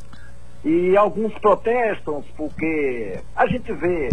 e 0.63 0.97
alguns 0.97 1.33
protestam 1.35 2.21
porque 2.35 3.17
a 3.33 3.47
gente 3.47 3.71
vê, 3.71 4.09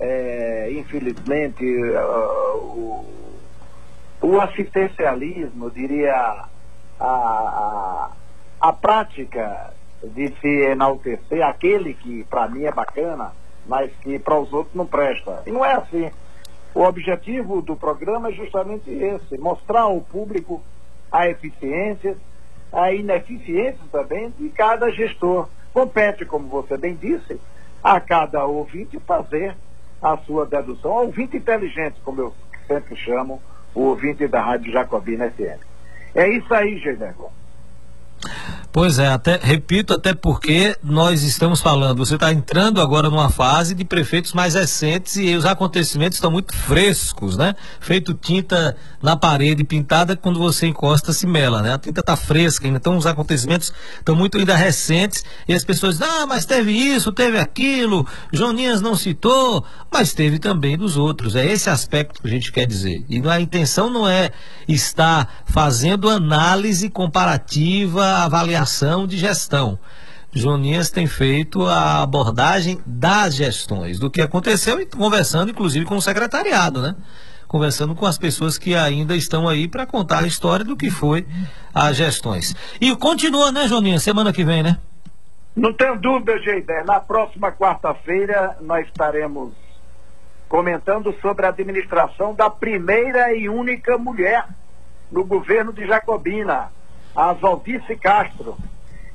é, 0.00 0.72
infelizmente, 0.72 1.64
uh, 1.64 2.56
o, 2.56 3.06
o 4.20 4.40
assistencialismo, 4.40 5.70
diria, 5.70 6.12
a, 6.12 6.48
a, 6.98 8.10
a 8.60 8.72
prática 8.72 9.71
de 10.02 10.34
se 10.40 10.48
enaltecer 10.48 11.42
aquele 11.42 11.94
que 11.94 12.24
para 12.24 12.48
mim 12.48 12.64
é 12.64 12.72
bacana, 12.72 13.32
mas 13.66 13.90
que 14.02 14.18
para 14.18 14.38
os 14.38 14.52
outros 14.52 14.74
não 14.74 14.86
presta. 14.86 15.42
E 15.46 15.50
não 15.50 15.64
é 15.64 15.74
assim. 15.74 16.10
O 16.74 16.82
objetivo 16.82 17.60
do 17.60 17.76
programa 17.76 18.30
é 18.30 18.32
justamente 18.32 18.90
esse: 18.90 19.38
mostrar 19.38 19.82
ao 19.82 20.00
público 20.00 20.62
a 21.10 21.28
eficiência, 21.28 22.16
a 22.72 22.92
ineficiência 22.92 23.82
também 23.90 24.32
de 24.38 24.48
cada 24.50 24.90
gestor. 24.90 25.48
Compete, 25.72 26.24
como 26.24 26.48
você 26.48 26.76
bem 26.76 26.94
disse, 26.94 27.40
a 27.82 27.98
cada 28.00 28.44
ouvinte 28.44 28.98
fazer 29.00 29.56
a 30.02 30.16
sua 30.18 30.44
dedução. 30.44 30.92
Ouvinte 30.92 31.36
inteligente, 31.36 32.00
como 32.04 32.20
eu 32.20 32.34
sempre 32.66 32.96
chamo, 32.96 33.40
o 33.74 33.82
ouvinte 33.82 34.26
da 34.26 34.42
Rádio 34.42 34.72
Jacobina 34.72 35.30
FM. 35.30 35.60
É 36.14 36.28
isso 36.28 36.52
aí, 36.52 36.78
Geinergon. 36.78 37.30
Pois 38.72 38.98
é, 38.98 39.08
até 39.08 39.36
repito, 39.36 39.92
até 39.92 40.14
porque 40.14 40.74
nós 40.82 41.22
estamos 41.22 41.60
falando, 41.60 41.98
você 41.98 42.14
está 42.14 42.32
entrando 42.32 42.80
agora 42.80 43.10
numa 43.10 43.28
fase 43.28 43.74
de 43.74 43.84
prefeitos 43.84 44.32
mais 44.32 44.54
recentes 44.54 45.16
e 45.16 45.36
os 45.36 45.44
acontecimentos 45.44 46.16
estão 46.16 46.30
muito 46.30 46.56
frescos, 46.56 47.36
né? 47.36 47.54
Feito 47.80 48.14
tinta 48.14 48.74
na 49.02 49.14
parede 49.14 49.62
pintada 49.62 50.16
quando 50.16 50.38
você 50.38 50.66
encosta 50.66 51.12
se 51.12 51.26
mela, 51.26 51.60
né? 51.60 51.74
A 51.74 51.78
tinta 51.78 52.00
está 52.00 52.16
fresca 52.16 52.64
ainda, 52.64 52.78
então 52.78 52.96
os 52.96 53.04
acontecimentos 53.04 53.74
estão 53.98 54.16
muito 54.16 54.38
ainda 54.38 54.56
recentes 54.56 55.22
e 55.46 55.52
as 55.52 55.64
pessoas 55.66 55.98
dizem, 55.98 56.08
ah, 56.10 56.26
mas 56.26 56.46
teve 56.46 56.72
isso, 56.72 57.12
teve 57.12 57.38
aquilo, 57.38 58.06
Joninhas 58.32 58.80
não 58.80 58.96
citou, 58.96 59.62
mas 59.92 60.14
teve 60.14 60.38
também 60.38 60.78
dos 60.78 60.96
outros. 60.96 61.36
É 61.36 61.44
esse 61.44 61.68
aspecto 61.68 62.22
que 62.22 62.26
a 62.26 62.30
gente 62.30 62.50
quer 62.50 62.66
dizer. 62.66 63.04
E 63.06 63.20
a 63.28 63.38
intenção 63.38 63.90
não 63.90 64.08
é 64.08 64.30
estar 64.66 65.42
fazendo 65.44 66.08
análise 66.08 66.88
comparativa, 66.88 68.02
avaliação 68.24 68.61
de 69.06 69.16
gestão. 69.16 69.78
Joninhas 70.32 70.90
tem 70.90 71.06
feito 71.06 71.66
a 71.66 72.02
abordagem 72.02 72.80
das 72.86 73.34
gestões, 73.34 73.98
do 73.98 74.10
que 74.10 74.22
aconteceu 74.22 74.80
e 74.80 74.86
conversando 74.86 75.50
inclusive 75.50 75.84
com 75.84 75.96
o 75.96 76.02
secretariado, 76.02 76.80
né? 76.80 76.94
Conversando 77.46 77.94
com 77.94 78.06
as 78.06 78.16
pessoas 78.16 78.56
que 78.56 78.74
ainda 78.74 79.14
estão 79.14 79.46
aí 79.46 79.68
para 79.68 79.84
contar 79.84 80.24
a 80.24 80.26
história 80.26 80.64
do 80.64 80.76
que 80.76 80.90
foi 80.90 81.26
as 81.74 81.96
gestões. 81.96 82.54
E 82.80 82.96
continua, 82.96 83.52
né, 83.52 83.68
Joninhas? 83.68 84.02
Semana 84.02 84.32
que 84.32 84.44
vem, 84.44 84.62
né? 84.62 84.78
Não 85.54 85.72
tenho 85.74 85.98
dúvida, 85.98 86.38
Geider. 86.38 86.84
Na 86.86 86.98
próxima 86.98 87.52
quarta-feira 87.52 88.56
nós 88.62 88.86
estaremos 88.86 89.52
comentando 90.48 91.14
sobre 91.20 91.44
a 91.44 91.48
administração 91.50 92.34
da 92.34 92.48
primeira 92.48 93.34
e 93.34 93.48
única 93.48 93.98
mulher 93.98 94.46
no 95.10 95.24
governo 95.24 95.72
de 95.72 95.86
Jacobina, 95.86 96.70
a 97.14 97.32
Valdice 97.32 97.96
Castro, 97.96 98.56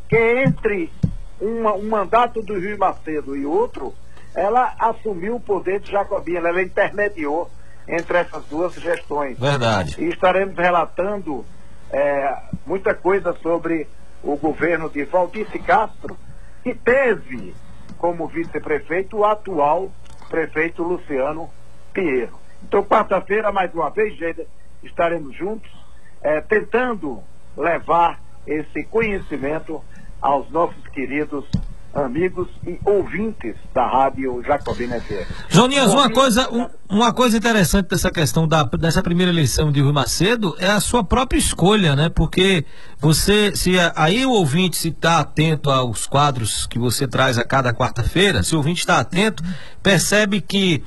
que 0.09 0.17
entre 0.17 0.91
uma, 1.39 1.73
um 1.73 1.87
mandato 1.87 2.41
do 2.41 2.59
Rio 2.59 2.77
Macedo 2.77 3.35
e 3.35 3.45
outro, 3.45 3.93
ela 4.35 4.73
assumiu 4.79 5.35
o 5.35 5.39
poder 5.39 5.79
de 5.79 5.91
Jacobina, 5.91 6.49
ela 6.49 6.61
intermediou 6.61 7.49
entre 7.87 8.17
essas 8.19 8.45
duas 8.45 8.73
gestões. 8.75 9.39
Verdade. 9.39 9.95
E 9.99 10.09
estaremos 10.09 10.55
relatando 10.55 11.45
é, 11.91 12.37
muita 12.65 12.93
coisa 12.93 13.33
sobre 13.41 13.87
o 14.23 14.35
governo 14.35 14.89
de 14.89 15.05
Valdice 15.05 15.57
Castro, 15.59 16.17
que 16.63 16.73
teve 16.73 17.55
como 17.97 18.27
vice-prefeito 18.27 19.17
o 19.17 19.25
atual 19.25 19.91
prefeito 20.29 20.83
Luciano 20.83 21.49
Pinheiro. 21.93 22.37
Então, 22.63 22.83
quarta-feira, 22.83 23.51
mais 23.51 23.73
uma 23.73 23.89
vez, 23.89 24.17
estaremos 24.83 25.35
juntos, 25.35 25.71
é, 26.21 26.41
tentando 26.41 27.23
levar 27.57 28.19
esse 28.45 28.83
conhecimento 28.83 29.83
aos 30.21 30.49
nossos 30.51 30.87
queridos 30.93 31.45
amigos 31.93 32.47
e 32.65 32.79
ouvintes 32.85 33.55
da 33.73 33.87
Rádio 33.87 34.43
Jacobina 34.45 34.99
FM. 34.99 35.27
Joninhas, 35.49 35.91
uma 35.93 36.09
coisa, 36.11 36.47
um, 36.53 36.67
uma 36.89 37.11
coisa 37.11 37.37
interessante 37.37 37.89
dessa 37.89 38.11
questão 38.11 38.47
da, 38.47 38.63
dessa 38.63 39.01
primeira 39.01 39.31
eleição 39.31 39.71
de 39.71 39.81
Rui 39.81 39.91
Macedo 39.91 40.55
é 40.59 40.67
a 40.67 40.79
sua 40.79 41.03
própria 41.03 41.39
escolha, 41.39 41.95
né? 41.95 42.09
Porque 42.09 42.65
você, 42.99 43.55
se 43.55 43.75
aí 43.95 44.25
o 44.25 44.31
ouvinte 44.31 44.77
se 44.77 44.89
está 44.89 45.19
atento 45.19 45.71
aos 45.71 46.05
quadros 46.05 46.67
que 46.67 46.77
você 46.77 47.07
traz 47.07 47.37
a 47.37 47.43
cada 47.43 47.73
quarta-feira, 47.73 48.43
se 48.43 48.53
o 48.53 48.57
ouvinte 48.57 48.81
está 48.81 48.99
atento, 48.99 49.43
percebe 49.81 50.39
que 50.39 50.83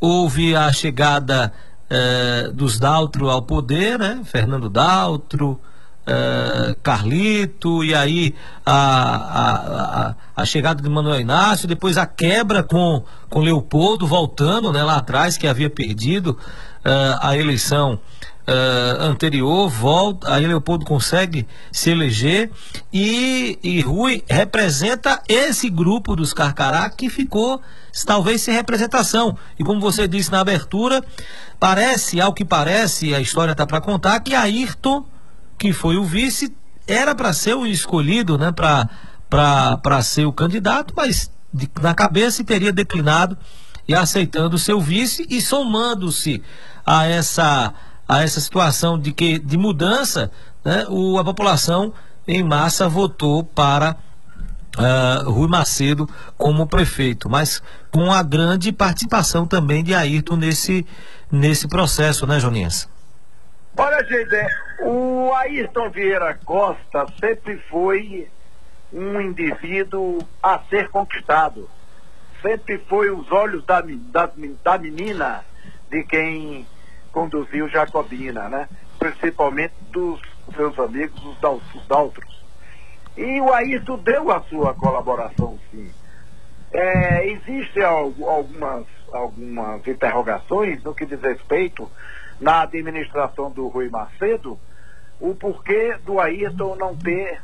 houve 0.00 0.56
a 0.56 0.72
chegada 0.72 1.52
eh, 1.90 2.50
dos 2.54 2.78
Daltro 2.78 3.28
ao 3.28 3.42
poder, 3.42 3.98
né? 3.98 4.20
Fernando 4.24 4.70
Daltro, 4.70 5.60
Uh, 6.06 6.76
Carlito, 6.84 7.82
e 7.82 7.92
aí 7.92 8.32
a, 8.64 8.72
a, 8.72 10.10
a, 10.10 10.14
a, 10.36 10.44
chegada 10.44 10.80
de 10.80 10.88
Manuel 10.88 11.20
Inácio, 11.20 11.66
depois 11.66 11.98
a 11.98 12.06
quebra 12.06 12.62
com, 12.62 13.02
com 13.28 13.40
Leopoldo 13.40 14.06
voltando 14.06 14.72
né, 14.72 14.84
lá 14.84 14.98
atrás, 14.98 15.36
que 15.36 15.48
havia 15.48 15.68
perdido 15.68 16.28
uh, 16.30 17.18
a 17.20 17.36
eleição 17.36 17.98
uh, 18.46 19.02
anterior, 19.02 19.68
volta, 19.68 20.32
aí 20.32 20.46
Leopoldo 20.46 20.84
consegue 20.84 21.46
se 21.72 21.90
eleger 21.90 22.50
e, 22.92 23.58
e 23.62 23.80
Rui 23.80 24.22
representa 24.28 25.20
esse 25.28 25.68
grupo 25.68 26.14
dos 26.14 26.32
Carcará 26.32 26.88
que 26.88 27.10
ficou 27.10 27.60
talvez 28.06 28.42
sem 28.42 28.54
representação. 28.54 29.36
E 29.58 29.64
como 29.64 29.80
você 29.80 30.06
disse 30.06 30.30
na 30.30 30.40
abertura, 30.40 31.02
parece, 31.58 32.20
ao 32.20 32.32
que 32.32 32.44
parece, 32.44 33.14
a 33.14 33.20
história 33.20 33.52
está 33.52 33.66
para 33.66 33.80
contar, 33.80 34.20
que 34.20 34.34
Ayrton 34.34 35.04
que 35.58 35.72
foi 35.72 35.96
o 35.96 36.04
vice, 36.04 36.54
era 36.86 37.14
para 37.14 37.32
ser 37.32 37.54
o 37.54 37.66
escolhido, 37.66 38.38
né, 38.38 38.52
para 38.52 40.02
ser 40.02 40.26
o 40.26 40.32
candidato, 40.32 40.94
mas 40.96 41.30
de, 41.52 41.68
na 41.80 41.94
cabeça 41.94 42.44
teria 42.44 42.72
declinado 42.72 43.36
e 43.88 43.94
aceitando 43.94 44.56
o 44.56 44.58
seu 44.58 44.80
vice 44.80 45.26
e 45.28 45.40
somando-se 45.40 46.42
a 46.84 47.06
essa, 47.06 47.72
a 48.08 48.22
essa 48.22 48.40
situação 48.40 48.98
de, 48.98 49.12
que, 49.12 49.38
de 49.38 49.56
mudança, 49.56 50.30
né, 50.64 50.84
o, 50.88 51.18
a 51.18 51.24
população 51.24 51.92
em 52.26 52.42
massa 52.42 52.88
votou 52.88 53.44
para 53.44 53.96
uh, 54.76 55.30
Rui 55.30 55.48
Macedo 55.48 56.08
como 56.36 56.66
prefeito, 56.66 57.28
mas 57.28 57.62
com 57.90 58.12
a 58.12 58.22
grande 58.22 58.72
participação 58.72 59.46
também 59.46 59.82
de 59.82 59.94
Ayrton 59.94 60.36
nesse, 60.36 60.84
nesse 61.30 61.68
processo, 61.68 62.26
né, 62.26 62.38
Joninhas? 62.40 62.88
Olha, 63.78 64.02
gente, 64.04 64.34
o 64.80 65.34
Ayrton 65.34 65.90
Vieira 65.90 66.34
Costa 66.46 67.06
sempre 67.20 67.58
foi 67.68 68.26
um 68.90 69.20
indivíduo 69.20 70.18
a 70.42 70.60
ser 70.70 70.88
conquistado. 70.88 71.68
Sempre 72.40 72.78
foi 72.88 73.10
os 73.10 73.30
olhos 73.30 73.64
da, 73.66 73.82
da, 73.82 74.30
da 74.64 74.78
menina 74.78 75.44
de 75.90 76.02
quem 76.04 76.66
conduziu 77.12 77.68
Jacobina, 77.68 78.48
né? 78.48 78.66
Principalmente 78.98 79.74
dos 79.90 80.20
seus 80.54 80.78
amigos, 80.78 81.22
os, 81.22 81.74
os 81.74 81.90
outros. 81.90 82.42
E 83.14 83.40
o 83.42 83.52
Ayrton 83.52 83.98
deu 83.98 84.30
a 84.30 84.40
sua 84.44 84.72
colaboração, 84.72 85.58
sim. 85.70 85.90
É, 86.72 87.28
Existem 87.28 87.82
algumas, 87.82 88.86
algumas 89.12 89.86
interrogações 89.86 90.82
no 90.82 90.94
que 90.94 91.04
diz 91.04 91.20
respeito 91.20 91.90
na 92.40 92.62
administração 92.62 93.50
do 93.50 93.68
Rui 93.68 93.88
Macedo, 93.88 94.58
o 95.20 95.34
porquê 95.34 95.96
do 96.04 96.20
Ayrton 96.20 96.76
não 96.76 96.94
ter 96.96 97.40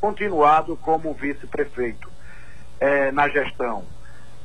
continuado 0.00 0.76
como 0.76 1.14
vice-prefeito 1.14 2.10
é, 2.80 3.10
na 3.12 3.28
gestão. 3.28 3.84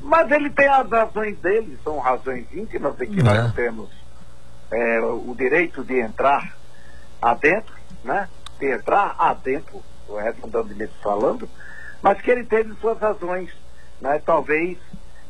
Mas 0.00 0.30
ele 0.30 0.48
tem 0.50 0.66
as 0.66 0.88
razões 0.88 1.36
dele, 1.38 1.78
são 1.84 1.98
razões 1.98 2.46
íntimas 2.52 2.96
de 2.96 3.06
que 3.06 3.20
é. 3.20 3.22
nós 3.22 3.52
temos 3.52 3.90
é, 4.70 5.00
o 5.00 5.34
direito 5.36 5.84
de 5.84 6.00
entrar 6.00 6.56
adentro, 7.20 7.74
né? 8.02 8.28
De 8.58 8.72
entrar 8.72 9.14
adentro, 9.18 9.82
redundamente 10.08 10.92
falando, 11.02 11.48
mas 12.00 12.20
que 12.20 12.30
ele 12.30 12.44
teve 12.44 12.74
suas 12.76 12.98
razões, 12.98 13.50
né? 14.00 14.20
Talvez 14.24 14.78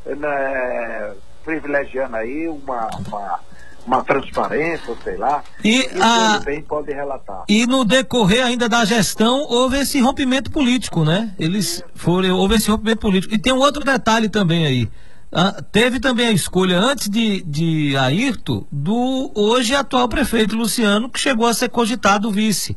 né, 0.05 1.15
privilegiando 1.43 2.15
aí 2.15 2.47
uma, 2.47 2.89
uma 3.07 3.39
uma 3.85 4.03
transparência, 4.03 4.95
sei 5.03 5.17
lá. 5.17 5.43
E, 5.63 5.87
a... 5.99 6.39
pode 6.67 6.91
relatar. 6.93 7.43
E 7.47 7.65
no 7.65 7.83
decorrer 7.83 8.45
ainda 8.45 8.69
da 8.69 8.85
gestão 8.85 9.45
houve 9.49 9.79
esse 9.79 9.99
rompimento 9.99 10.51
político, 10.51 11.03
né? 11.03 11.33
Eles 11.39 11.83
foram, 11.95 12.35
houve 12.35 12.55
esse 12.55 12.69
rompimento 12.69 12.99
político. 12.99 13.33
E 13.33 13.37
tem 13.37 13.53
um 13.53 13.59
outro 13.59 13.83
detalhe 13.83 14.29
também 14.29 14.65
aí. 14.65 14.89
Ah, 15.33 15.63
teve 15.71 15.99
também 15.99 16.27
a 16.27 16.31
escolha 16.31 16.77
antes 16.77 17.09
de, 17.09 17.41
de 17.43 17.95
Ayrton 17.95 18.65
do 18.69 19.31
hoje 19.33 19.73
atual 19.73 20.09
prefeito 20.09 20.57
Luciano, 20.57 21.09
que 21.09 21.19
chegou 21.19 21.47
a 21.47 21.53
ser 21.53 21.69
cogitado 21.69 22.29
vice. 22.29 22.75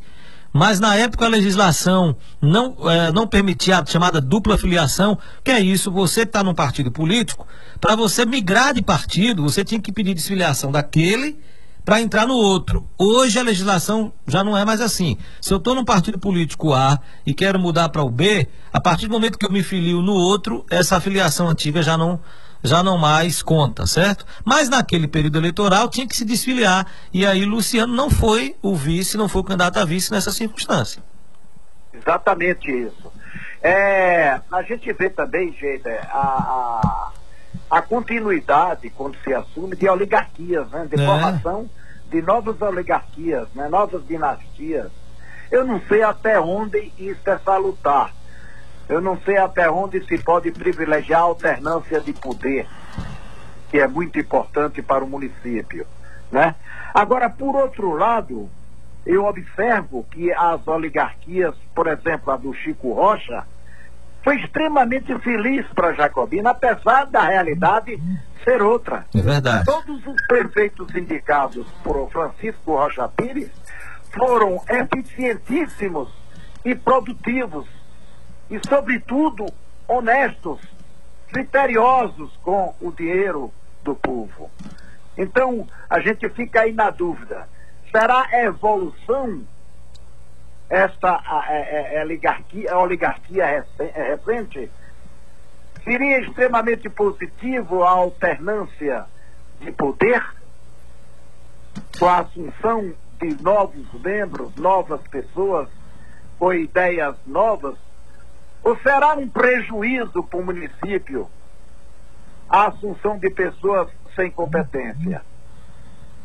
Mas 0.57 0.79
na 0.79 0.95
época 0.95 1.25
a 1.25 1.29
legislação 1.29 2.17
não, 2.41 2.77
é, 2.89 3.11
não 3.11 3.27
permitia 3.27 3.81
a 3.81 3.85
chamada 3.85 4.21
dupla 4.21 4.57
filiação, 4.57 5.19
que 5.43 5.51
é 5.51 5.59
isso, 5.59 5.91
você 5.91 6.23
está 6.23 6.45
num 6.45 6.55
partido 6.55 6.93
político, 6.93 7.45
para 7.81 7.97
você 7.97 8.25
migrar 8.25 8.73
de 8.73 8.81
partido, 8.81 9.43
você 9.43 9.65
tinha 9.65 9.81
que 9.81 9.91
pedir 9.91 10.15
desfiliação 10.15 10.71
daquele 10.71 11.37
para 11.85 12.01
entrar 12.01 12.25
no 12.25 12.35
outro. 12.35 12.89
Hoje 12.97 13.37
a 13.37 13.43
legislação 13.43 14.13
já 14.29 14.45
não 14.45 14.57
é 14.57 14.65
mais 14.65 14.81
assim. 14.81 15.19
Se 15.41 15.53
eu 15.53 15.59
estou 15.59 15.75
num 15.75 15.85
partido 15.85 16.21
político 16.21 16.73
A 16.73 17.01
e 17.27 17.35
quero 17.35 17.59
mudar 17.59 17.89
para 17.89 18.05
o 18.05 18.09
B, 18.09 18.47
a 18.73 18.81
partir 18.81 19.09
do 19.09 19.13
momento 19.13 19.37
que 19.37 19.45
eu 19.45 19.51
me 19.51 19.63
filio 19.63 20.01
no 20.01 20.15
outro, 20.15 20.65
essa 20.71 21.01
filiação 21.01 21.49
antiga 21.49 21.83
já 21.83 21.99
não 21.99 22.21
já 22.65 22.83
não 22.83 22.97
mais 22.97 23.43
conta, 23.43 23.87
certo? 23.87 24.25
Mas 24.43 24.71
naquele 24.71 25.07
período 25.07 25.39
eleitoral 25.39 25.89
tinha 25.89 26.09
que 26.09 26.17
se 26.17 26.25
desfiliar. 26.25 26.87
E 27.13 27.27
aí 27.27 27.45
Luciano 27.45 27.95
não 27.95 28.09
foi 28.09 28.57
o 28.63 28.75
vice, 28.75 29.19
não 29.19 29.29
foi 29.29 29.43
o 29.43 29.45
candidato 29.45 29.79
a 29.79 29.85
vice 29.85 30.11
nessa 30.11 30.33
circunstância. 30.33 31.03
Exatamente 31.93 32.71
isso. 32.71 33.13
É, 33.63 34.41
a 34.51 34.63
gente 34.63 34.91
vê 34.93 35.11
também, 35.11 35.53
gente, 35.53 35.89
a, 35.89 36.19
a, 36.19 37.13
a, 37.71 37.83
continuidade, 37.83 38.91
quando 38.91 39.17
se 39.23 39.33
assume, 39.33 39.77
de 39.77 39.89
oligarquias, 39.89 40.69
né? 40.71 40.87
de 40.91 41.01
é. 41.01 41.07
formação 41.07 41.71
de 42.11 42.21
novas 42.23 42.61
oligarquias, 42.61 43.47
né? 43.55 43.69
novas 43.69 44.07
dinastias. 44.07 44.91
Eu 45.51 45.65
não 45.67 45.81
sei 45.87 46.03
até 46.03 46.41
onde 46.41 46.93
isso 46.99 47.21
é 47.27 47.39
salutar 47.39 48.13
eu 48.89 49.01
não 49.01 49.19
sei 49.21 49.37
até 49.37 49.71
onde 49.71 50.05
se 50.07 50.19
pode 50.19 50.51
privilegiar 50.51 51.21
a 51.21 51.25
alternância 51.25 52.01
de 52.01 52.13
poder, 52.13 52.67
que 53.71 53.79
é 53.79 53.87
muito 53.87 54.19
importante 54.19 54.83
para 54.83 55.05
o 55.05 55.09
município. 55.09 55.87
Né? 56.31 56.55
Agora, 56.93 57.31
por 57.31 57.57
outro 57.57 57.93
lado, 57.93 58.49
eu 59.07 59.25
observo 59.25 60.07
que 60.11 60.33
as 60.33 60.67
oligarquias, 60.67 61.55
por 61.75 61.87
exemplo, 61.87 62.33
a 62.33 62.37
do 62.37 62.53
Chico 62.55 62.93
Rocha, 62.93 63.45
foi 64.23 64.41
extremamente 64.41 65.17
feliz 65.19 65.67
para 65.75 65.93
Jacobina, 65.93 66.51
apesar 66.51 67.05
da 67.07 67.23
realidade 67.23 68.03
ser 68.43 68.63
outra. 68.63 69.05
É 69.15 69.21
verdade. 69.21 69.65
Todos 69.65 70.07
os 70.07 70.27
prefeitos 70.27 70.95
indicados 70.95 71.67
por 71.83 72.11
Francisco 72.11 72.73
Rocha 72.77 73.07
Pires 73.09 73.51
foram 74.11 74.61
eficientíssimos 74.69 76.09
e 76.65 76.75
produtivos 76.75 77.67
e, 78.55 78.61
sobretudo, 78.69 79.47
honestos, 79.89 80.61
criteriosos 81.29 82.37
com 82.37 82.73
o 82.81 82.93
dinheiro 82.93 83.53
do 83.83 83.97
povo. 83.97 84.49
Então, 85.19 85.67
a 85.91 85.99
gente 85.99 86.29
fica 86.29 86.61
aí 86.61 86.73
na 86.73 86.91
dúvida: 86.91 87.49
será 87.91 88.29
evolução 88.45 89.43
esta 90.71 91.11
a, 91.11 91.39
a, 91.39 92.01
a, 92.01 92.03
oligarquia, 92.05 92.73
a 92.73 92.79
oligarquia 92.79 93.67
recente? 93.77 94.71
Seria 95.83 96.21
extremamente 96.21 96.89
positivo 96.89 97.83
a 97.83 97.91
alternância 97.91 99.05
de 99.61 99.73
poder 99.73 100.25
com 101.99 102.07
a 102.07 102.21
assunção 102.21 102.95
de 103.21 103.43
novos 103.43 103.93
membros, 104.01 104.55
novas 104.55 105.01
pessoas, 105.09 105.69
com 106.39 106.53
ideias 106.55 107.17
novas 107.27 107.77
ou 108.65 108.77
será 108.79 109.15
um 109.15 109.29
prejuízo 109.29 110.23
para 110.23 110.41
o 110.41 110.45
município 110.45 111.31
a 112.49 112.69
assunção 112.69 113.19
de 113.19 113.29
pessoas 113.29 113.89
sem 114.17 114.31
competência? 114.31 115.23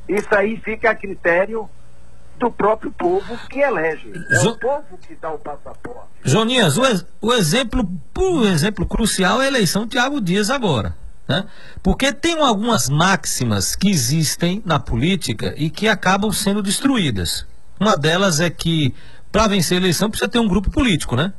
Isso 0.08 0.34
aí 0.34 0.58
fica 0.58 0.90
a 0.90 0.96
critério 0.96 1.70
do 2.40 2.50
próprio 2.50 2.92
povo 2.92 3.38
que 3.50 3.60
elege. 3.60 4.14
É 4.32 4.40
jo... 4.40 4.52
o 4.52 4.58
povo 4.58 4.98
que 5.06 5.14
dá 5.16 5.32
o 5.32 5.38
passaporte. 5.38 6.08
Joninhas, 6.24 6.78
o, 6.78 6.86
ex 6.86 7.06
o 7.22 7.34
exemplo, 7.34 7.88
o 8.18 8.46
exemplo 8.46 8.86
crucial 8.88 9.42
é 9.42 9.46
a 9.46 9.48
eleição 9.50 9.84
de 9.84 9.90
Thiago 9.90 10.22
Dias 10.22 10.50
agora. 10.50 10.96
Né? 11.28 11.46
Porque 11.84 12.12
tem 12.12 12.40
algumas 12.40 12.90
máximas 12.90 13.76
que 13.76 13.90
existem 13.90 14.64
na 14.66 14.80
política 14.80 15.54
e 15.58 15.70
que 15.70 15.88
acabam 15.88 16.32
sendo 16.32 16.64
destruídas. 16.64 17.46
Uma 17.80 17.96
delas 17.96 18.40
é 18.40 18.50
que 18.50 18.96
para 19.32 19.48
vencer 19.48 19.78
a 19.78 19.82
eleição 19.82 20.10
precisa 20.10 20.32
ter 20.32 20.40
um 20.40 20.48
grupo 20.48 20.72
político, 20.72 21.16
né? 21.16 21.34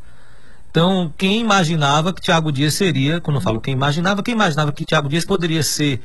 Então, 0.71 1.13
quem 1.19 1.41
imaginava 1.41 2.13
que 2.13 2.21
Tiago 2.21 2.53
Dias 2.53 2.75
seria, 2.75 3.21
quando 3.21 3.39
eu 3.39 3.41
falo 3.41 3.61
quem 3.61 3.75
imaginava, 3.75 4.23
quem 4.23 4.35
imaginava 4.35 4.73
que 4.73 4.85
Tiago 4.85 5.09
Dias 5.09 5.25
poderia 5.25 5.63
ser 5.63 6.01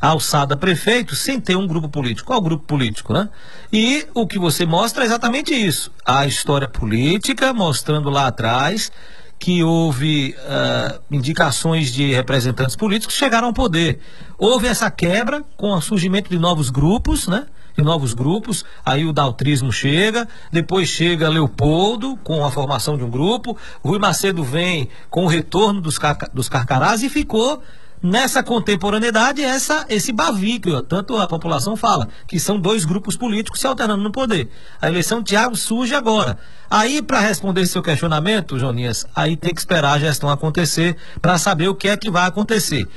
alçado 0.00 0.54
a 0.54 0.56
prefeito 0.56 1.14
sem 1.14 1.38
ter 1.38 1.56
um 1.56 1.66
grupo 1.66 1.88
político. 1.88 2.26
Qual 2.26 2.40
grupo 2.40 2.64
político, 2.64 3.12
né? 3.12 3.28
E 3.72 4.06
o 4.14 4.26
que 4.26 4.38
você 4.38 4.64
mostra 4.64 5.04
é 5.04 5.06
exatamente 5.06 5.54
isso. 5.54 5.92
A 6.04 6.26
história 6.26 6.66
política, 6.66 7.52
mostrando 7.52 8.08
lá 8.08 8.26
atrás 8.26 8.90
que 9.38 9.62
houve 9.62 10.34
uh, 10.38 11.00
indicações 11.10 11.90
de 11.90 12.12
representantes 12.12 12.76
políticos 12.76 13.14
que 13.14 13.18
chegaram 13.18 13.48
ao 13.48 13.54
poder. 13.54 13.98
Houve 14.36 14.66
essa 14.66 14.90
quebra 14.90 15.42
com 15.56 15.72
o 15.72 15.80
surgimento 15.80 16.28
de 16.28 16.38
novos 16.38 16.68
grupos, 16.68 17.26
né? 17.26 17.46
De 17.76 17.82
novos 17.82 18.14
grupos, 18.14 18.64
aí 18.84 19.04
o 19.04 19.12
daltrismo 19.12 19.72
chega, 19.72 20.28
depois 20.52 20.88
chega 20.88 21.28
Leopoldo 21.28 22.16
com 22.22 22.44
a 22.44 22.50
formação 22.50 22.96
de 22.96 23.04
um 23.04 23.10
grupo, 23.10 23.56
Rui 23.82 23.98
Macedo 23.98 24.42
vem 24.42 24.88
com 25.08 25.24
o 25.24 25.28
retorno 25.28 25.80
dos, 25.80 25.98
car 25.98 26.16
dos 26.32 26.48
carcarás 26.48 27.02
e 27.02 27.08
ficou 27.08 27.62
nessa 28.02 28.42
contemporaneidade 28.42 29.42
essa 29.42 29.84
esse 29.88 30.12
bavi 30.12 30.58
que 30.58 30.82
tanto 30.82 31.16
a 31.16 31.26
população 31.26 31.76
fala 31.76 32.08
que 32.26 32.40
são 32.40 32.58
dois 32.58 32.84
grupos 32.84 33.16
políticos 33.16 33.60
se 33.60 33.66
alternando 33.66 34.02
no 34.02 34.10
poder 34.10 34.48
a 34.80 34.88
eleição 34.88 35.18
de 35.18 35.30
Tiago 35.30 35.54
surge 35.54 35.94
agora 35.94 36.38
aí 36.70 37.02
para 37.02 37.20
responder 37.20 37.66
seu 37.66 37.82
questionamento 37.82 38.58
Jonias 38.58 39.06
aí 39.14 39.36
tem 39.36 39.52
que 39.52 39.60
esperar 39.60 39.92
a 39.92 39.98
gestão 39.98 40.30
acontecer 40.30 40.96
para 41.20 41.36
saber 41.36 41.68
o 41.68 41.74
que 41.74 41.88
é 41.88 41.96
que 41.96 42.10
vai 42.10 42.26
acontecer 42.26 42.88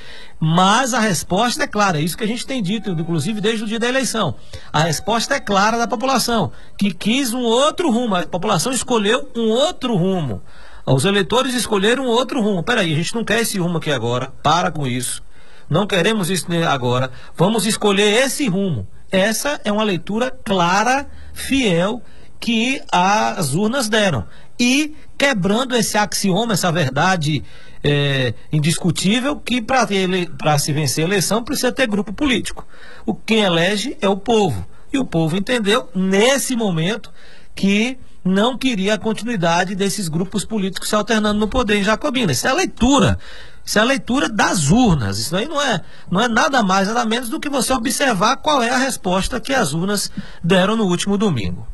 mas 0.46 0.94
a 0.94 1.00
resposta 1.00 1.64
é 1.64 1.68
clara, 1.68 2.00
é 2.00 2.02
isso 2.02 2.18
que 2.18 2.24
a 2.26 2.28
gente 2.28 2.46
tem 2.46 2.62
dito, 2.62 2.90
inclusive 2.92 3.40
desde 3.40 3.64
o 3.64 3.66
dia 3.66 3.80
da 3.80 3.88
eleição. 3.88 4.36
A 4.74 4.82
resposta 4.82 5.36
é 5.36 5.40
clara 5.40 5.78
da 5.78 5.88
população, 5.88 6.52
que 6.78 6.94
quis 6.94 7.34
um 7.34 7.44
outro 7.44 7.90
rumo, 7.90 8.16
a 8.16 8.24
população 8.24 8.74
escolheu 8.74 9.32
um 9.38 9.48
outro 9.48 9.96
rumo. 9.96 10.42
Os 10.86 11.06
eleitores 11.06 11.54
escolheram 11.54 12.06
outro 12.06 12.42
rumo. 12.42 12.64
Peraí, 12.64 12.92
a 12.92 12.96
gente 12.96 13.16
não 13.16 13.24
quer 13.24 13.42
esse 13.42 13.58
rumo 13.58 13.78
aqui 13.78 13.92
agora. 13.92 14.34
Para 14.44 14.72
com 14.72 14.86
isso. 14.86 15.24
Não 15.70 15.88
queremos 15.88 16.30
isso 16.30 16.48
agora. 16.70 17.12
Vamos 17.36 17.66
escolher 17.66 18.26
esse 18.26 18.48
rumo. 18.48 18.88
Essa 19.12 19.62
é 19.64 19.72
uma 19.72 19.84
leitura 19.84 20.32
clara, 20.32 21.08
fiel 21.34 22.02
que 22.40 22.82
as 22.92 23.54
urnas 23.54 23.88
deram. 23.88 24.28
E 24.60 24.94
quebrando 25.18 25.76
esse 25.76 25.98
axioma, 25.98 26.54
essa 26.54 26.72
verdade 26.72 27.42
é, 27.82 28.34
indiscutível, 28.52 29.38
que 29.38 29.62
para 29.62 30.60
se 30.60 30.74
vencer 30.74 31.06
a 31.06 31.08
eleição 31.08 31.44
precisa 31.44 31.72
ter 31.72 31.88
grupo 31.88 32.12
político. 32.12 32.68
O 33.06 33.14
quem 33.14 33.44
elege 33.44 33.98
é 34.02 34.10
o 34.10 34.18
povo. 34.18 34.68
E 34.92 34.98
o 35.00 35.06
povo 35.06 35.38
entendeu, 35.38 35.90
nesse 35.96 36.56
momento, 36.56 37.12
que 37.56 37.98
não 38.24 38.58
queria 38.58 38.94
a 38.94 39.00
continuidade 39.00 39.76
desses 39.76 40.08
grupos 40.08 40.46
políticos 40.46 40.90
se 40.90 40.96
alternando 40.96 41.40
no 41.40 41.48
poder 41.48 41.76
em 41.76 41.84
Jacobina. 41.84 42.32
Isso 42.32 42.48
é 42.48 42.52
a 42.52 42.54
leitura. 42.54 43.20
Isso 43.66 43.80
é 43.80 43.82
a 43.82 43.86
leitura 43.86 44.30
das 44.30 44.70
urnas. 44.70 45.20
Isso 45.20 45.36
aí 45.36 45.48
não 45.48 45.62
é, 45.62 45.82
não 46.10 46.22
é 46.22 46.28
nada 46.28 46.64
mais, 46.64 46.88
nada 46.88 47.06
menos 47.06 47.30
do 47.30 47.40
que 47.40 47.50
você 47.50 47.74
observar 47.74 48.38
qual 48.38 48.62
é 48.62 48.70
a 48.70 48.78
resposta 48.78 49.40
que 49.40 49.54
as 49.54 49.74
urnas 49.74 50.12
deram 50.44 50.76
no 50.76 50.86
último 50.86 51.18
domingo. 51.18 51.68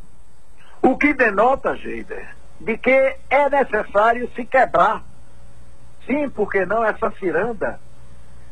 O 0.82 0.96
que 0.96 1.12
denota, 1.12 1.76
Geider, 1.76 2.34
de 2.60 2.78
que 2.78 3.16
é 3.28 3.50
necessário 3.50 4.30
se 4.34 4.44
quebrar. 4.44 5.04
Sim, 6.06 6.28
porque 6.30 6.64
não 6.64 6.84
essa 6.84 7.12
ciranda 7.18 7.78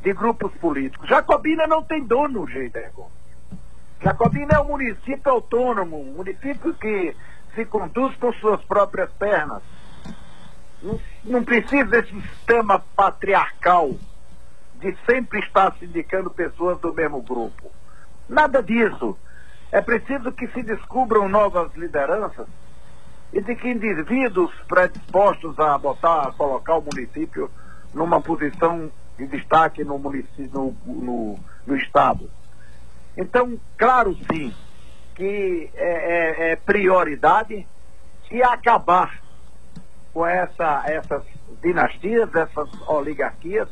de 0.03 0.13
grupos 0.13 0.53
políticos. 0.61 1.09
Jacobina 1.09 1.67
não 1.67 1.83
tem 1.83 2.05
dono, 2.05 2.47
Geider. 2.47 2.93
Jacobina 4.03 4.55
é 4.55 4.61
um 4.61 4.69
município 4.69 5.33
autônomo, 5.33 6.01
um 6.01 6.15
município 6.17 6.73
que 6.75 7.17
se 7.59 7.65
conduz 7.65 8.15
com 8.17 8.33
suas 8.35 8.63
próprias 8.63 9.11
pernas. 9.15 9.61
Não, 10.81 11.01
não 11.25 11.45
precisa 11.45 11.87
desse 11.87 12.13
sistema 12.21 12.79
patriarcal 12.95 13.97
de 14.77 14.97
sempre 15.05 15.41
estar 15.41 15.75
se 15.77 15.85
indicando 15.85 16.31
pessoas 16.31 16.79
do 16.79 16.95
mesmo 16.95 17.21
grupo. 17.21 17.73
Nada 18.29 18.63
disso. 18.63 19.19
É 19.73 19.81
preciso 19.81 20.31
que 20.31 20.47
se 20.49 20.63
descubram 20.63 21.29
novas 21.29 21.75
lideranças 21.75 22.47
e 23.33 23.41
de 23.41 23.57
que 23.57 23.69
indivíduos 23.69 24.55
predispostos 24.69 25.59
a 25.59 25.77
botar, 25.77 26.29
a 26.29 26.33
colocar 26.33 26.77
o 26.77 26.83
município 26.83 27.51
numa 27.93 28.21
posição 28.21 28.89
de 29.19 29.27
destaque 29.27 29.83
no 29.83 29.99
município, 29.99 30.49
no, 30.55 30.77
no, 30.87 31.41
no 31.67 31.77
Estado. 31.77 32.31
Então, 33.17 33.59
claro 33.77 34.17
sim, 34.33 34.55
que 35.19 35.69
é, 35.75 36.49
é, 36.49 36.53
é 36.53 36.57
prioridade 36.57 37.67
se 38.29 38.41
acabar 38.41 39.21
com 40.15 40.25
essa, 40.25 40.85
essas 40.87 41.25
dinastias, 41.61 42.33
essas 42.33 42.69
oligarquias, 42.89 43.69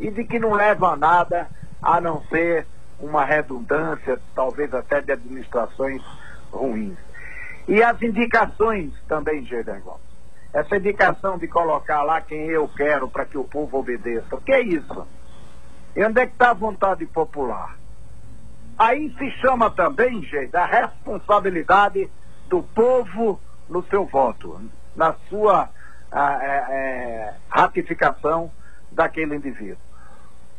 e 0.00 0.10
de 0.10 0.24
que 0.24 0.40
não 0.40 0.54
leva 0.54 0.88
a 0.88 0.96
nada 0.96 1.48
a 1.80 2.00
não 2.00 2.20
ser 2.24 2.66
uma 2.98 3.24
redundância, 3.24 4.18
talvez 4.34 4.74
até 4.74 5.00
de 5.00 5.12
administrações 5.12 6.02
ruins. 6.50 6.98
E 7.68 7.80
as 7.80 8.00
indicações 8.02 8.92
também, 9.06 9.46
Gomes. 9.46 10.08
Essa 10.52 10.76
indicação 10.76 11.38
de 11.38 11.46
colocar 11.46 12.02
lá 12.02 12.20
quem 12.20 12.46
eu 12.46 12.66
quero 12.66 13.08
para 13.08 13.24
que 13.24 13.38
o 13.38 13.44
povo 13.44 13.78
obedeça. 13.78 14.34
O 14.34 14.40
que 14.40 14.52
é 14.52 14.62
isso? 14.62 15.06
E 15.94 16.04
onde 16.04 16.20
é 16.20 16.26
que 16.26 16.32
está 16.32 16.50
a 16.50 16.54
vontade 16.54 17.06
popular? 17.06 17.76
Aí 18.78 19.12
se 19.18 19.30
chama 19.40 19.70
também, 19.70 20.22
gente, 20.22 20.56
a 20.56 20.64
responsabilidade 20.64 22.08
do 22.48 22.62
povo 22.62 23.40
no 23.68 23.82
seu 23.88 24.04
voto, 24.06 24.60
na 24.94 25.14
sua 25.28 25.68
a, 26.12 26.44
é, 26.44 26.64
é, 26.70 27.34
ratificação 27.50 28.50
daquele 28.92 29.34
indivíduo. 29.34 29.76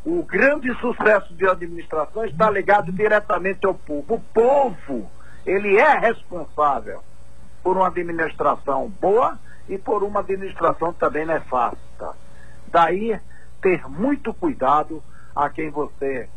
O 0.06 0.24
grande 0.24 0.74
sucesso 0.80 1.34
de 1.34 1.48
administração 1.48 2.26
está 2.26 2.50
ligado 2.50 2.92
diretamente 2.92 3.66
ao 3.66 3.74
povo. 3.74 4.16
O 4.16 4.20
povo, 4.20 5.10
ele 5.46 5.78
é 5.78 5.98
responsável 5.98 7.02
por 7.64 7.78
uma 7.78 7.88
administração 7.88 8.90
boa 9.00 9.40
e 9.70 9.78
por 9.78 10.04
uma 10.04 10.20
administração 10.20 10.92
também 10.92 11.26
nefasta. 11.26 12.14
Daí 12.68 13.18
ter 13.62 13.88
muito 13.88 14.34
cuidado 14.34 15.02
a 15.36 15.50
quem 15.50 15.70
você 15.70 16.28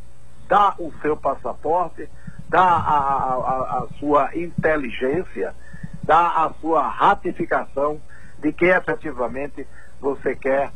dá 0.52 0.74
o 0.78 0.92
seu 1.00 1.16
passaporte, 1.16 2.06
dá 2.46 2.60
a, 2.60 2.98
a, 2.98 3.78
a 3.78 3.86
sua 3.98 4.36
inteligência, 4.36 5.54
dá 6.02 6.44
a 6.44 6.52
sua 6.60 6.86
ratificação 6.86 7.98
de 8.38 8.52
que 8.52 8.66
efetivamente 8.66 9.66
você 9.98 10.36
quer 10.36 10.70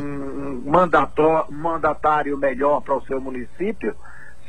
um 0.00 0.62
mandatário 1.50 2.38
melhor 2.38 2.80
para 2.80 2.94
o 2.94 3.04
seu 3.04 3.20
município, 3.20 3.94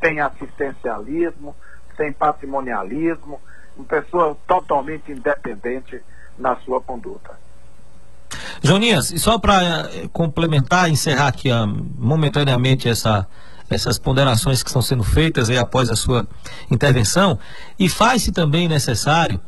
sem 0.02 0.22
assistencialismo, 0.22 1.54
sem 1.98 2.14
patrimonialismo, 2.14 3.38
uma 3.76 3.86
pessoa 3.86 4.38
totalmente 4.48 5.12
independente 5.12 6.02
na 6.38 6.56
sua 6.56 6.80
conduta. 6.80 7.38
Jonias, 8.64 9.12
e 9.12 9.20
só 9.20 9.38
para 9.38 9.90
eh, 9.92 10.08
complementar, 10.14 10.90
encerrar 10.90 11.28
aqui 11.28 11.52
uh, 11.52 11.68
momentaneamente 11.98 12.88
essa 12.88 13.28
essas 13.76 14.00
ponderações 14.00 14.64
que 14.64 14.70
estão 14.70 14.82
sendo 14.82 15.04
feitas 15.04 15.50
aí 15.50 15.58
após 15.58 15.90
a 15.90 15.96
sua 15.96 16.28
intervenção, 16.70 17.38
e 17.78 17.88
faz-se 17.88 18.32
também 18.32 18.68
necessário 18.68 19.40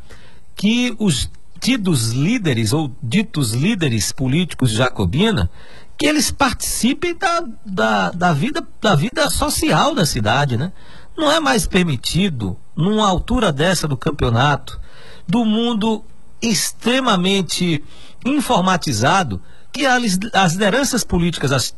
que 0.54 0.94
os 0.98 1.30
tidos 1.60 2.10
líderes 2.10 2.72
ou 2.72 2.94
ditos 3.02 3.52
líderes 3.52 4.10
políticos 4.10 4.70
de 4.70 4.76
Jacobina, 4.76 5.48
que 5.96 6.06
eles 6.06 6.30
participem 6.30 7.16
da, 7.16 7.44
da, 7.64 8.10
da, 8.10 8.32
vida, 8.32 8.66
da 8.80 8.94
vida 8.96 9.30
social 9.30 9.94
da 9.94 10.04
cidade, 10.04 10.56
né? 10.56 10.72
Não 11.16 11.30
é 11.30 11.38
mais 11.38 11.66
permitido, 11.66 12.56
numa 12.74 13.06
altura 13.06 13.52
dessa 13.52 13.86
do 13.86 13.96
campeonato, 13.96 14.80
do 15.28 15.44
mundo 15.44 16.04
extremamente 16.40 17.84
informatizado, 18.24 19.40
que 19.72 19.86
as, 19.86 20.18
as 20.32 20.52
lideranças 20.54 21.04
políticas, 21.04 21.52
as 21.52 21.76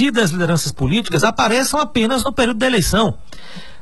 tidas 0.00 0.30
lideranças 0.30 0.72
políticas 0.72 1.22
apareçam 1.22 1.78
apenas 1.78 2.24
no 2.24 2.32
período 2.32 2.56
da 2.56 2.66
eleição. 2.66 3.18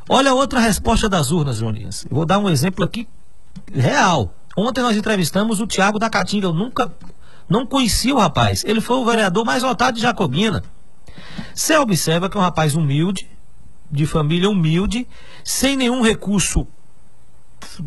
Olha 0.09 0.35
outra 0.35 0.59
resposta 0.59 1.09
das 1.09 1.31
urnas, 1.31 1.59
Joninhas. 1.59 2.05
Vou 2.11 2.27
dar 2.27 2.41
um 2.41 2.51
exemplo 2.51 2.85
aqui 2.85 3.07
real. 3.73 4.35
Ontem 4.57 4.81
nós 4.81 4.97
entrevistamos 4.97 5.61
o 5.61 5.67
Tiago 5.67 5.97
da 5.97 6.11
Caatinga. 6.11 6.49
Eu 6.49 6.53
nunca, 6.53 6.93
não 7.49 7.65
conhecia 7.65 8.13
o 8.13 8.19
rapaz. 8.19 8.65
Ele 8.65 8.81
foi 8.81 8.97
o 8.97 9.05
vereador 9.05 9.45
mais 9.45 9.63
votado 9.63 9.95
de 9.95 10.03
Jacobina. 10.03 10.65
Você 11.55 11.77
observa 11.77 12.29
que 12.29 12.37
é 12.37 12.41
um 12.41 12.43
rapaz 12.43 12.75
humilde, 12.75 13.31
de 13.89 14.05
família 14.05 14.51
humilde, 14.51 15.07
sem 15.45 15.77
nenhum 15.77 16.03
recurso 16.03 16.67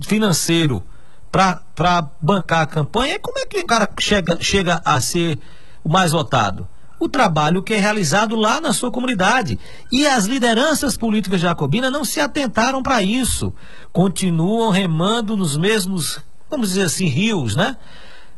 financeiro 0.03 0.81
para 1.29 2.09
bancar 2.21 2.61
a 2.61 2.65
campanha. 2.65 3.15
E 3.15 3.19
como 3.19 3.39
é 3.39 3.45
que 3.45 3.59
o 3.59 3.67
cara 3.67 3.89
chega, 3.99 4.37
chega 4.39 4.81
a 4.85 5.01
ser 5.01 5.37
o 5.83 5.89
mais 5.89 6.13
votado? 6.13 6.65
O 7.01 7.09
trabalho 7.09 7.63
que 7.63 7.73
é 7.73 7.77
realizado 7.77 8.35
lá 8.35 8.61
na 8.61 8.71
sua 8.71 8.91
comunidade. 8.91 9.57
E 9.91 10.05
as 10.05 10.25
lideranças 10.25 10.95
políticas 10.95 11.41
jacobinas 11.41 11.91
não 11.91 12.05
se 12.05 12.19
atentaram 12.19 12.83
para 12.83 13.01
isso. 13.01 13.51
Continuam 13.91 14.69
remando 14.69 15.35
nos 15.35 15.57
mesmos, 15.57 16.19
vamos 16.47 16.69
dizer 16.69 16.83
assim, 16.83 17.07
rios, 17.07 17.55
né? 17.55 17.75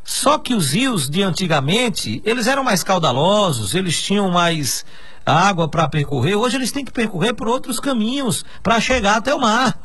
Só 0.01 0.38
que 0.38 0.53
os 0.53 0.72
rios 0.72 1.09
de 1.09 1.22
antigamente, 1.22 2.22
eles 2.24 2.47
eram 2.47 2.64
mais 2.64 2.84
caudalosos, 2.86 3.76
eles 3.76 4.01
tinham 4.01 4.32
mais 4.32 4.86
água 5.26 5.68
para 5.68 5.89
percorrer. 5.89 6.36
Hoje 6.36 6.55
eles 6.55 6.72
têm 6.72 6.86
que 6.86 6.91
percorrer 6.91 7.34
por 7.34 7.49
outros 7.49 7.82
caminhos 7.82 8.45
para 8.61 8.80
chegar 8.80 9.18
até 9.18 9.36
o 9.36 9.41
mar. 9.41 9.78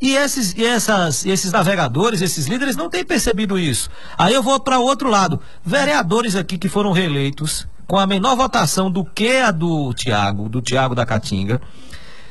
E 0.00 0.16
esses, 0.16 0.54
e 0.54 0.64
essas, 0.64 1.24
esses 1.24 1.52
navegadores, 1.52 2.20
esses 2.20 2.46
líderes 2.46 2.74
não 2.74 2.90
têm 2.90 3.04
percebido 3.04 3.56
isso. 3.56 3.88
Aí 4.16 4.34
eu 4.34 4.42
vou 4.42 4.58
para 4.58 4.80
outro 4.80 5.08
lado. 5.08 5.40
Vereadores 5.64 6.34
aqui 6.34 6.58
que 6.58 6.68
foram 6.68 6.90
reeleitos, 6.90 7.66
com 7.88 7.98
a 7.98 8.06
menor 8.06 8.36
votação 8.36 8.90
do 8.90 9.02
que 9.02 9.38
a 9.38 9.50
do 9.50 9.94
Tiago, 9.94 10.46
do 10.46 10.60
Tiago 10.60 10.94
da 10.94 11.06
Caatinga, 11.06 11.58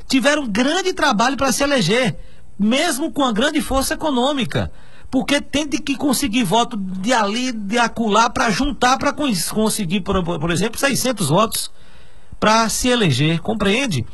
tiveram 0.08 0.47
grande 0.47 0.93
trabalho 0.93 1.36
para 1.36 1.51
se 1.51 1.64
eleger, 1.64 2.16
mesmo 2.60 3.12
com 3.12 3.24
a 3.24 3.34
grande 3.34 3.60
força 3.60 3.95
econômica. 3.95 4.72
Porque 5.10 5.41
tem 5.41 5.68
que 5.68 5.95
conseguir 5.95 6.43
voto 6.43 6.78
de 6.78 7.12
ali, 7.12 7.51
de 7.51 7.80
acular, 7.80 8.30
para 8.30 8.51
juntar, 8.51 8.97
para 8.97 9.12
conseguir, 9.12 10.01
por, 10.01 10.24
por 10.24 10.51
exemplo, 10.51 10.78
600 10.78 11.30
votos 11.30 11.72
para 12.39 12.70
se 12.70 12.89
eleger, 12.89 13.39
compreende? 13.41 14.05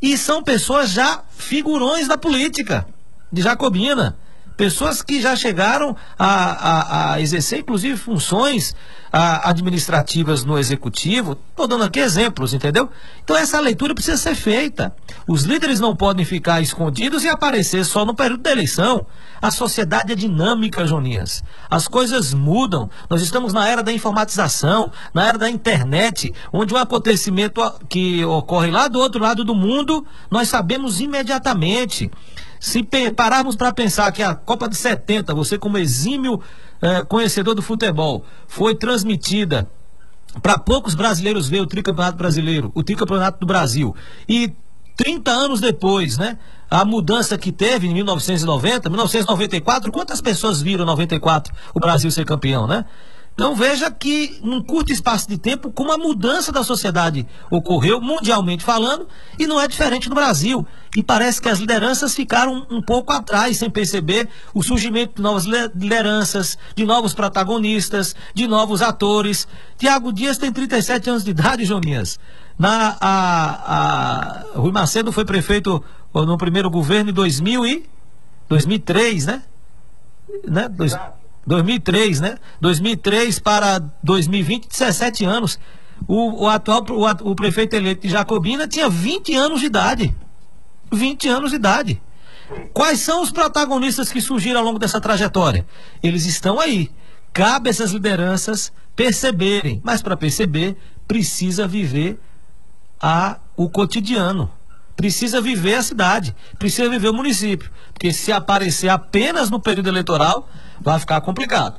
E 0.00 0.16
são 0.16 0.42
pessoas 0.42 0.90
já 0.90 1.24
figurões 1.30 2.06
da 2.06 2.16
política, 2.16 2.86
de 3.32 3.42
Jacobina. 3.42 4.16
Pessoas 4.56 5.02
que 5.02 5.20
já 5.20 5.34
chegaram 5.34 5.96
a, 6.18 6.26
a, 6.26 7.12
a 7.14 7.20
exercer, 7.20 7.60
inclusive, 7.60 7.96
funções 7.96 8.74
a, 9.12 9.50
administrativas 9.50 10.44
no 10.44 10.58
executivo. 10.58 11.38
Estou 11.50 11.68
dando 11.68 11.84
aqui 11.84 12.00
exemplos, 12.00 12.54
entendeu? 12.54 12.88
Então, 13.22 13.36
essa 13.36 13.60
leitura 13.60 13.94
precisa 13.94 14.16
ser 14.16 14.34
feita. 14.34 14.94
Os 15.28 15.42
líderes 15.44 15.78
não 15.78 15.94
podem 15.94 16.24
ficar 16.24 16.60
escondidos 16.60 17.22
e 17.24 17.28
aparecer 17.28 17.84
só 17.84 18.04
no 18.04 18.14
período 18.14 18.42
da 18.42 18.52
eleição. 18.52 19.06
A 19.40 19.50
sociedade 19.50 20.12
é 20.12 20.14
dinâmica, 20.14 20.86
Jonias. 20.86 21.42
As 21.68 21.88
coisas 21.88 22.32
mudam. 22.32 22.88
Nós 23.10 23.22
estamos 23.22 23.52
na 23.52 23.68
era 23.68 23.82
da 23.82 23.92
informatização, 23.92 24.90
na 25.12 25.26
era 25.26 25.36
da 25.36 25.50
internet, 25.50 26.32
onde 26.52 26.72
um 26.72 26.78
acontecimento 26.78 27.60
que 27.88 28.24
ocorre 28.24 28.70
lá 28.70 28.88
do 28.88 28.98
outro 28.98 29.20
lado 29.20 29.44
do 29.44 29.54
mundo, 29.54 30.06
nós 30.30 30.48
sabemos 30.48 31.00
imediatamente. 31.00 32.10
Se 32.62 32.80
pararmos 33.16 33.56
para 33.56 33.72
pensar 33.72 34.12
que 34.12 34.22
a 34.22 34.36
Copa 34.36 34.68
de 34.68 34.76
70, 34.76 35.34
você 35.34 35.58
como 35.58 35.76
exímio 35.76 36.40
eh, 36.80 37.02
conhecedor 37.02 37.56
do 37.56 37.60
futebol, 37.60 38.24
foi 38.46 38.76
transmitida 38.76 39.68
para 40.40 40.56
poucos 40.56 40.94
brasileiros 40.94 41.48
ver 41.48 41.60
o 41.60 41.66
tricampeonato 41.66 42.16
brasileiro, 42.16 42.70
o 42.72 42.84
tricampeonato 42.84 43.40
do 43.40 43.46
Brasil. 43.46 43.96
E 44.28 44.52
30 44.96 45.28
anos 45.32 45.60
depois, 45.60 46.16
né? 46.16 46.38
A 46.70 46.84
mudança 46.84 47.36
que 47.36 47.50
teve 47.50 47.88
em 47.88 47.94
1990, 47.94 48.88
1994, 48.88 49.90
quantas 49.90 50.20
pessoas 50.20 50.62
viram 50.62 50.84
94 50.84 51.52
o 51.74 51.80
Brasil 51.80 52.12
ser 52.12 52.24
campeão, 52.24 52.68
né? 52.68 52.84
Então 53.34 53.54
veja 53.56 53.90
que 53.90 54.38
num 54.42 54.62
curto 54.62 54.92
espaço 54.92 55.26
de 55.28 55.38
tempo, 55.38 55.72
como 55.72 55.90
a 55.90 55.96
mudança 55.96 56.52
da 56.52 56.62
sociedade 56.62 57.26
ocorreu, 57.50 58.00
mundialmente 58.00 58.62
falando, 58.62 59.08
e 59.38 59.46
não 59.46 59.60
é 59.60 59.66
diferente 59.66 60.08
no 60.08 60.14
Brasil. 60.14 60.66
E 60.94 61.02
parece 61.02 61.40
que 61.40 61.48
as 61.48 61.58
lideranças 61.58 62.14
ficaram 62.14 62.66
um 62.70 62.82
pouco 62.82 63.10
atrás, 63.12 63.56
sem 63.56 63.70
perceber 63.70 64.28
o 64.52 64.62
surgimento 64.62 65.16
de 65.16 65.22
novas 65.22 65.44
lideranças, 65.44 66.58
de 66.76 66.84
novos 66.84 67.14
protagonistas, 67.14 68.14
de 68.34 68.46
novos 68.46 68.82
atores. 68.82 69.48
Tiago 69.78 70.12
Dias 70.12 70.36
tem 70.36 70.52
37 70.52 71.08
anos 71.08 71.24
de 71.24 71.30
idade, 71.30 71.64
Joninhas. 71.64 72.20
Na, 72.58 72.98
a, 73.00 74.44
a, 74.54 74.58
Rui 74.58 74.72
Macedo 74.72 75.10
foi 75.10 75.24
prefeito 75.24 75.82
no 76.14 76.36
primeiro 76.36 76.68
governo 76.68 77.10
em 77.10 77.14
2000 77.14 77.66
e 77.66 77.86
2003, 78.48 79.26
né? 79.26 79.42
né? 80.46 80.68
Dois, 80.68 80.94
2003, 81.46 82.20
né? 82.20 82.36
2003 82.60 83.38
para 83.38 83.78
2020, 84.02 84.68
17 84.68 85.24
anos. 85.24 85.58
O, 86.06 86.44
o 86.44 86.48
atual 86.48 86.84
o, 86.90 87.30
o 87.30 87.34
prefeito 87.34 87.74
eleito 87.74 88.02
de 88.02 88.08
Jacobina 88.08 88.66
tinha 88.66 88.88
20 88.88 89.34
anos 89.34 89.60
de 89.60 89.66
idade. 89.66 90.14
20 90.92 91.28
anos 91.28 91.50
de 91.50 91.56
idade. 91.56 92.02
Quais 92.72 93.00
são 93.00 93.22
os 93.22 93.30
protagonistas 93.30 94.10
que 94.12 94.20
surgiram 94.20 94.60
ao 94.60 94.66
longo 94.66 94.78
dessa 94.78 95.00
trajetória? 95.00 95.66
Eles 96.02 96.26
estão 96.26 96.60
aí. 96.60 96.90
Cabe 97.32 97.70
essas 97.70 97.92
lideranças 97.92 98.72
perceberem, 98.94 99.80
mas 99.82 100.02
para 100.02 100.16
perceber, 100.16 100.76
precisa 101.08 101.66
viver 101.66 102.20
a, 103.00 103.38
o 103.56 103.70
cotidiano. 103.70 104.50
Precisa 105.02 105.40
viver 105.40 105.74
a 105.74 105.82
cidade, 105.82 106.32
precisa 106.60 106.88
viver 106.88 107.08
o 107.08 107.12
município. 107.12 107.68
Porque 107.92 108.12
se 108.12 108.30
aparecer 108.30 108.88
apenas 108.88 109.50
no 109.50 109.58
período 109.58 109.88
eleitoral, 109.88 110.48
vai 110.80 110.96
ficar 111.00 111.20
complicado. 111.22 111.76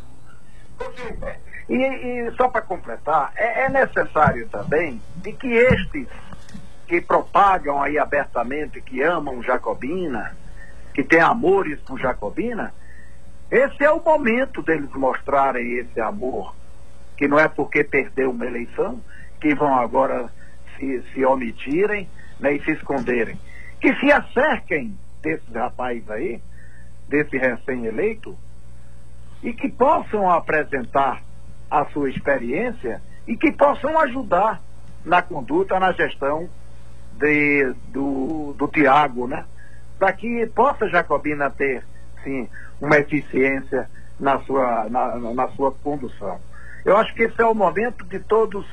E, 1.69 1.73
e 1.73 2.31
só 2.35 2.49
para 2.49 2.61
completar, 2.61 3.31
é, 3.37 3.63
é 3.63 3.69
necessário 3.69 4.49
também 4.49 5.01
de 5.15 5.31
que 5.31 5.47
estes 5.47 6.05
que 6.85 6.99
propagam 6.99 7.81
aí 7.81 7.97
abertamente, 7.97 8.81
que 8.81 9.01
amam 9.01 9.41
Jacobina, 9.41 10.35
que 10.93 11.01
têm 11.01 11.21
amores 11.21 11.79
por 11.79 11.97
Jacobina, 11.97 12.73
esse 13.49 13.85
é 13.85 13.89
o 13.89 14.03
momento 14.03 14.61
deles 14.61 14.91
mostrarem 14.93 15.77
esse 15.77 16.01
amor, 16.01 16.53
que 17.15 17.25
não 17.25 17.39
é 17.39 17.47
porque 17.47 17.85
perdeu 17.85 18.31
uma 18.31 18.45
eleição 18.45 18.99
que 19.39 19.55
vão 19.55 19.73
agora 19.79 20.29
se, 20.77 21.01
se 21.13 21.23
omitirem 21.23 22.09
né, 22.39 22.55
e 22.55 22.63
se 22.63 22.71
esconderem. 22.71 23.39
Que 23.79 23.93
se 23.95 24.11
acerquem 24.11 24.97
desses 25.21 25.53
rapazes 25.53 26.09
aí, 26.09 26.41
desse 27.07 27.37
recém-eleito, 27.37 28.37
e 29.41 29.53
que 29.53 29.69
possam 29.69 30.29
apresentar 30.29 31.21
a 31.69 31.85
sua 31.85 32.09
experiência 32.09 33.01
e 33.27 33.35
que 33.35 33.51
possam 33.51 33.99
ajudar 33.99 34.61
na 35.03 35.21
conduta, 35.21 35.79
na 35.79 35.91
gestão 35.91 36.49
de, 37.17 37.73
do, 37.89 38.53
do 38.57 38.67
Tiago, 38.67 39.27
né? 39.27 39.45
Para 39.99 40.13
que 40.13 40.45
possa 40.47 40.87
Jacobina 40.89 41.49
ter, 41.49 41.83
sim, 42.23 42.47
uma 42.79 42.97
eficiência 42.97 43.89
na 44.19 44.39
sua, 44.41 44.89
na, 44.89 45.15
na 45.33 45.47
sua 45.49 45.71
condução. 45.71 46.39
Eu 46.85 46.97
acho 46.97 47.13
que 47.13 47.23
esse 47.23 47.41
é 47.41 47.45
o 47.45 47.55
momento 47.55 48.05
de 48.05 48.19
todos, 48.19 48.65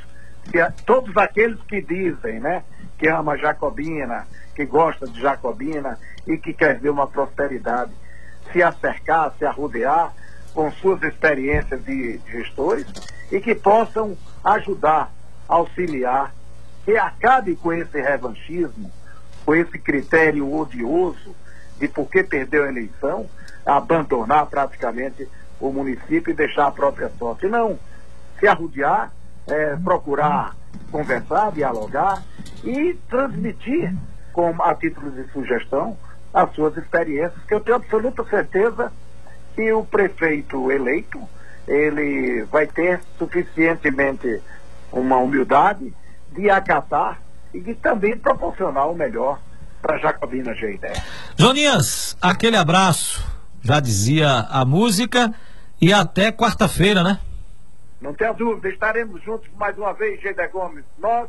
todos 0.85 1.17
aqueles 1.17 1.61
que 1.63 1.81
dizem, 1.81 2.41
né? 2.41 2.63
Que 2.99 3.09
ama 3.09 3.37
Jacobina, 3.37 4.27
que 4.55 4.65
gosta 4.65 5.07
de 5.07 5.21
Jacobina 5.21 5.99
e 6.27 6.37
que 6.37 6.53
quer 6.53 6.79
ver 6.79 6.91
uma 6.91 7.07
prosperidade, 7.07 7.93
se 8.53 8.63
acercar, 8.63 9.33
se 9.39 9.45
arrodear 9.45 10.13
com 10.53 10.71
suas 10.73 11.03
experiências 11.03 11.85
de 11.85 12.21
gestores 12.31 12.87
e 13.31 13.41
que 13.41 13.55
possam 13.55 14.17
ajudar, 14.45 15.11
auxiliar, 15.49 16.35
que 16.85 16.97
acabe 16.97 17.57
com 17.57 17.73
esse 17.73 18.01
revanchismo, 18.01 18.91
com 19.45 19.55
esse 19.55 19.79
critério 19.79 20.53
odioso 20.53 21.35
de 21.79 21.89
por 21.89 22.09
que 22.09 22.23
perdeu 22.23 22.65
a 22.65 22.69
eleição, 22.69 23.27
abandonar 23.65 24.47
praticamente 24.47 25.29
o 25.61 25.73
município 25.73 26.31
e 26.31 26.35
deixar 26.35 26.67
a 26.67 26.73
própria 26.73 27.11
sorte. 27.19 27.47
Não, 27.47 27.79
se 28.39 28.49
arrodear, 28.49 29.13
é, 29.47 29.77
procurar 29.77 30.55
conversar, 30.91 31.53
dialogar 31.53 32.23
e 32.65 32.95
transmitir, 33.09 33.95
com, 34.33 34.55
a 34.63 34.75
título 34.75 35.11
de 35.11 35.31
sugestão, 35.33 35.97
as 36.33 36.53
suas 36.55 36.77
experiências, 36.77 37.43
que 37.47 37.55
eu 37.55 37.61
tenho 37.61 37.77
absoluta 37.77 38.25
certeza 38.25 38.93
que 39.55 39.73
o 39.73 39.85
prefeito 39.85 40.71
eleito 40.71 41.21
ele 41.67 42.45
vai 42.45 42.67
ter 42.67 43.01
suficientemente 43.19 44.41
uma 44.93 45.19
humildade 45.19 45.93
de 46.33 46.49
acatar 46.49 47.19
e 47.53 47.61
de 47.61 47.75
também 47.75 48.17
proporcionar 48.17 48.89
o 48.89 48.95
melhor 48.95 49.41
para 49.83 49.99
Jacobina 49.99 50.55
Geidé. 50.55 50.93
Joninhas, 51.37 52.17
aquele 52.21 52.57
abraço, 52.57 53.25
já 53.63 53.81
dizia 53.81 54.47
a 54.51 54.65
música, 54.65 55.33
e 55.81 55.93
até 55.93 56.31
quarta-feira, 56.31 57.03
né? 57.03 57.19
Não 58.01 58.15
tenha 58.15 58.33
dúvida, 58.33 58.69
estaremos 58.69 59.23
juntos 59.23 59.51
mais 59.55 59.77
uma 59.77 59.93
vez, 59.93 60.21
Geidé 60.21 60.49
Gomes. 60.49 60.85
Nós, 60.99 61.29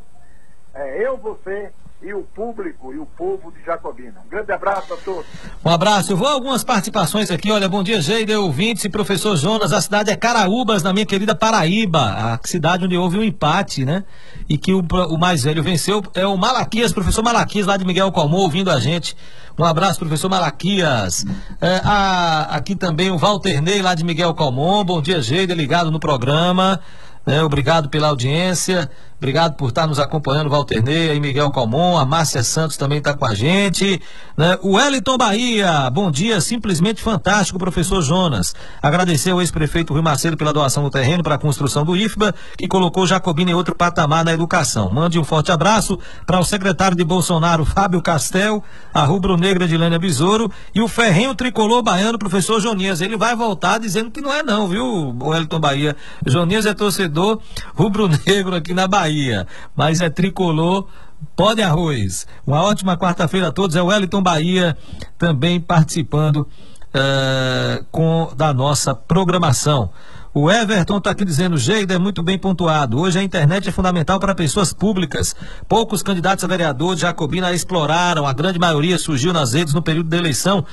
é, 0.73 1.05
eu, 1.05 1.17
você 1.17 1.71
e 2.03 2.13
o 2.13 2.23
público 2.23 2.93
e 2.93 2.97
o 2.97 3.05
povo 3.05 3.51
de 3.51 3.63
Jacobina. 3.63 4.15
Um 4.25 4.29
grande 4.29 4.51
abraço 4.51 4.93
a 4.93 4.97
todos. 4.97 5.25
Um 5.63 5.69
abraço. 5.69 6.11
Eu 6.11 6.17
vou 6.17 6.27
a 6.27 6.31
algumas 6.31 6.63
participações 6.63 7.29
aqui. 7.29 7.51
Olha, 7.51 7.69
bom 7.69 7.83
dia, 7.83 8.01
Geide, 8.01 8.33
ouvintes 8.35 8.83
e 8.85 8.89
professor 8.89 9.35
Jonas. 9.35 9.71
A 9.71 9.81
cidade 9.81 10.09
é 10.09 10.15
Caraúbas, 10.15 10.81
na 10.81 10.91
minha 10.91 11.05
querida 11.05 11.35
Paraíba, 11.35 12.01
a 12.01 12.39
cidade 12.43 12.85
onde 12.85 12.97
houve 12.97 13.19
um 13.19 13.23
empate, 13.23 13.85
né? 13.85 14.03
E 14.49 14.57
que 14.57 14.73
o, 14.73 14.79
o 15.09 15.17
mais 15.17 15.43
velho 15.43 15.61
venceu 15.61 16.01
é 16.15 16.25
o 16.25 16.35
Malaquias, 16.37 16.91
professor 16.91 17.23
Malaquias, 17.23 17.67
lá 17.67 17.77
de 17.77 17.85
Miguel 17.85 18.11
Calmon, 18.11 18.39
ouvindo 18.39 18.71
a 18.71 18.79
gente. 18.79 19.15
Um 19.57 19.63
abraço, 19.63 19.99
professor 19.99 20.29
Malaquias. 20.29 21.23
É, 21.59 21.81
a, 21.83 22.55
aqui 22.55 22.75
também 22.75 23.11
o 23.11 23.17
Walter 23.17 23.61
Ney, 23.61 23.81
lá 23.81 23.93
de 23.93 24.03
Miguel 24.03 24.33
Calmon. 24.33 24.83
Bom 24.83 25.01
dia, 25.01 25.21
Geide, 25.21 25.53
ligado 25.53 25.91
no 25.91 25.99
programa. 25.99 26.79
É, 27.25 27.43
obrigado 27.43 27.89
pela 27.89 28.07
audiência. 28.07 28.89
Obrigado 29.21 29.53
por 29.53 29.69
estar 29.69 29.85
nos 29.85 29.99
acompanhando, 29.99 30.49
Walter 30.49 30.81
Ney, 30.83 31.19
Miguel 31.19 31.51
Calmon, 31.51 31.95
a 31.95 32.03
Márcia 32.03 32.41
Santos 32.41 32.75
também 32.75 32.97
está 32.97 33.13
com 33.13 33.23
a 33.23 33.35
gente. 33.35 34.01
Né? 34.35 34.57
O 34.63 34.77
Wellington 34.77 35.15
Bahia, 35.15 35.87
bom 35.91 36.09
dia, 36.09 36.41
simplesmente 36.41 37.03
fantástico, 37.03 37.59
professor 37.59 38.01
Jonas. 38.01 38.55
Agradecer 38.81 39.29
ao 39.29 39.39
ex-prefeito 39.39 39.93
Rui 39.93 40.01
Macedo 40.01 40.35
pela 40.35 40.51
doação 40.51 40.81
do 40.81 40.89
terreno 40.89 41.21
para 41.21 41.35
a 41.35 41.37
construção 41.37 41.85
do 41.85 41.95
IFBA, 41.95 42.33
que 42.57 42.67
colocou 42.67 43.05
Jacobina 43.05 43.51
em 43.51 43.53
outro 43.53 43.75
patamar 43.75 44.25
na 44.25 44.33
educação. 44.33 44.89
Mande 44.91 45.19
um 45.19 45.23
forte 45.23 45.51
abraço 45.51 45.99
para 46.25 46.39
o 46.39 46.43
secretário 46.43 46.97
de 46.97 47.03
Bolsonaro, 47.03 47.63
Fábio 47.63 48.01
Castel, 48.01 48.63
a 48.91 49.03
rubro-negra 49.03 49.67
de 49.67 49.77
Lênia 49.77 49.99
Besouro 49.99 50.51
e 50.73 50.81
o 50.81 50.87
ferrenho 50.87 51.35
tricolor 51.35 51.83
baiano, 51.83 52.17
professor 52.17 52.59
Jonias. 52.59 53.01
Ele 53.01 53.15
vai 53.15 53.35
voltar 53.35 53.77
dizendo 53.77 54.09
que 54.09 54.19
não 54.19 54.33
é 54.33 54.41
não, 54.41 54.67
viu, 54.67 55.15
Wellington 55.21 55.59
Bahia? 55.59 55.95
Jonias 56.25 56.65
é 56.65 56.73
torcedor 56.73 57.39
rubro-negro 57.75 58.55
aqui 58.55 58.73
na 58.73 58.87
Bahia. 58.87 59.10
Bahia, 59.11 59.45
mas 59.75 59.99
é 59.99 60.09
tricolor. 60.09 60.87
Pode 61.35 61.61
arroz. 61.61 62.25
Uma 62.47 62.63
ótima 62.63 62.97
quarta-feira 62.97 63.49
a 63.49 63.51
todos. 63.51 63.75
É 63.75 63.81
o 63.81 63.87
Wellington 63.87 64.23
Bahia 64.23 64.75
também 65.19 65.59
participando 65.59 66.37
uh, 66.37 67.85
com 67.91 68.31
da 68.35 68.53
nossa 68.53 68.95
programação. 68.95 69.91
O 70.33 70.49
Everton 70.49 70.97
está 70.97 71.11
aqui 71.11 71.25
dizendo, 71.25 71.57
Geida 71.57 71.93
é 71.93 71.99
muito 71.99 72.23
bem 72.23 72.39
pontuado. 72.39 72.97
Hoje 72.97 73.19
a 73.19 73.23
internet 73.23 73.67
é 73.67 73.71
fundamental 73.71 74.17
para 74.17 74.33
pessoas 74.33 74.71
públicas. 74.71 75.35
Poucos 75.67 76.01
candidatos 76.01 76.43
a 76.43 76.47
vereador 76.47 76.95
de 76.95 77.01
Jacobina 77.01 77.51
exploraram, 77.51 78.25
a 78.25 78.31
grande 78.31 78.57
maioria 78.57 78.97
surgiu 78.97 79.33
nas 79.33 79.53
redes 79.53 79.73
no 79.73 79.81
período 79.81 80.09
da 80.09 80.17
eleição 80.17 80.65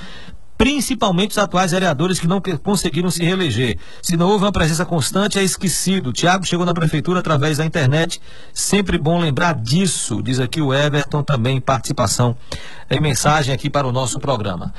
principalmente 0.59 1.31
os 1.31 1.37
atuais 1.37 1.71
vereadores 1.71 2.19
que 2.19 2.27
não 2.27 2.41
conseguiram 2.61 3.09
se 3.09 3.23
reeleger. 3.23 3.79
Se 4.03 4.17
não 4.17 4.27
houve 4.27 4.43
uma 4.43 4.51
presença 4.51 4.85
constante, 4.85 5.39
é 5.39 5.43
esquecido. 5.43 6.11
Tiago 6.11 6.45
chegou 6.45 6.65
na 6.65 6.73
prefeitura 6.73 7.21
através 7.21 7.59
da 7.59 7.65
internet. 7.65 8.21
Sempre 8.53 8.97
bom 8.97 9.21
lembrar 9.21 9.55
disso, 9.55 10.21
diz 10.21 10.37
aqui 10.37 10.61
o 10.61 10.73
Everton, 10.73 11.23
também 11.23 11.61
participação 11.61 12.35
em 12.91 12.99
mensagem 12.99 13.55
aqui 13.55 13.69
para 13.69 13.87
o 13.87 13.91
nosso 13.93 14.19
programa. 14.19 14.73